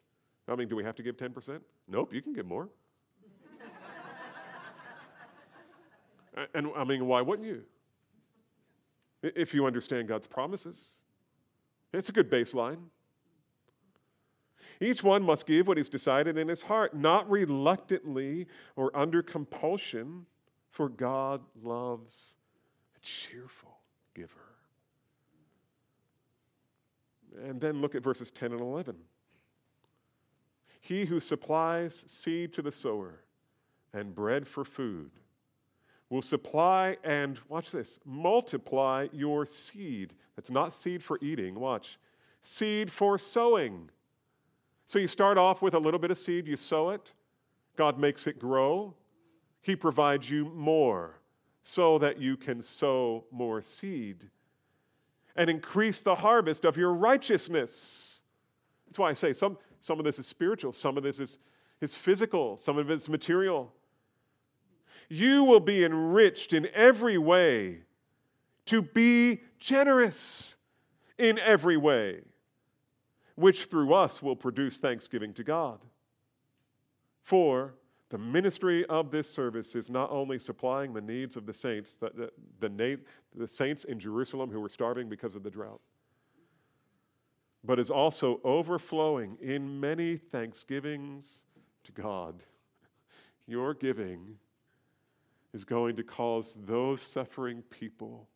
I 0.47 0.55
mean, 0.55 0.67
do 0.67 0.75
we 0.75 0.83
have 0.83 0.95
to 0.95 1.03
give 1.03 1.17
10%? 1.17 1.59
Nope, 1.87 2.13
you 2.13 2.21
can 2.21 2.33
give 2.33 2.45
more. 2.45 2.69
and 6.53 6.69
I 6.75 6.83
mean, 6.83 7.07
why 7.07 7.21
wouldn't 7.21 7.47
you? 7.47 7.63
If 9.23 9.55
you 9.55 9.65
understand 9.65 10.07
God's 10.07 10.27
promises, 10.27 10.97
it's 11.93 12.09
a 12.09 12.11
good 12.11 12.29
baseline. 12.29 12.77
Each 14.81 15.03
one 15.03 15.23
must 15.23 15.45
give 15.45 15.67
what 15.67 15.77
he's 15.77 15.89
decided 15.89 16.37
in 16.37 16.47
his 16.47 16.61
heart, 16.61 16.93
not 16.93 17.29
reluctantly 17.29 18.47
or 18.75 18.95
under 18.95 19.21
compulsion, 19.21 20.25
for 20.69 20.89
God 20.89 21.41
loves 21.63 22.35
a 22.95 22.99
cheerful 22.99 23.77
giver. 24.13 24.31
And 27.43 27.59
then 27.59 27.81
look 27.81 27.95
at 27.95 28.03
verses 28.03 28.31
10 28.31 28.51
and 28.51 28.61
11. 28.61 28.95
He 30.81 31.05
who 31.05 31.19
supplies 31.19 32.03
seed 32.07 32.53
to 32.53 32.61
the 32.61 32.71
sower 32.71 33.21
and 33.93 34.13
bread 34.13 34.47
for 34.47 34.63
food 34.63 35.11
will 36.09 36.21
supply 36.21 36.97
and, 37.03 37.39
watch 37.49 37.71
this, 37.71 37.99
multiply 38.05 39.07
your 39.11 39.45
seed. 39.45 40.13
That's 40.35 40.51
not 40.51 40.73
seed 40.73 41.01
for 41.01 41.17
eating, 41.21 41.55
watch. 41.55 41.97
Seed 42.41 42.91
for 42.91 43.17
sowing. 43.17 43.89
So 44.85 44.99
you 44.99 45.07
start 45.07 45.37
off 45.37 45.61
with 45.61 45.73
a 45.73 45.79
little 45.79 45.99
bit 45.99 46.11
of 46.11 46.17
seed, 46.17 46.47
you 46.47 46.55
sow 46.55 46.89
it, 46.89 47.13
God 47.75 47.99
makes 47.99 48.27
it 48.27 48.39
grow, 48.39 48.93
He 49.61 49.75
provides 49.75 50.29
you 50.29 50.45
more 50.45 51.19
so 51.63 51.97
that 51.97 52.19
you 52.19 52.37
can 52.37 52.61
sow 52.61 53.25
more 53.31 53.61
seed 53.61 54.29
and 55.35 55.49
increase 55.49 56.01
the 56.01 56.15
harvest 56.15 56.63
of 56.63 56.77
your 56.77 56.93
righteousness. 56.93 58.21
That's 58.85 58.99
why 58.99 59.09
I 59.09 59.13
say 59.13 59.33
some, 59.33 59.57
some 59.81 59.99
of 59.99 60.05
this 60.05 60.19
is 60.19 60.27
spiritual, 60.27 60.71
some 60.71 60.97
of 60.97 61.03
this 61.03 61.19
is, 61.19 61.39
is 61.81 61.95
physical, 61.95 62.55
some 62.55 62.77
of 62.77 62.89
it 62.89 62.93
is 62.93 63.09
material. 63.09 63.73
You 65.09 65.43
will 65.43 65.59
be 65.59 65.83
enriched 65.83 66.53
in 66.53 66.67
every 66.73 67.17
way 67.17 67.81
to 68.65 68.81
be 68.81 69.41
generous 69.59 70.57
in 71.17 71.39
every 71.39 71.77
way, 71.77 72.21
which 73.35 73.65
through 73.65 73.93
us 73.93 74.21
will 74.21 74.35
produce 74.35 74.79
thanksgiving 74.79 75.33
to 75.33 75.43
God. 75.43 75.79
For 77.21 77.75
the 78.09 78.17
ministry 78.17 78.85
of 78.85 79.11
this 79.11 79.29
service 79.29 79.75
is 79.75 79.89
not 79.89 80.11
only 80.11 80.39
supplying 80.39 80.93
the 80.93 81.01
needs 81.01 81.35
of 81.35 81.45
the 81.45 81.53
saints, 81.53 81.95
the, 81.95 82.31
the, 82.59 82.69
the, 82.69 82.99
the 83.35 83.47
saints 83.47 83.83
in 83.83 83.99
Jerusalem 83.99 84.49
who 84.49 84.61
were 84.61 84.69
starving 84.69 85.09
because 85.09 85.35
of 85.35 85.43
the 85.43 85.49
drought, 85.49 85.81
but 87.63 87.79
is 87.79 87.89
also 87.89 88.39
overflowing 88.43 89.37
in 89.41 89.79
many 89.79 90.17
thanksgivings 90.17 91.45
to 91.83 91.91
God. 91.91 92.43
Your 93.47 93.73
giving 93.73 94.37
is 95.53 95.65
going 95.65 95.95
to 95.95 96.03
cause 96.03 96.55
those 96.65 97.01
suffering 97.01 97.63
people 97.69 98.29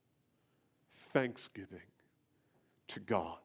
thanksgiving 1.14 1.80
to 2.88 3.00
God. 3.00 3.38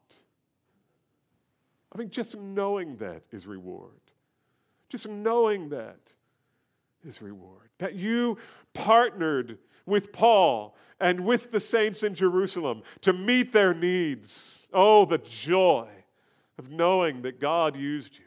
I 1.95 1.97
mean, 1.97 2.09
just 2.09 2.37
knowing 2.37 2.97
that 2.97 3.23
is 3.31 3.47
reward. 3.47 4.01
Just 4.89 5.07
knowing 5.07 5.69
that 5.69 6.11
is 7.07 7.21
reward. 7.21 7.69
That 7.77 7.95
you 7.95 8.37
partnered 8.73 9.59
with 9.85 10.11
Paul 10.11 10.75
and 10.99 11.21
with 11.21 11.51
the 11.51 11.59
saints 11.61 12.03
in 12.03 12.13
Jerusalem 12.13 12.83
to 12.99 13.13
meet 13.13 13.53
their 13.53 13.73
needs. 13.73 14.67
Oh, 14.73 15.05
the 15.05 15.19
joy 15.19 15.87
of 16.57 16.69
knowing 16.69 17.21
that 17.21 17.39
God 17.39 17.77
used 17.77 18.15
you 18.17 18.25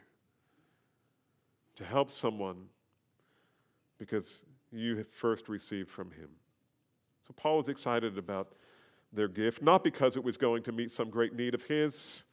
to 1.75 1.83
help 1.83 2.09
someone 2.09 2.65
because 3.99 4.41
you 4.71 5.03
first 5.03 5.47
received 5.47 5.89
from 5.89 6.09
him. 6.09 6.29
So 7.21 7.33
Paul 7.35 7.57
was 7.57 7.69
excited 7.69 8.17
about 8.17 8.53
their 9.13 9.27
gift, 9.27 9.61
not 9.61 9.83
because 9.83 10.15
it 10.15 10.23
was 10.23 10.37
going 10.37 10.63
to 10.63 10.71
meet 10.71 10.89
some 10.89 11.11
great 11.11 11.35
need 11.35 11.53
of 11.53 11.61
his, 11.63 12.25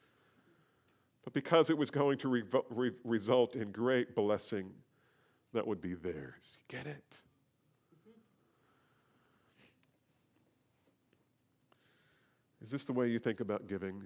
but 1.26 1.32
because 1.32 1.70
it 1.70 1.76
was 1.76 1.90
going 1.90 2.16
to 2.18 2.28
re- 2.28 2.44
re- 2.70 2.92
result 3.02 3.56
in 3.56 3.72
great 3.72 4.14
blessing 4.14 4.70
that 5.52 5.66
would 5.66 5.80
be 5.80 5.92
theirs. 5.92 6.58
Get 6.68 6.86
it? 6.86 7.16
Is 12.62 12.70
this 12.70 12.84
the 12.84 12.92
way 12.92 13.08
you 13.08 13.18
think 13.18 13.40
about 13.40 13.66
giving? 13.66 14.04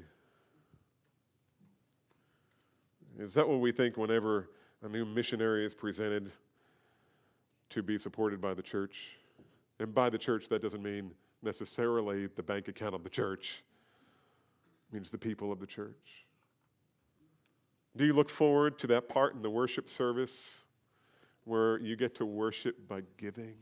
Is 3.18 3.34
that 3.34 3.46
what 3.46 3.60
we 3.60 3.70
think 3.70 3.98
whenever 3.98 4.48
a 4.82 4.88
new 4.88 5.04
missionary 5.04 5.66
is 5.66 5.74
presented 5.74 6.32
to 7.68 7.82
be 7.82 7.98
supported 7.98 8.40
by 8.40 8.54
the 8.54 8.62
church? 8.62 9.18
And 9.78 9.94
by 9.94 10.08
the 10.08 10.18
church, 10.18 10.48
that 10.48 10.62
doesn't 10.62 10.82
mean 10.82 11.10
necessarily 11.42 12.28
the 12.28 12.42
bank 12.42 12.68
account 12.68 12.94
of 12.94 13.04
the 13.04 13.10
church, 13.10 13.62
it 14.88 14.94
means 14.94 15.10
the 15.10 15.18
people 15.18 15.52
of 15.52 15.60
the 15.60 15.66
church. 15.66 16.24
Do 17.96 18.04
you 18.04 18.12
look 18.12 18.30
forward 18.30 18.78
to 18.80 18.86
that 18.88 19.08
part 19.08 19.34
in 19.34 19.42
the 19.42 19.50
worship 19.50 19.88
service 19.88 20.64
where 21.44 21.78
you 21.80 21.96
get 21.96 22.14
to 22.16 22.26
worship 22.26 22.88
by 22.88 23.02
giving 23.16 23.56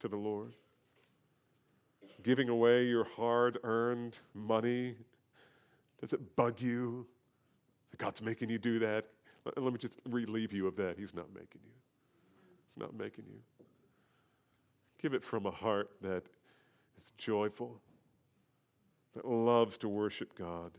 to 0.00 0.08
the 0.08 0.16
Lord? 0.16 0.54
Giving 2.22 2.48
away 2.48 2.86
your 2.86 3.04
hard 3.04 3.58
earned 3.62 4.18
money? 4.34 4.96
Does 6.00 6.12
it 6.12 6.36
bug 6.36 6.60
you 6.60 7.06
that 7.90 7.98
God's 7.98 8.20
making 8.20 8.50
you 8.50 8.58
do 8.58 8.80
that? 8.80 9.06
Let 9.56 9.72
me 9.72 9.78
just 9.78 9.98
relieve 10.08 10.52
you 10.52 10.66
of 10.66 10.76
that. 10.76 10.98
He's 10.98 11.14
not 11.14 11.32
making 11.32 11.60
you. 11.64 11.72
He's 12.66 12.76
not 12.76 12.94
making 12.96 13.24
you. 13.28 13.38
Give 15.00 15.14
it 15.14 15.24
from 15.24 15.46
a 15.46 15.50
heart 15.50 15.90
that 16.02 16.24
is 16.96 17.12
joyful, 17.16 17.80
that 19.14 19.24
loves 19.24 19.78
to 19.78 19.88
worship 19.88 20.36
God, 20.36 20.72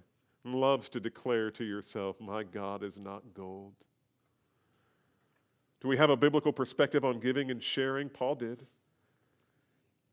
and 0.49 0.59
loves 0.59 0.89
to 0.89 0.99
declare 0.99 1.51
to 1.51 1.63
yourself, 1.63 2.19
My 2.19 2.43
God 2.43 2.83
is 2.83 2.97
not 2.97 3.21
gold. 3.35 3.73
Do 5.79 5.87
we 5.87 5.95
have 5.97 6.09
a 6.09 6.17
biblical 6.17 6.51
perspective 6.51 7.05
on 7.05 7.19
giving 7.19 7.51
and 7.51 7.61
sharing? 7.61 8.09
Paul 8.09 8.35
did. 8.35 8.65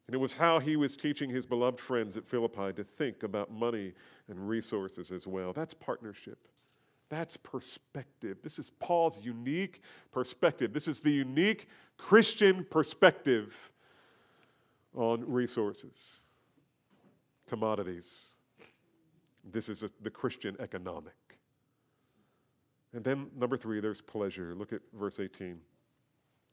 And 0.07 0.15
it 0.15 0.19
was 0.19 0.35
how 0.35 0.61
he 0.61 0.77
was 0.77 0.97
teaching 0.97 1.31
his 1.31 1.47
beloved 1.47 1.81
friends 1.81 2.17
at 2.17 2.25
Philippi 2.25 2.73
to 2.75 2.85
think 2.85 3.23
about 3.23 3.51
money 3.51 3.93
and 4.29 4.49
resources 4.49 5.11
as 5.11 5.27
well. 5.27 5.53
That's 5.53 5.75
partnership. 5.75 6.39
That's 7.09 7.37
perspective. 7.39 8.39
This 8.43 8.59
is 8.59 8.71
Paul's 8.79 9.19
unique 9.21 9.81
perspective. 10.13 10.73
This 10.73 10.87
is 10.87 11.01
the 11.01 11.11
unique 11.11 11.69
Christian 11.97 12.65
perspective 12.71 13.71
on 14.95 15.25
resources, 15.27 16.21
commodities. 17.49 18.36
This 19.51 19.69
is 19.69 19.83
a, 19.83 19.91
the 20.03 20.11
Christian 20.11 20.57
economic. 20.61 21.15
And 22.93 23.05
then, 23.05 23.27
number 23.37 23.57
three, 23.57 23.81
there's 23.81 24.01
pleasure. 24.01 24.55
Look 24.55 24.73
at 24.73 24.81
verse 24.99 25.21
18. 25.21 25.61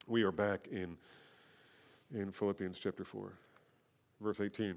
We 0.08 0.24
are 0.24 0.32
back 0.32 0.68
in, 0.72 0.98
in 2.14 2.32
Philippians 2.32 2.78
chapter 2.78 3.06
4, 3.06 3.32
verse 4.22 4.42
18. 4.42 4.76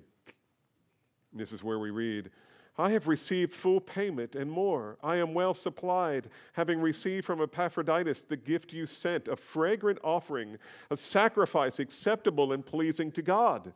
This 1.33 1.53
is 1.53 1.63
where 1.63 1.79
we 1.79 1.91
read, 1.91 2.31
I 2.79 2.91
have 2.91 3.09
received 3.09 3.55
full 3.55 3.81
payment 3.81 4.35
and 4.35 4.51
more. 4.51 4.99
I 5.03 5.17
am 5.17 5.33
well 5.33 5.55
supplied, 5.55 6.29
having 6.53 6.81
received 6.81 7.25
from 7.25 7.41
Epaphroditus 7.41 8.23
the 8.23 8.37
gift 8.37 8.73
you 8.73 8.85
sent, 8.85 9.29
a 9.29 9.37
fragrant 9.37 9.99
offering, 10.05 10.59
a 10.91 10.97
sacrifice 10.97 11.79
acceptable 11.79 12.53
and 12.53 12.65
pleasing 12.65 13.11
to 13.13 13.23
God. 13.23 13.73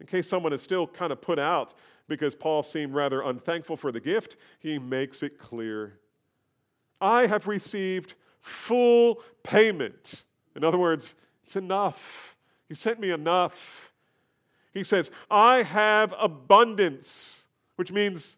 In 0.00 0.06
case 0.06 0.28
someone 0.28 0.52
is 0.52 0.62
still 0.62 0.86
kind 0.86 1.12
of 1.12 1.20
put 1.20 1.38
out 1.38 1.74
because 2.08 2.34
Paul 2.34 2.62
seemed 2.62 2.94
rather 2.94 3.22
unthankful 3.22 3.76
for 3.76 3.92
the 3.92 4.00
gift, 4.00 4.36
he 4.58 4.78
makes 4.78 5.22
it 5.22 5.38
clear 5.38 5.98
I 7.00 7.26
have 7.26 7.46
received 7.46 8.14
full 8.40 9.22
payment. 9.42 10.24
In 10.54 10.64
other 10.64 10.76
words, 10.76 11.14
it's 11.44 11.56
enough. 11.56 12.36
He 12.68 12.74
sent 12.74 13.00
me 13.00 13.10
enough. 13.10 13.92
He 14.74 14.84
says, 14.84 15.10
I 15.30 15.62
have 15.62 16.14
abundance 16.18 17.40
which 17.80 17.92
means 17.92 18.36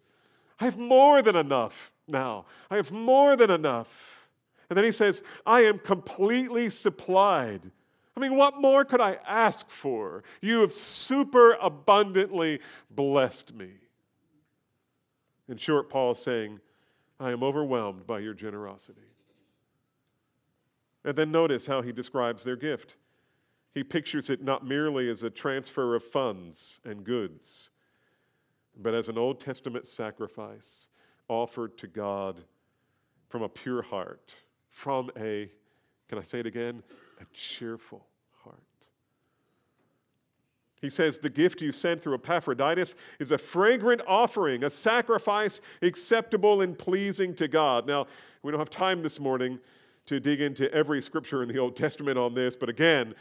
I 0.61 0.67
have 0.67 0.79
more 0.79 1.21
than 1.21 1.35
enough 1.35 1.91
now. 2.07 2.45
I 2.71 2.77
have 2.77 2.93
more 2.93 3.35
than 3.35 3.51
enough. 3.51 4.29
And 4.71 4.77
then 4.77 4.85
he 4.85 4.93
says, 4.93 5.25
I 5.45 5.63
am 5.63 5.81
completely 5.81 6.69
supplied. 6.69 7.73
I 8.17 8.21
mean, 8.21 8.37
what 8.37 8.61
more 8.61 8.85
could 8.85 9.01
I 9.01 9.19
ask 9.27 9.71
for? 9.71 10.23
You 10.41 10.61
have 10.61 10.73
super 10.73 11.57
abundantly 11.61 12.61
blessed 12.91 13.55
me. 13.55 13.71
In 15.49 15.57
short, 15.57 15.89
Paul 15.89 16.13
is 16.13 16.19
saying, 16.19 16.61
I 17.19 17.31
am 17.31 17.43
overwhelmed 17.43 18.07
by 18.07 18.19
your 18.19 18.35
generosity. 18.35 19.01
And 21.05 21.17
then 21.17 21.33
notice 21.33 21.67
how 21.67 21.83
he 21.83 21.93
describes 21.93 22.45
their 22.45 22.57
gift. 22.57 22.97
He 23.75 23.83
pictures 23.83 24.29
it 24.29 24.43
not 24.43 24.67
merely 24.67 25.09
as 25.09 25.23
a 25.23 25.31
transfer 25.31 25.95
of 25.95 26.05
funds 26.05 26.81
and 26.85 27.05
goods, 27.05 27.71
but 28.81 28.95
as 28.95 29.09
an 29.09 29.19
Old 29.19 29.41
Testament 29.41 29.87
sacrifice 29.87 30.89
offered 31.29 31.79
to 31.79 31.87
God 31.87 32.43
from 33.29 33.43
a 33.43 33.49
pure 33.49 33.83
heart, 33.83 34.35
from 34.69 35.11
a, 35.19 35.51
can 36.09 36.19
I 36.19 36.23
say 36.23 36.41
it 36.41 36.47
again? 36.47 36.83
A 37.23 37.27
cheerful 37.35 38.05
heart. 38.43 38.59
He 40.81 40.91
says, 40.91 41.19
The 41.19 41.31
gift 41.31 41.63
you 41.63 41.71
sent 41.71 42.03
through 42.03 42.15
Epaphroditus 42.15 42.97
is 43.21 43.31
a 43.31 43.39
fragrant 43.39 44.03
offering, 44.07 44.65
a 44.65 44.71
sacrifice 44.71 45.61
acceptable 45.83 46.63
and 46.63 46.77
pleasing 46.77 47.35
to 47.37 47.47
God. 47.47 47.87
Now, 47.87 48.07
we 48.43 48.51
don't 48.51 48.59
have 48.59 48.71
time 48.71 49.03
this 49.03 49.21
morning 49.21 49.61
to 50.07 50.19
dig 50.19 50.41
into 50.41 50.73
every 50.75 51.01
scripture 51.01 51.43
in 51.43 51.49
the 51.49 51.59
Old 51.59 51.77
Testament 51.77 52.19
on 52.19 52.35
this, 52.35 52.57
but 52.57 52.69
again, 52.69 53.15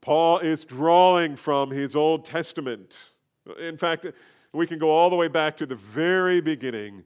Paul 0.00 0.38
is 0.38 0.64
drawing 0.64 1.34
from 1.34 1.70
his 1.70 1.96
Old 1.96 2.24
Testament. 2.24 2.96
In 3.58 3.76
fact, 3.76 4.06
we 4.52 4.66
can 4.66 4.78
go 4.78 4.90
all 4.90 5.10
the 5.10 5.16
way 5.16 5.26
back 5.26 5.56
to 5.56 5.66
the 5.66 5.74
very 5.74 6.40
beginning, 6.40 7.02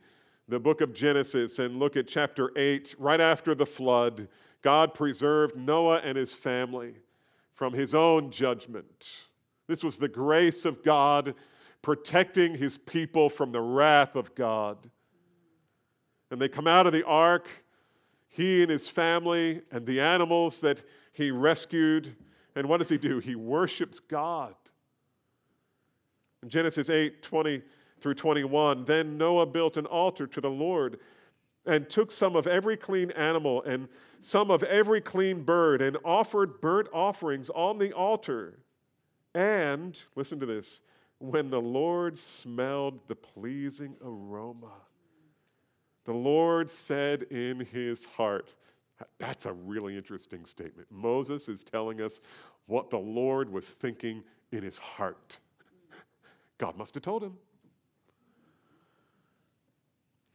the 0.48 0.60
book 0.60 0.82
of 0.82 0.92
Genesis, 0.92 1.58
and 1.58 1.78
look 1.78 1.96
at 1.96 2.06
chapter 2.06 2.50
8, 2.56 2.94
right 2.98 3.20
after 3.20 3.54
the 3.54 3.64
flood. 3.64 4.28
God 4.62 4.94
preserved 4.94 5.56
Noah 5.56 5.98
and 5.98 6.16
his 6.16 6.32
family 6.32 6.94
from 7.54 7.72
his 7.72 7.94
own 7.94 8.30
judgment. 8.30 9.06
This 9.66 9.84
was 9.84 9.98
the 9.98 10.08
grace 10.08 10.64
of 10.64 10.82
God 10.82 11.34
protecting 11.82 12.54
his 12.54 12.78
people 12.78 13.28
from 13.28 13.52
the 13.52 13.60
wrath 13.60 14.14
of 14.14 14.34
God. 14.34 14.78
And 16.30 16.40
they 16.40 16.48
come 16.48 16.66
out 16.66 16.86
of 16.86 16.92
the 16.92 17.04
ark, 17.04 17.48
he 18.28 18.62
and 18.62 18.70
his 18.70 18.88
family, 18.88 19.62
and 19.70 19.84
the 19.84 20.00
animals 20.00 20.60
that 20.60 20.82
he 21.12 21.30
rescued. 21.30 22.14
And 22.54 22.68
what 22.68 22.78
does 22.78 22.88
he 22.88 22.98
do? 22.98 23.18
He 23.18 23.34
worships 23.34 24.00
God. 24.00 24.54
In 26.42 26.48
Genesis 26.48 26.88
8 26.88 27.22
20 27.22 27.62
through 28.00 28.14
21, 28.14 28.84
then 28.84 29.16
Noah 29.16 29.46
built 29.46 29.76
an 29.76 29.86
altar 29.86 30.26
to 30.26 30.40
the 30.40 30.50
Lord 30.50 30.98
and 31.66 31.88
took 31.88 32.10
some 32.10 32.36
of 32.36 32.46
every 32.46 32.76
clean 32.76 33.10
animal 33.12 33.62
and 33.62 33.88
some 34.20 34.50
of 34.50 34.62
every 34.64 35.00
clean 35.00 35.42
bird 35.42 35.82
and 35.82 35.96
offered 36.04 36.60
burnt 36.60 36.88
offerings 36.92 37.50
on 37.50 37.78
the 37.78 37.92
altar. 37.92 38.58
And, 39.34 40.00
listen 40.14 40.38
to 40.40 40.46
this, 40.46 40.80
when 41.18 41.50
the 41.50 41.60
Lord 41.60 42.18
smelled 42.18 43.00
the 43.08 43.14
pleasing 43.14 43.96
aroma, 44.04 44.72
the 46.04 46.12
Lord 46.12 46.68
said 46.68 47.22
in 47.24 47.60
his 47.60 48.04
heart, 48.04 48.54
that's 49.18 49.46
a 49.46 49.52
really 49.52 49.96
interesting 49.96 50.44
statement. 50.44 50.88
Moses 50.90 51.48
is 51.48 51.62
telling 51.62 52.00
us 52.00 52.20
what 52.66 52.90
the 52.90 52.98
Lord 52.98 53.50
was 53.50 53.70
thinking 53.70 54.22
in 54.50 54.62
his 54.62 54.78
heart. 54.78 55.38
God 56.58 56.76
must 56.76 56.94
have 56.94 57.02
told 57.02 57.22
him. 57.22 57.36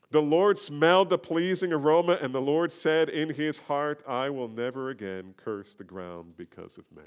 The 0.09 0.21
Lord 0.21 0.57
smelled 0.57 1.09
the 1.09 1.17
pleasing 1.17 1.73
aroma, 1.73 2.17
and 2.21 2.33
the 2.33 2.41
Lord 2.41 2.71
said 2.71 3.09
in 3.09 3.29
his 3.29 3.59
heart, 3.59 4.01
I 4.07 4.29
will 4.29 4.47
never 4.47 4.89
again 4.89 5.33
curse 5.35 5.73
the 5.73 5.83
ground 5.83 6.37
because 6.37 6.77
of 6.77 6.85
man. 6.95 7.05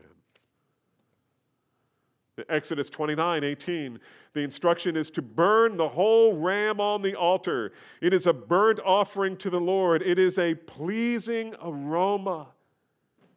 Exodus 2.48 2.88
29 2.88 3.44
18, 3.44 3.98
the 4.32 4.40
instruction 4.40 4.96
is 4.96 5.11
to 5.11 5.22
burn 5.22 5.76
the 5.76 5.88
whole 5.88 6.36
ram 6.36 6.80
on 6.80 7.03
the 7.03 7.14
altar. 7.14 7.72
It 8.01 8.14
is 8.14 8.26
a 8.26 8.32
burnt 8.32 8.80
offering 8.84 9.36
to 9.38 9.51
the 9.51 9.61
Lord, 9.61 10.03
it 10.03 10.18
is 10.18 10.38
a 10.38 10.55
pleasing 10.55 11.55
aroma, 11.62 12.48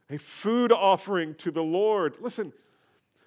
a 0.10 0.18
food 0.18 0.72
offering 0.72 1.36
to 1.36 1.52
the 1.52 1.64
Lord. 1.64 2.18
Listen, 2.22 2.54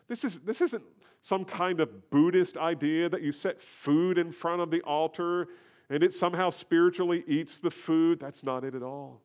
this, 0.09 0.24
is, 0.24 0.41
this 0.41 0.61
isn't 0.61 0.84
some 1.20 1.45
kind 1.45 1.80
of 1.80 2.11
Buddhist 2.11 2.57
idea 2.57 3.09
that 3.09 3.22
you 3.22 3.32
set 3.32 3.61
food 3.61 4.16
in 4.16 4.32
front 4.32 4.61
of 4.61 4.70
the 4.70 4.80
altar 4.82 5.49
and 5.89 6.03
it 6.03 6.12
somehow 6.12 6.51
spiritually 6.51 7.22
eats 7.26 7.59
the 7.59 7.70
food. 7.70 8.18
That's 8.20 8.43
not 8.43 8.64
it 8.64 8.74
at 8.74 8.82
all. 8.82 9.22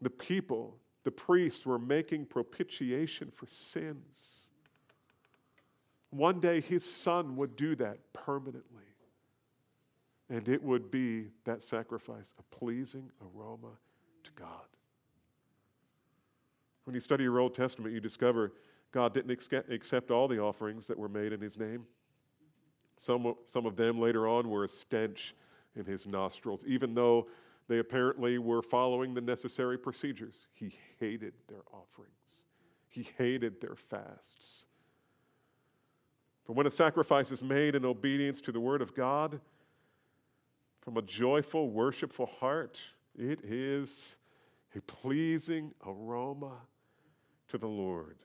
The 0.00 0.10
people, 0.10 0.78
the 1.04 1.10
priests, 1.10 1.66
were 1.66 1.78
making 1.78 2.26
propitiation 2.26 3.30
for 3.34 3.46
sins. 3.46 4.48
One 6.10 6.40
day 6.40 6.60
his 6.60 6.84
son 6.84 7.36
would 7.36 7.56
do 7.56 7.74
that 7.76 7.98
permanently. 8.12 8.84
And 10.28 10.48
it 10.48 10.62
would 10.62 10.90
be 10.90 11.26
that 11.44 11.62
sacrifice, 11.62 12.34
a 12.38 12.42
pleasing 12.54 13.10
aroma 13.22 13.72
to 14.24 14.30
God. 14.32 14.66
When 16.84 16.94
you 16.94 17.00
study 17.00 17.24
your 17.24 17.38
Old 17.38 17.54
Testament, 17.54 17.94
you 17.94 18.00
discover 18.00 18.52
God 18.92 19.12
didn't 19.12 19.30
accept 19.70 20.10
all 20.10 20.26
the 20.26 20.40
offerings 20.40 20.86
that 20.86 20.98
were 20.98 21.08
made 21.08 21.32
in 21.32 21.40
His 21.40 21.58
name. 21.58 21.84
Some, 22.96 23.34
some 23.44 23.66
of 23.66 23.76
them 23.76 24.00
later 24.00 24.26
on 24.26 24.48
were 24.48 24.64
a 24.64 24.68
stench 24.68 25.34
in 25.74 25.84
His 25.84 26.06
nostrils, 26.06 26.64
even 26.66 26.94
though 26.94 27.28
they 27.68 27.78
apparently 27.78 28.38
were 28.38 28.62
following 28.62 29.12
the 29.12 29.20
necessary 29.20 29.78
procedures. 29.78 30.46
He 30.54 30.72
hated 30.98 31.34
their 31.48 31.62
offerings, 31.72 32.44
He 32.88 33.08
hated 33.18 33.60
their 33.60 33.76
fasts. 33.76 34.66
For 36.44 36.52
when 36.52 36.66
a 36.66 36.70
sacrifice 36.70 37.32
is 37.32 37.42
made 37.42 37.74
in 37.74 37.84
obedience 37.84 38.40
to 38.42 38.52
the 38.52 38.60
Word 38.60 38.80
of 38.80 38.94
God, 38.94 39.40
from 40.80 40.96
a 40.96 41.02
joyful, 41.02 41.70
worshipful 41.70 42.26
heart, 42.26 42.80
it 43.18 43.40
is 43.42 44.16
a 44.76 44.80
pleasing 44.82 45.74
aroma 45.84 46.52
to 47.48 47.58
the 47.58 47.66
Lord. 47.66 48.18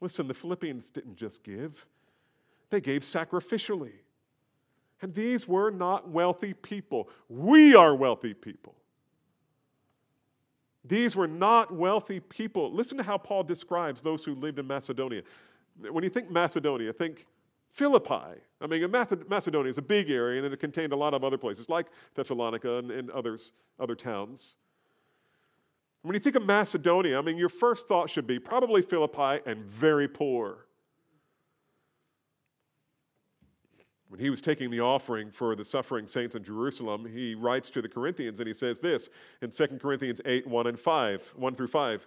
Listen, 0.00 0.28
the 0.28 0.34
Philippians 0.34 0.90
didn't 0.90 1.16
just 1.16 1.42
give, 1.42 1.84
they 2.72 2.80
gave 2.80 3.02
sacrificially. 3.02 3.92
And 5.00 5.14
these 5.14 5.46
were 5.46 5.70
not 5.70 6.08
wealthy 6.08 6.54
people. 6.54 7.08
We 7.28 7.76
are 7.76 7.94
wealthy 7.94 8.34
people. 8.34 8.74
These 10.84 11.14
were 11.14 11.28
not 11.28 11.72
wealthy 11.72 12.18
people. 12.18 12.72
Listen 12.72 12.98
to 12.98 13.04
how 13.04 13.18
Paul 13.18 13.44
describes 13.44 14.02
those 14.02 14.24
who 14.24 14.34
lived 14.34 14.58
in 14.58 14.66
Macedonia. 14.66 15.22
When 15.90 16.02
you 16.02 16.10
think 16.10 16.30
Macedonia, 16.30 16.92
think 16.92 17.26
Philippi. 17.70 18.40
I 18.60 18.66
mean, 18.66 18.90
Macedonia 18.90 19.70
is 19.70 19.78
a 19.78 19.82
big 19.82 20.10
area 20.10 20.42
and 20.42 20.52
it 20.52 20.60
contained 20.60 20.92
a 20.92 20.96
lot 20.96 21.14
of 21.14 21.24
other 21.24 21.38
places 21.38 21.68
like 21.68 21.86
Thessalonica 22.14 22.78
and, 22.78 22.90
and 22.90 23.10
others, 23.10 23.52
other 23.78 23.94
towns. 23.94 24.56
When 26.02 26.14
you 26.14 26.20
think 26.20 26.34
of 26.34 26.44
Macedonia, 26.44 27.18
I 27.18 27.22
mean, 27.22 27.38
your 27.38 27.48
first 27.48 27.86
thought 27.86 28.10
should 28.10 28.26
be 28.26 28.38
probably 28.38 28.82
Philippi 28.82 29.40
and 29.46 29.64
very 29.64 30.08
poor. 30.08 30.66
When 34.12 34.20
he 34.20 34.28
was 34.28 34.42
taking 34.42 34.70
the 34.70 34.80
offering 34.80 35.30
for 35.30 35.56
the 35.56 35.64
suffering 35.64 36.06
saints 36.06 36.34
in 36.34 36.44
Jerusalem, 36.44 37.08
he 37.10 37.34
writes 37.34 37.70
to 37.70 37.80
the 37.80 37.88
Corinthians 37.88 38.40
and 38.40 38.46
he 38.46 38.52
says 38.52 38.78
this 38.78 39.08
in 39.40 39.48
2 39.48 39.78
Corinthians 39.80 40.20
8 40.26 40.46
1 40.46 40.66
and 40.66 40.78
5, 40.78 41.32
1 41.34 41.54
through 41.54 41.68
5. 41.68 42.06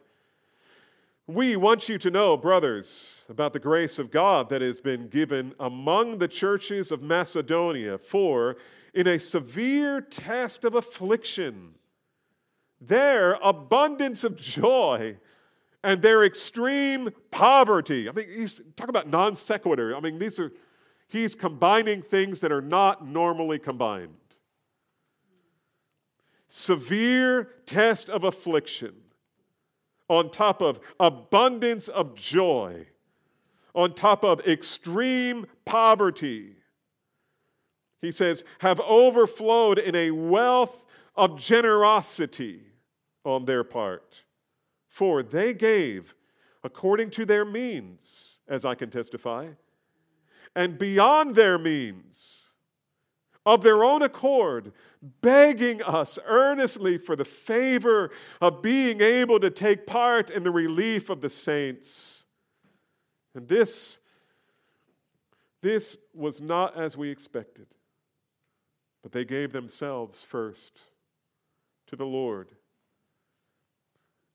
We 1.25 1.55
want 1.55 1.89
you 1.89 1.97
to 1.97 2.11
know, 2.11 2.37
brothers, 2.37 3.25
about 3.27 3.53
the 3.53 3.59
grace 3.59 3.97
of 3.97 4.11
God 4.11 4.51
that 4.51 4.61
has 4.61 4.79
been 4.79 5.07
given 5.07 5.55
among 5.59 6.19
the 6.19 6.27
churches 6.27 6.91
of 6.91 7.01
Macedonia, 7.01 7.97
for 7.97 8.57
in 8.93 9.07
a 9.07 9.17
severe 9.17 9.99
test 9.99 10.63
of 10.63 10.75
affliction, 10.75 11.73
their 12.79 13.39
abundance 13.41 14.23
of 14.23 14.35
joy 14.35 15.17
and 15.83 16.03
their 16.03 16.23
extreme 16.23 17.09
poverty. 17.31 18.07
I 18.07 18.11
mean, 18.11 18.27
he's 18.29 18.61
talking 18.75 18.91
about 18.91 19.09
non 19.09 19.35
sequitur. 19.35 19.95
I 19.95 19.99
mean, 19.99 20.19
these 20.19 20.39
are, 20.39 20.51
he's 21.07 21.35
combining 21.35 22.01
things 22.01 22.39
that 22.41 22.51
are 22.51 22.61
not 22.61 23.07
normally 23.07 23.59
combined. 23.59 24.15
Severe 26.47 27.49
test 27.65 28.09
of 28.09 28.23
affliction 28.23 28.93
on 30.07 30.29
top 30.29 30.61
of 30.61 30.79
abundance 30.99 31.87
of 31.87 32.15
joy, 32.15 32.85
on 33.73 33.93
top 33.93 34.23
of 34.23 34.39
extreme 34.41 35.45
poverty. 35.65 36.55
He 38.01 38.11
says, 38.11 38.43
have 38.59 38.79
overflowed 38.81 39.79
in 39.79 39.95
a 39.95 40.11
wealth 40.11 40.85
of 41.15 41.39
generosity 41.39 42.61
on 43.23 43.45
their 43.45 43.63
part. 43.63 44.21
For 44.87 45.23
they 45.23 45.53
gave 45.53 46.13
according 46.63 47.09
to 47.11 47.25
their 47.25 47.45
means, 47.45 48.39
as 48.47 48.63
I 48.63 48.75
can 48.75 48.89
testify, 48.89 49.49
and 50.55 50.77
beyond 50.77 51.35
their 51.35 51.57
means 51.57 52.45
of 53.45 53.61
their 53.61 53.83
own 53.83 54.01
accord, 54.01 54.71
begging 55.21 55.83
us 55.83 56.17
earnestly 56.25 56.97
for 56.97 57.15
the 57.15 57.25
favor 57.25 58.09
of 58.41 58.61
being 58.61 59.01
able 59.01 59.39
to 59.39 59.51
take 59.51 59.85
part 59.85 60.31
in 60.31 60.43
the 60.43 60.51
relief 60.51 61.09
of 61.09 61.21
the 61.21 61.29
saints. 61.29 62.25
And 63.35 63.47
this, 63.47 63.99
this 65.61 65.97
was 66.13 66.41
not 66.41 66.75
as 66.75 66.97
we 66.97 67.09
expected, 67.09 67.67
but 69.03 69.11
they 69.11 69.25
gave 69.25 69.51
themselves 69.51 70.23
first 70.23 70.79
to 71.87 71.95
the 71.95 72.05
Lord, 72.05 72.49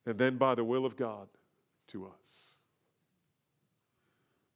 and 0.07 0.17
then 0.17 0.37
by 0.37 0.55
the 0.55 0.65
will 0.65 0.87
of 0.87 0.97
God 0.97 1.29
to 1.89 2.07
us. 2.07 2.53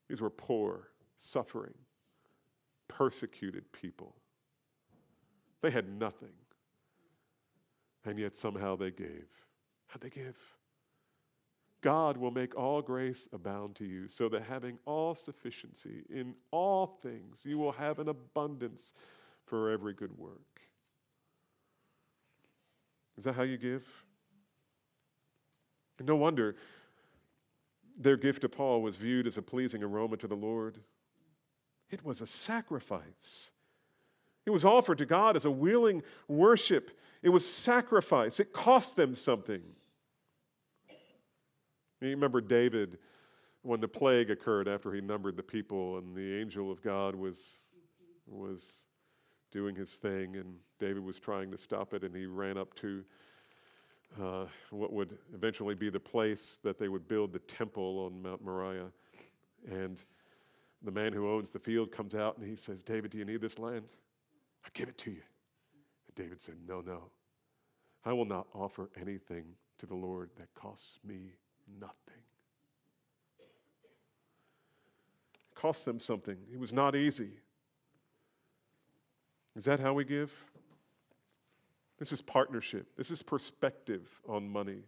These 0.09 0.21
were 0.21 0.31
poor, 0.31 0.91
suffering, 1.17 1.75
persecuted 2.89 3.71
people 3.73 4.17
they 5.65 5.71
had 5.71 5.89
nothing. 5.99 6.35
And 8.05 8.19
yet 8.19 8.35
somehow 8.35 8.77
they 8.77 8.91
gave. 8.91 9.25
How'd 9.87 10.03
they 10.03 10.11
give? 10.11 10.37
God 11.81 12.19
will 12.19 12.31
make 12.31 12.55
all 12.55 12.83
grace 12.83 13.31
abound 13.33 13.75
to 13.77 13.87
you, 13.87 14.07
so 14.07 14.29
that 14.29 14.43
having 14.43 14.79
all 14.85 15.15
sufficiency 15.15 16.05
in 16.11 16.35
all 16.51 16.99
things, 17.03 17.47
you 17.47 17.57
will 17.57 17.73
have 17.73 17.99
an 17.99 18.11
abundance 18.11 18.93
for 19.47 19.71
every 19.71 19.95
good 19.95 20.13
work. 20.19 20.61
Is 23.17 23.25
that 23.25 23.35
how 23.35 23.43
you 23.43 23.57
give? 23.57 23.87
no 26.03 26.17
wonder 26.17 26.57
their 27.97 28.19
gift 28.19 28.43
to 28.43 28.51
Paul 28.51 28.83
was 28.83 28.99
viewed 28.99 29.27
as 29.27 29.39
a 29.39 29.43
pleasing 29.43 29.83
aroma 29.83 30.19
to 30.19 30.27
the 30.27 30.35
Lord. 30.35 30.79
It 31.95 32.05
was 32.05 32.21
a 32.21 32.27
sacrifice. 32.27 33.53
It 34.47 34.51
was 34.51 34.65
offered 34.65 34.99
to 34.99 35.07
God 35.07 35.37
as 35.37 35.45
a 35.45 35.51
willing 35.51 36.03
worship. 36.27 36.91
It 37.23 37.29
was 37.29 37.47
sacrifice. 37.49 38.41
It 38.41 38.53
cost 38.53 38.97
them 38.97 39.15
something. 39.15 39.63
You 42.01 42.09
remember 42.09 42.41
David 42.41 42.99
when 43.63 43.81
the 43.81 43.87
plague 43.87 44.29
occurred 44.29 44.67
after 44.67 44.93
he 44.93 45.01
numbered 45.01 45.37
the 45.37 45.43
people 45.45 45.99
and 45.99 46.17
the 46.17 46.41
angel 46.41 46.73
of 46.73 46.83
God 46.83 47.15
was, 47.15 47.69
was 48.27 48.87
doing 49.53 49.77
his 49.77 49.93
thing 49.93 50.35
and 50.35 50.57
David 50.81 51.05
was 51.05 51.21
trying 51.21 51.53
to 51.53 51.57
stop 51.57 51.95
it 51.95 52.03
and 52.03 52.15
he 52.15 52.27
ran 52.27 52.59
up 52.59 52.75
to 52.75 53.05
uh, 54.21 54.47
what 54.71 54.93
would 54.93 55.17
eventually 55.33 55.77
be 55.77 55.91
the 55.91 56.01
place 56.01 56.59
that 56.65 56.77
they 56.77 56.89
would 56.89 57.07
build 57.07 57.33
the 57.33 57.39
temple 57.39 58.05
on 58.05 58.21
Mount 58.21 58.45
Moriah. 58.45 58.91
And 59.71 60.03
the 60.85 60.91
man 60.91 61.13
who 61.13 61.31
owns 61.31 61.51
the 61.51 61.59
field 61.59 61.91
comes 61.91 62.15
out 62.15 62.37
and 62.37 62.47
he 62.47 62.57
says, 62.57 62.83
David, 62.83 63.11
do 63.11 63.19
you 63.19 63.25
need 63.25 63.41
this 63.41 63.59
land? 63.59 63.87
I 64.65 64.69
give 64.75 64.89
it 64.89 64.99
to 64.99 65.11
you. 65.11 65.23
And 66.07 66.15
David 66.15 66.41
said, 66.41 66.57
No, 66.67 66.81
no. 66.81 67.05
I 68.05 68.13
will 68.13 68.27
not 68.27 68.47
offer 68.55 68.91
anything 69.01 69.45
to 69.79 69.87
the 69.87 69.95
Lord 69.95 70.31
that 70.37 70.53
costs 70.55 70.99
me 71.05 71.33
nothing. 71.81 72.23
It 75.35 75.55
cost 75.55 75.85
them 75.87 75.99
something. 75.99 76.37
It 76.53 76.59
was 76.59 76.73
not 76.73 76.95
easy. 76.95 77.31
Is 79.57 79.65
that 79.65 79.81
how 79.81 79.95
we 79.95 80.05
give? 80.05 80.33
This 81.99 82.13
is 82.13 82.21
partnership. 82.21 82.89
This 82.97 83.11
is 83.11 83.23
perspective 83.23 84.21
on 84.29 84.49
money 84.49 84.83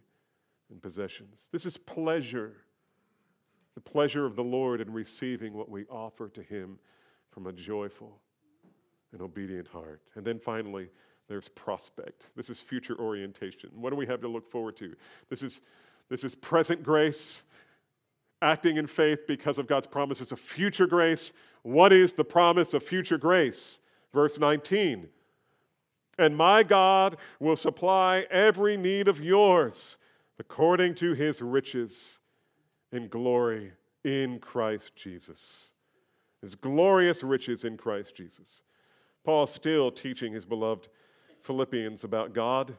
and 0.69 0.81
possessions. 0.81 1.49
This 1.51 1.65
is 1.65 1.77
pleasure. 1.77 2.57
The 3.77 3.81
pleasure 3.81 4.25
of 4.25 4.35
the 4.35 4.43
Lord 4.43 4.81
in 4.81 4.91
receiving 4.91 5.53
what 5.53 5.69
we 5.69 5.85
offer 5.85 6.29
to 6.29 6.41
Him 6.41 6.79
from 7.29 7.45
a 7.45 7.53
joyful 7.53 8.19
and 9.13 9.21
obedient 9.21 9.67
heart. 9.67 10.01
And 10.15 10.25
then 10.25 10.39
finally, 10.39 10.89
there's 11.27 11.47
prospect. 11.49 12.31
This 12.35 12.49
is 12.49 12.59
future 12.59 12.97
orientation. 12.99 13.69
What 13.75 13.91
do 13.91 13.95
we 13.95 14.07
have 14.07 14.19
to 14.21 14.27
look 14.27 14.49
forward 14.49 14.77
to? 14.77 14.95
This 15.29 15.43
is, 15.43 15.61
this 16.09 16.23
is 16.23 16.33
present 16.33 16.81
grace, 16.81 17.43
acting 18.41 18.77
in 18.77 18.87
faith 18.87 19.27
because 19.27 19.59
of 19.59 19.67
God's 19.67 19.85
promises 19.85 20.31
of 20.31 20.39
future 20.39 20.87
grace. 20.87 21.31
What 21.61 21.93
is 21.93 22.13
the 22.13 22.25
promise 22.25 22.73
of 22.73 22.81
future 22.81 23.19
grace? 23.19 23.79
Verse 24.11 24.39
19. 24.39 25.07
And 26.17 26.35
my 26.35 26.63
God 26.63 27.17
will 27.39 27.55
supply 27.55 28.25
every 28.31 28.75
need 28.75 29.07
of 29.07 29.23
yours 29.23 29.99
according 30.39 30.95
to 30.95 31.13
his 31.13 31.43
riches 31.43 32.21
in 32.91 33.07
glory 33.07 33.71
in 34.03 34.39
Christ 34.39 34.95
Jesus. 34.95 35.73
His 36.41 36.55
glorious 36.55 37.23
riches 37.23 37.63
in 37.63 37.77
Christ 37.77 38.15
Jesus. 38.15 38.63
Paul's 39.23 39.53
still 39.53 39.91
teaching 39.91 40.33
his 40.33 40.45
beloved 40.45 40.87
Philippians 41.41 42.03
about 42.03 42.33
God. 42.33 42.75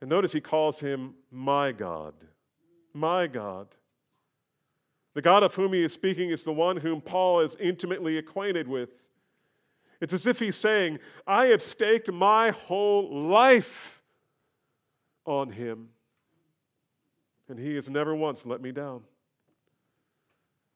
And 0.00 0.10
notice 0.10 0.32
he 0.32 0.40
calls 0.40 0.80
him 0.80 1.14
my 1.30 1.72
God. 1.72 2.14
My 2.92 3.26
God. 3.26 3.68
The 5.14 5.22
God 5.22 5.42
of 5.42 5.54
whom 5.54 5.72
he 5.72 5.82
is 5.82 5.92
speaking 5.92 6.30
is 6.30 6.44
the 6.44 6.52
one 6.52 6.76
whom 6.76 7.00
Paul 7.00 7.40
is 7.40 7.56
intimately 7.56 8.18
acquainted 8.18 8.68
with. 8.68 8.90
It's 10.00 10.12
as 10.12 10.26
if 10.26 10.38
he's 10.38 10.56
saying, 10.56 10.98
I 11.26 11.46
have 11.46 11.60
staked 11.60 12.10
my 12.10 12.50
whole 12.50 13.26
life 13.26 14.00
on 15.26 15.50
Him. 15.50 15.90
And 17.50 17.58
He 17.58 17.74
has 17.74 17.90
never 17.90 18.14
once 18.14 18.46
let 18.46 18.62
me 18.62 18.70
down. 18.70 19.02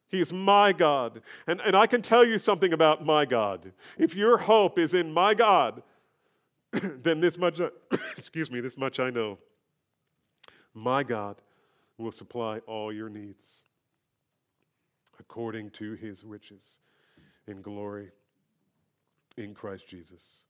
He 0.08 0.20
is 0.20 0.32
my 0.32 0.72
God. 0.72 1.22
And, 1.46 1.60
and 1.60 1.76
I 1.76 1.86
can 1.86 2.02
tell 2.02 2.24
you 2.24 2.36
something 2.36 2.72
about 2.72 3.06
my 3.06 3.24
God. 3.24 3.72
If 3.96 4.14
your 4.14 4.36
hope 4.36 4.78
is 4.78 4.92
in 4.92 5.12
my 5.12 5.34
God, 5.34 5.82
then 6.72 7.20
this 7.20 7.38
much, 7.38 7.60
excuse 8.16 8.50
me, 8.50 8.60
this 8.60 8.76
much 8.76 8.98
I 8.98 9.10
know. 9.10 9.38
My 10.74 11.04
God 11.04 11.36
will 11.96 12.12
supply 12.12 12.58
all 12.66 12.92
your 12.92 13.08
needs 13.08 13.62
according 15.20 15.70
to 15.70 15.92
his 15.92 16.24
riches 16.24 16.78
in 17.46 17.62
glory 17.62 18.10
in 19.36 19.54
Christ 19.54 19.86
Jesus. 19.86 20.40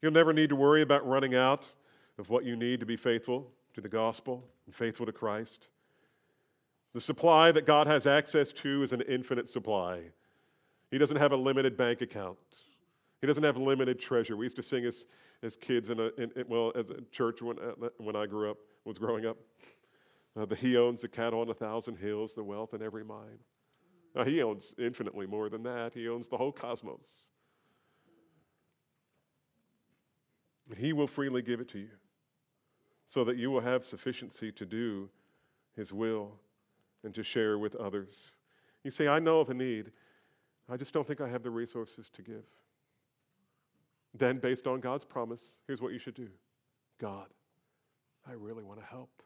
You'll 0.00 0.12
never 0.12 0.32
need 0.32 0.48
to 0.48 0.56
worry 0.56 0.80
about 0.80 1.06
running 1.06 1.34
out 1.34 1.70
of 2.18 2.30
what 2.30 2.44
you 2.44 2.56
need 2.56 2.80
to 2.80 2.86
be 2.86 2.96
faithful 2.96 3.50
to 3.76 3.82
the 3.82 3.88
gospel 3.90 4.42
and 4.64 4.74
faithful 4.74 5.04
to 5.04 5.12
Christ. 5.12 5.68
The 6.94 7.00
supply 7.00 7.52
that 7.52 7.66
God 7.66 7.86
has 7.86 8.06
access 8.06 8.50
to 8.54 8.82
is 8.82 8.94
an 8.94 9.02
infinite 9.02 9.50
supply. 9.50 10.00
He 10.90 10.96
doesn't 10.96 11.18
have 11.18 11.32
a 11.32 11.36
limited 11.36 11.76
bank 11.76 12.00
account. 12.00 12.38
He 13.20 13.26
doesn't 13.26 13.44
have 13.44 13.58
limited 13.58 14.00
treasure. 14.00 14.34
We 14.34 14.46
used 14.46 14.56
to 14.56 14.62
sing 14.62 14.86
as, 14.86 15.04
as 15.42 15.56
kids 15.56 15.90
in 15.90 16.00
a, 16.00 16.06
in, 16.16 16.32
in, 16.36 16.48
well, 16.48 16.72
as 16.74 16.88
a 16.88 17.02
church 17.12 17.42
when, 17.42 17.58
uh, 17.58 17.90
when 17.98 18.16
I 18.16 18.24
grew 18.24 18.50
up, 18.50 18.56
was 18.86 18.96
growing 18.96 19.26
up. 19.26 19.36
Uh, 20.34 20.46
the 20.46 20.56
He 20.56 20.78
owns 20.78 21.02
the 21.02 21.08
cattle 21.08 21.40
on 21.40 21.50
a 21.50 21.54
thousand 21.54 21.96
hills, 21.96 22.32
the 22.32 22.44
wealth 22.44 22.72
in 22.72 22.80
every 22.80 23.04
mine. 23.04 23.40
Now, 24.14 24.24
he 24.24 24.42
owns 24.42 24.74
infinitely 24.78 25.26
more 25.26 25.50
than 25.50 25.62
that. 25.64 25.92
He 25.92 26.08
owns 26.08 26.28
the 26.28 26.38
whole 26.38 26.52
cosmos. 26.52 27.24
And 30.70 30.78
he 30.78 30.94
will 30.94 31.06
freely 31.06 31.42
give 31.42 31.60
it 31.60 31.68
to 31.70 31.78
you 31.78 31.90
so 33.06 33.22
that 33.24 33.36
you 33.36 33.50
will 33.50 33.60
have 33.60 33.84
sufficiency 33.84 34.50
to 34.52 34.66
do 34.66 35.08
his 35.76 35.92
will 35.92 36.32
and 37.04 37.14
to 37.14 37.22
share 37.22 37.58
with 37.58 37.76
others. 37.76 38.32
You 38.82 38.90
say, 38.90 39.06
I 39.08 39.20
know 39.20 39.40
of 39.40 39.48
a 39.48 39.54
need. 39.54 39.92
I 40.68 40.76
just 40.76 40.92
don't 40.92 41.06
think 41.06 41.20
I 41.20 41.28
have 41.28 41.44
the 41.44 41.50
resources 41.50 42.10
to 42.14 42.22
give. 42.22 42.44
Then, 44.12 44.38
based 44.38 44.66
on 44.66 44.80
God's 44.80 45.04
promise, 45.04 45.58
here's 45.66 45.80
what 45.80 45.92
you 45.92 45.98
should 45.98 46.14
do 46.14 46.28
God, 46.98 47.28
I 48.28 48.32
really 48.32 48.64
want 48.64 48.80
to 48.80 48.86
help. 48.86 49.22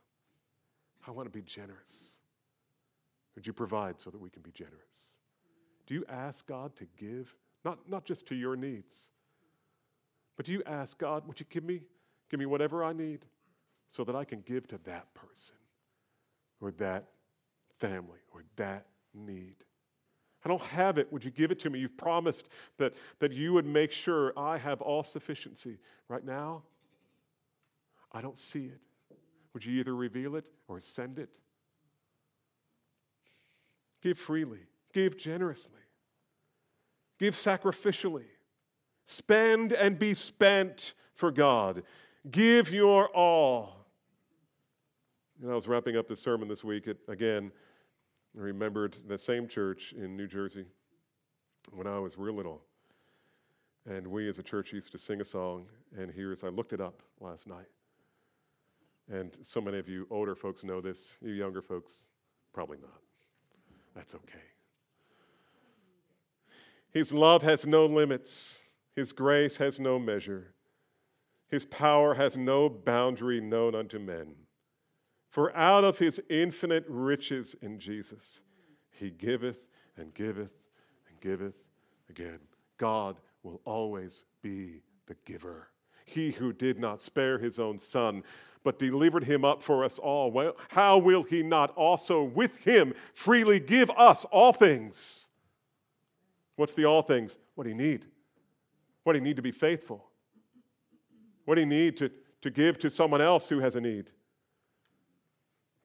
I 1.06 1.10
want 1.10 1.26
to 1.26 1.30
be 1.30 1.42
generous. 1.42 2.16
Would 3.34 3.46
you 3.46 3.54
provide 3.54 4.00
so 4.00 4.10
that 4.10 4.20
we 4.20 4.28
can 4.28 4.42
be 4.42 4.50
generous? 4.50 5.16
Do 5.86 5.94
you 5.94 6.04
ask 6.08 6.46
God 6.46 6.76
to 6.76 6.86
give, 6.98 7.34
not, 7.64 7.78
not 7.88 8.04
just 8.04 8.26
to 8.26 8.34
your 8.34 8.56
needs, 8.56 9.10
but 10.36 10.44
do 10.44 10.52
you 10.52 10.62
ask 10.66 10.98
God, 10.98 11.26
would 11.26 11.40
you 11.40 11.46
give 11.48 11.64
me, 11.64 11.80
give 12.30 12.38
me 12.38 12.46
whatever 12.46 12.84
I 12.84 12.92
need 12.92 13.24
so 13.90 14.04
that 14.04 14.16
I 14.16 14.24
can 14.24 14.40
give 14.46 14.66
to 14.68 14.78
that 14.84 15.12
person 15.12 15.56
or 16.62 16.70
that 16.72 17.08
family 17.78 18.20
or 18.32 18.44
that 18.56 18.86
need? 19.12 19.56
I 20.44 20.48
don't 20.48 20.62
have 20.62 20.96
it. 20.96 21.12
Would 21.12 21.24
you 21.24 21.30
give 21.30 21.50
it 21.50 21.58
to 21.60 21.70
me? 21.70 21.80
You've 21.80 21.98
promised 21.98 22.48
that, 22.78 22.94
that 23.18 23.32
you 23.32 23.52
would 23.52 23.66
make 23.66 23.92
sure 23.92 24.32
I 24.38 24.56
have 24.56 24.80
all 24.80 25.02
sufficiency. 25.02 25.76
Right 26.08 26.24
now, 26.24 26.62
I 28.10 28.22
don't 28.22 28.38
see 28.38 28.66
it. 28.66 28.80
Would 29.52 29.64
you 29.64 29.78
either 29.80 29.94
reveal 29.94 30.36
it 30.36 30.48
or 30.68 30.80
send 30.80 31.18
it? 31.18 31.36
Give 34.00 34.16
freely, 34.16 34.60
give 34.94 35.18
generously, 35.18 35.72
give 37.18 37.34
sacrificially, 37.34 38.24
spend 39.04 39.72
and 39.74 39.98
be 39.98 40.14
spent 40.14 40.94
for 41.12 41.30
God. 41.30 41.82
Give 42.30 42.70
your 42.70 43.08
all. 43.08 43.79
And 45.42 45.50
I 45.50 45.54
was 45.54 45.66
wrapping 45.66 45.96
up 45.96 46.06
the 46.06 46.16
sermon 46.16 46.48
this 46.48 46.62
week. 46.62 46.86
Again, 47.08 47.50
I 48.36 48.42
remembered 48.42 48.98
the 49.08 49.16
same 49.16 49.48
church 49.48 49.94
in 49.96 50.14
New 50.14 50.26
Jersey 50.26 50.66
when 51.72 51.86
I 51.86 51.98
was 51.98 52.18
real 52.18 52.34
little. 52.34 52.62
And 53.86 54.06
we 54.06 54.28
as 54.28 54.38
a 54.38 54.42
church 54.42 54.72
used 54.72 54.92
to 54.92 54.98
sing 54.98 55.22
a 55.22 55.24
song, 55.24 55.66
and 55.96 56.10
here's, 56.10 56.44
I 56.44 56.48
looked 56.48 56.74
it 56.74 56.80
up 56.80 57.02
last 57.20 57.46
night. 57.46 57.68
And 59.10 59.34
so 59.42 59.62
many 59.62 59.78
of 59.78 59.88
you 59.88 60.06
older 60.10 60.34
folks 60.34 60.62
know 60.62 60.82
this, 60.82 61.16
you 61.22 61.32
younger 61.32 61.62
folks, 61.62 62.10
probably 62.52 62.76
not. 62.76 63.00
That's 63.94 64.14
okay. 64.14 64.44
His 66.92 67.14
love 67.14 67.42
has 67.42 67.66
no 67.66 67.86
limits, 67.86 68.60
His 68.94 69.12
grace 69.12 69.56
has 69.56 69.80
no 69.80 69.98
measure, 69.98 70.52
His 71.48 71.64
power 71.64 72.14
has 72.14 72.36
no 72.36 72.68
boundary 72.68 73.40
known 73.40 73.74
unto 73.74 73.98
men. 73.98 74.34
For 75.30 75.56
out 75.56 75.84
of 75.84 75.98
his 75.98 76.20
infinite 76.28 76.84
riches 76.88 77.54
in 77.62 77.78
Jesus, 77.78 78.42
he 78.90 79.10
giveth 79.10 79.60
and 79.96 80.12
giveth 80.12 80.58
and 81.08 81.20
giveth 81.20 81.54
again. 82.08 82.40
God 82.76 83.20
will 83.44 83.60
always 83.64 84.24
be 84.42 84.82
the 85.06 85.14
giver. 85.24 85.68
He 86.04 86.32
who 86.32 86.52
did 86.52 86.80
not 86.80 87.00
spare 87.00 87.38
his 87.38 87.60
own 87.60 87.78
son, 87.78 88.24
but 88.64 88.80
delivered 88.80 89.24
him 89.24 89.44
up 89.44 89.62
for 89.62 89.84
us 89.84 89.98
all, 90.00 90.32
well, 90.32 90.56
how 90.68 90.98
will 90.98 91.22
he 91.22 91.42
not 91.42 91.70
also 91.76 92.24
with 92.24 92.56
him 92.56 92.92
freely 93.14 93.60
give 93.60 93.88
us 93.90 94.24
all 94.26 94.52
things? 94.52 95.28
What's 96.56 96.74
the 96.74 96.84
all 96.84 97.02
things? 97.02 97.38
What 97.54 97.64
do 97.64 97.70
you 97.70 97.76
need? 97.76 98.06
What 99.04 99.12
do 99.12 99.18
you 99.18 99.24
need 99.24 99.36
to 99.36 99.42
be 99.42 99.52
faithful? 99.52 100.04
What 101.44 101.54
do 101.54 101.60
you 101.60 101.66
need 101.66 101.96
to, 101.98 102.10
to 102.42 102.50
give 102.50 102.78
to 102.80 102.90
someone 102.90 103.20
else 103.20 103.48
who 103.48 103.60
has 103.60 103.76
a 103.76 103.80
need? 103.80 104.10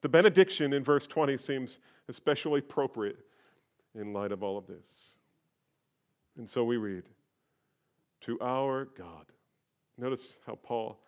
The 0.02 0.08
benediction 0.08 0.72
in 0.72 0.84
verse 0.84 1.06
20 1.06 1.36
seems 1.36 1.78
especially 2.08 2.60
appropriate 2.60 3.18
in 3.94 4.12
light 4.12 4.32
of 4.32 4.42
all 4.42 4.58
of 4.58 4.66
this. 4.66 5.16
And 6.36 6.48
so 6.48 6.64
we 6.64 6.76
read, 6.76 7.04
To 8.22 8.38
our 8.40 8.84
God. 8.84 9.26
Notice 9.98 10.38
how 10.46 10.56
Paul 10.56 11.00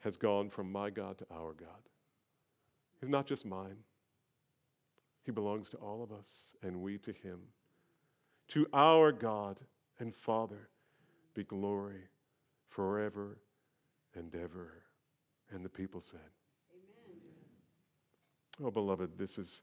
has 0.00 0.16
gone 0.16 0.50
from 0.50 0.70
my 0.70 0.90
God 0.90 1.18
to 1.18 1.26
our 1.32 1.54
God. 1.54 1.68
He's 3.00 3.08
not 3.08 3.26
just 3.26 3.46
mine, 3.46 3.78
He 5.24 5.32
belongs 5.32 5.68
to 5.70 5.76
all 5.78 6.02
of 6.02 6.12
us, 6.12 6.54
and 6.62 6.80
we 6.82 6.98
to 6.98 7.12
Him. 7.12 7.40
To 8.48 8.66
our 8.72 9.12
God 9.12 9.60
and 9.98 10.14
Father 10.14 10.68
be 11.34 11.44
glory 11.44 12.08
forever 12.68 13.38
and 14.14 14.34
ever. 14.34 14.84
And 15.50 15.64
the 15.64 15.68
people 15.68 16.00
said, 16.00 16.20
Oh, 18.62 18.70
beloved, 18.70 19.18
this 19.18 19.38
is 19.38 19.62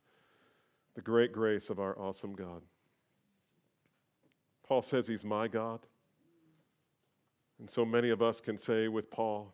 the 0.96 1.02
great 1.02 1.32
grace 1.32 1.70
of 1.70 1.80
our 1.80 1.98
awesome 2.00 2.34
God. 2.34 2.62
Paul 4.68 4.82
says 4.82 5.08
he's 5.08 5.26
my 5.26 5.48
God. 5.48 5.80
And 7.60 7.70
so 7.70 7.86
many 7.86 8.10
of 8.10 8.22
us 8.22 8.42
can 8.42 8.58
say 8.58 8.88
with 8.88 9.10
Paul, 9.10 9.54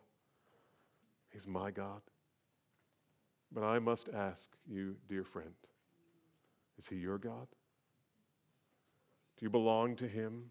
He's 1.30 1.46
my 1.46 1.70
God. 1.70 2.00
But 3.52 3.62
I 3.62 3.78
must 3.78 4.08
ask 4.08 4.50
you, 4.66 4.96
dear 5.08 5.24
friend, 5.24 5.54
is 6.78 6.88
He 6.88 6.96
your 6.96 7.18
God? 7.18 7.46
Do 9.36 9.44
you 9.46 9.50
belong 9.50 9.96
to 9.96 10.08
Him? 10.08 10.50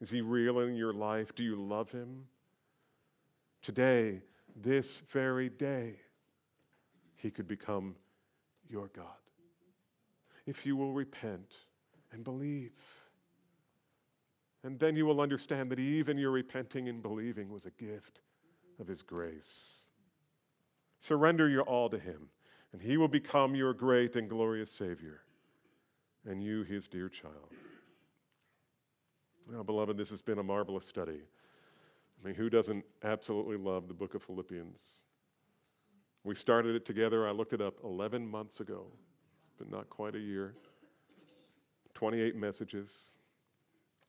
Is 0.00 0.10
He 0.10 0.20
real 0.20 0.60
in 0.60 0.74
your 0.74 0.92
life? 0.92 1.34
Do 1.34 1.42
you 1.42 1.56
love 1.56 1.90
Him? 1.90 2.26
Today, 3.62 4.22
this 4.54 5.02
very 5.10 5.48
day, 5.48 5.96
He 7.16 7.30
could 7.30 7.48
become 7.48 7.94
your 8.70 8.88
God. 8.94 9.06
If 10.46 10.64
you 10.64 10.76
will 10.76 10.92
repent 10.92 11.54
and 12.12 12.24
believe. 12.24 12.72
And 14.62 14.78
then 14.78 14.96
you 14.96 15.06
will 15.06 15.20
understand 15.20 15.70
that 15.70 15.78
even 15.78 16.18
your 16.18 16.30
repenting 16.30 16.88
and 16.88 17.02
believing 17.02 17.50
was 17.50 17.66
a 17.66 17.70
gift 17.70 18.20
of 18.78 18.86
His 18.86 19.02
grace. 19.02 19.78
Surrender 21.00 21.48
your 21.48 21.62
all 21.62 21.88
to 21.88 21.98
Him, 21.98 22.28
and 22.72 22.82
He 22.82 22.96
will 22.96 23.08
become 23.08 23.54
your 23.54 23.72
great 23.72 24.16
and 24.16 24.28
glorious 24.28 24.70
Savior, 24.70 25.22
and 26.26 26.42
you, 26.42 26.62
His 26.62 26.86
dear 26.86 27.08
child. 27.08 27.54
Now, 29.50 29.62
beloved, 29.62 29.96
this 29.96 30.10
has 30.10 30.20
been 30.20 30.38
a 30.38 30.42
marvelous 30.42 30.84
study. 30.84 31.22
I 32.22 32.26
mean, 32.26 32.34
who 32.34 32.50
doesn't 32.50 32.84
absolutely 33.02 33.56
love 33.56 33.88
the 33.88 33.94
book 33.94 34.14
of 34.14 34.22
Philippians? 34.22 34.82
We 36.24 36.34
started 36.34 36.76
it 36.76 36.84
together. 36.84 37.26
I 37.26 37.30
looked 37.30 37.52
it 37.52 37.60
up 37.60 37.74
11 37.82 38.26
months 38.26 38.60
ago. 38.60 38.86
It's 39.58 39.70
not 39.70 39.88
quite 39.88 40.14
a 40.14 40.18
year. 40.18 40.54
28 41.94 42.36
messages. 42.36 43.12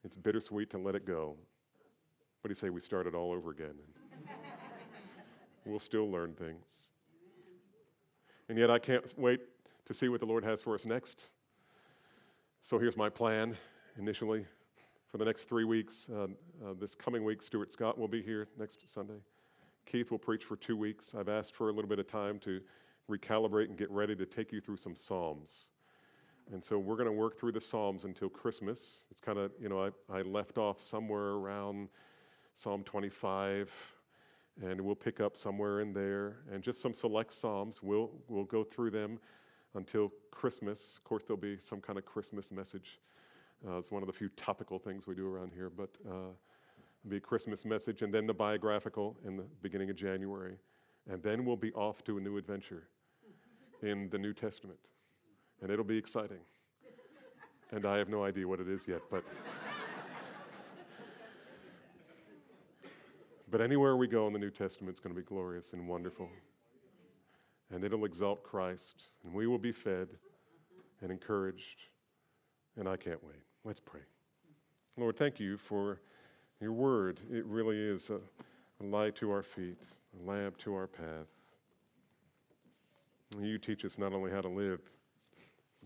It's 0.03 0.15
bittersweet 0.15 0.69
to 0.71 0.77
let 0.77 0.95
it 0.95 1.05
go. 1.05 1.35
What 2.41 2.47
do 2.47 2.49
you 2.49 2.55
say 2.55 2.69
we 2.69 2.81
start 2.81 3.07
it 3.07 3.15
all 3.15 3.31
over 3.31 3.51
again? 3.51 3.75
we'll 5.65 5.79
still 5.79 6.09
learn 6.09 6.33
things. 6.33 6.91
And 8.49 8.57
yet 8.57 8.69
I 8.69 8.79
can't 8.79 9.13
wait 9.17 9.41
to 9.85 9.93
see 9.93 10.09
what 10.09 10.19
the 10.19 10.25
Lord 10.25 10.43
has 10.43 10.61
for 10.61 10.73
us 10.73 10.85
next. 10.85 11.31
So 12.61 12.77
here's 12.77 12.97
my 12.97 13.09
plan 13.09 13.55
initially 13.97 14.45
for 15.09 15.17
the 15.17 15.25
next 15.25 15.45
three 15.45 15.65
weeks. 15.65 16.09
Uh, 16.09 16.23
uh, 16.63 16.73
this 16.79 16.95
coming 16.95 17.23
week, 17.23 17.41
Stuart 17.41 17.71
Scott 17.71 17.97
will 17.97 18.07
be 18.07 18.21
here 18.21 18.47
next 18.57 18.89
Sunday. 18.89 19.21
Keith 19.85 20.11
will 20.11 20.19
preach 20.19 20.45
for 20.45 20.55
two 20.55 20.77
weeks. 20.77 21.15
I've 21.17 21.29
asked 21.29 21.55
for 21.55 21.69
a 21.69 21.73
little 21.73 21.89
bit 21.89 21.99
of 21.99 22.07
time 22.07 22.39
to 22.39 22.61
recalibrate 23.09 23.65
and 23.65 23.77
get 23.77 23.89
ready 23.91 24.15
to 24.15 24.25
take 24.25 24.51
you 24.51 24.61
through 24.61 24.77
some 24.77 24.95
Psalms. 24.95 25.71
And 26.51 26.63
so 26.63 26.77
we're 26.77 26.95
going 26.95 27.07
to 27.07 27.13
work 27.13 27.39
through 27.39 27.53
the 27.53 27.61
Psalms 27.61 28.05
until 28.05 28.29
Christmas. 28.29 29.05
It's 29.11 29.21
kind 29.21 29.37
of, 29.37 29.51
you 29.59 29.69
know, 29.69 29.91
I, 30.09 30.17
I 30.17 30.21
left 30.21 30.57
off 30.57 30.79
somewhere 30.79 31.31
around 31.31 31.89
Psalm 32.53 32.83
25, 32.83 33.71
and 34.61 34.81
we'll 34.81 34.95
pick 34.95 35.21
up 35.21 35.37
somewhere 35.37 35.79
in 35.79 35.93
there. 35.93 36.37
And 36.51 36.61
just 36.61 36.81
some 36.81 36.93
select 36.93 37.31
Psalms. 37.31 37.81
We'll, 37.81 38.11
we'll 38.27 38.43
go 38.43 38.63
through 38.63 38.91
them 38.91 39.19
until 39.75 40.11
Christmas. 40.31 40.97
Of 40.97 41.03
course, 41.03 41.23
there'll 41.23 41.39
be 41.39 41.57
some 41.57 41.79
kind 41.79 41.97
of 41.97 42.05
Christmas 42.05 42.51
message. 42.51 42.99
Uh, 43.67 43.77
it's 43.77 43.91
one 43.91 44.03
of 44.03 44.07
the 44.07 44.13
few 44.13 44.29
topical 44.29 44.79
things 44.79 45.07
we 45.07 45.15
do 45.15 45.27
around 45.27 45.51
here, 45.53 45.69
but 45.69 45.89
uh, 46.09 46.33
a 47.09 47.19
Christmas 47.19 47.65
message, 47.65 48.01
and 48.01 48.13
then 48.13 48.27
the 48.27 48.33
biographical 48.33 49.17
in 49.25 49.37
the 49.37 49.45
beginning 49.61 49.89
of 49.89 49.95
January. 49.95 50.57
And 51.09 51.21
then 51.23 51.45
we'll 51.45 51.55
be 51.55 51.71
off 51.73 52.03
to 52.03 52.17
a 52.17 52.21
new 52.21 52.37
adventure 52.37 52.87
in 53.81 54.09
the 54.09 54.19
New 54.19 54.33
Testament 54.33 54.91
and 55.61 55.71
it'll 55.71 55.85
be 55.85 55.97
exciting. 55.97 56.39
And 57.71 57.85
I 57.85 57.97
have 57.97 58.09
no 58.09 58.23
idea 58.23 58.47
what 58.47 58.59
it 58.59 58.67
is 58.67 58.87
yet, 58.87 59.01
but. 59.09 59.23
but 63.49 63.61
anywhere 63.61 63.95
we 63.95 64.07
go 64.07 64.27
in 64.27 64.33
the 64.33 64.39
New 64.39 64.49
Testament, 64.49 64.91
it's 64.91 64.99
going 64.99 65.15
to 65.15 65.21
be 65.21 65.25
glorious 65.25 65.73
and 65.73 65.87
wonderful. 65.87 66.29
And 67.73 67.83
it'll 67.83 68.03
exalt 68.03 68.43
Christ, 68.43 69.09
and 69.23 69.33
we 69.33 69.47
will 69.47 69.57
be 69.57 69.71
fed 69.71 70.09
and 71.01 71.11
encouraged. 71.11 71.83
And 72.75 72.89
I 72.89 72.97
can't 72.97 73.23
wait. 73.23 73.43
Let's 73.63 73.79
pray. 73.79 74.01
Lord, 74.97 75.17
thank 75.17 75.39
you 75.39 75.57
for 75.57 76.01
your 76.61 76.73
word. 76.73 77.19
It 77.31 77.45
really 77.45 77.77
is 77.77 78.09
a, 78.09 78.19
a 78.81 78.85
light 78.85 79.15
to 79.15 79.31
our 79.31 79.43
feet, 79.43 79.77
a 80.19 80.29
lamp 80.29 80.57
to 80.59 80.73
our 80.75 80.87
path. 80.87 81.27
You 83.39 83.57
teach 83.57 83.83
us 83.85 83.97
not 83.97 84.13
only 84.13 84.31
how 84.31 84.41
to 84.41 84.49
live, 84.49 84.81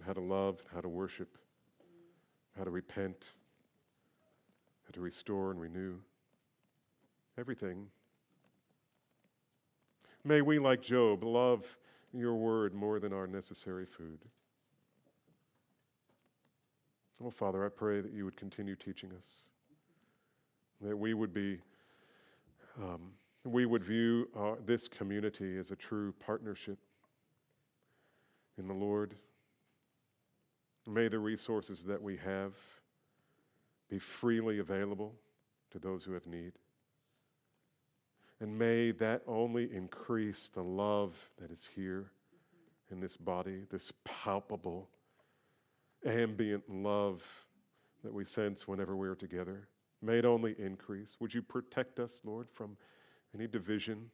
how 0.06 0.14
to 0.14 0.22
love, 0.22 0.62
how 0.74 0.82
to 0.82 0.90
worship, 0.90 1.38
how 2.58 2.64
to 2.64 2.72
repent, 2.72 3.30
how 4.86 4.92
to 4.94 5.02
restore 5.02 5.52
and 5.52 5.62
renew. 5.62 5.96
Everything. 7.38 7.88
May 10.24 10.42
we, 10.42 10.58
like 10.58 10.82
Job, 10.82 11.24
love 11.24 11.66
your 12.14 12.36
word 12.36 12.74
more 12.74 13.00
than 13.00 13.14
our 13.14 13.28
necessary 13.28 13.86
food. 13.86 14.20
Oh, 17.24 17.30
Father, 17.30 17.66
I 17.66 17.70
pray 17.70 18.02
that 18.02 18.12
you 18.12 18.26
would 18.26 18.36
continue 18.36 18.76
teaching 18.76 19.12
us, 19.18 19.46
that 20.82 20.96
we 20.96 21.14
would 21.14 21.34
be, 21.34 21.60
um, 22.82 23.12
we 23.44 23.66
would 23.66 23.84
view 23.84 24.28
our, 24.36 24.58
this 24.66 24.88
community 24.88 25.58
as 25.58 25.72
a 25.72 25.76
true 25.76 26.14
partnership 26.20 26.78
in 28.58 28.68
the 28.68 28.74
Lord 28.74 29.16
May 30.88 31.08
the 31.08 31.20
resources 31.20 31.84
that 31.86 32.02
we 32.02 32.18
have 32.18 32.54
be 33.90 33.98
freely 33.98 34.60
available 34.60 35.16
to 35.72 35.80
those 35.80 36.04
who 36.04 36.14
have 36.14 36.28
need. 36.28 36.54
And 38.40 38.58
may 38.58 38.92
that 38.92 39.22
only 39.26 39.74
increase 39.74 40.50
the 40.50 40.62
love 40.62 41.16
that 41.42 41.50
is 41.50 41.68
here 41.76 42.12
in 42.92 43.00
this 43.00 43.18
body, 43.18 43.64
this 43.72 43.92
palpable, 44.04 44.90
ambient 46.06 46.64
love 46.70 47.24
that 48.04 48.14
we 48.14 48.24
sense 48.24 48.68
whenever 48.68 48.96
we 48.96 49.08
are 49.08 49.16
together. 49.16 49.68
May 50.06 50.20
it 50.20 50.26
only 50.26 50.56
increase. 50.60 51.18
Would 51.20 51.34
you 51.34 51.42
protect 51.42 52.00
us, 52.00 52.22
Lord, 52.24 52.48
from 52.54 52.78
any 53.34 53.48
division, 53.48 54.12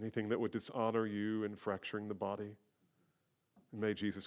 anything 0.00 0.28
that 0.28 0.38
would 0.38 0.52
dishonor 0.52 1.04
you 1.04 1.42
and 1.42 1.58
fracturing 1.58 2.06
the 2.06 2.14
body? 2.14 2.54
May 3.72 3.92
Jesus 3.92 4.22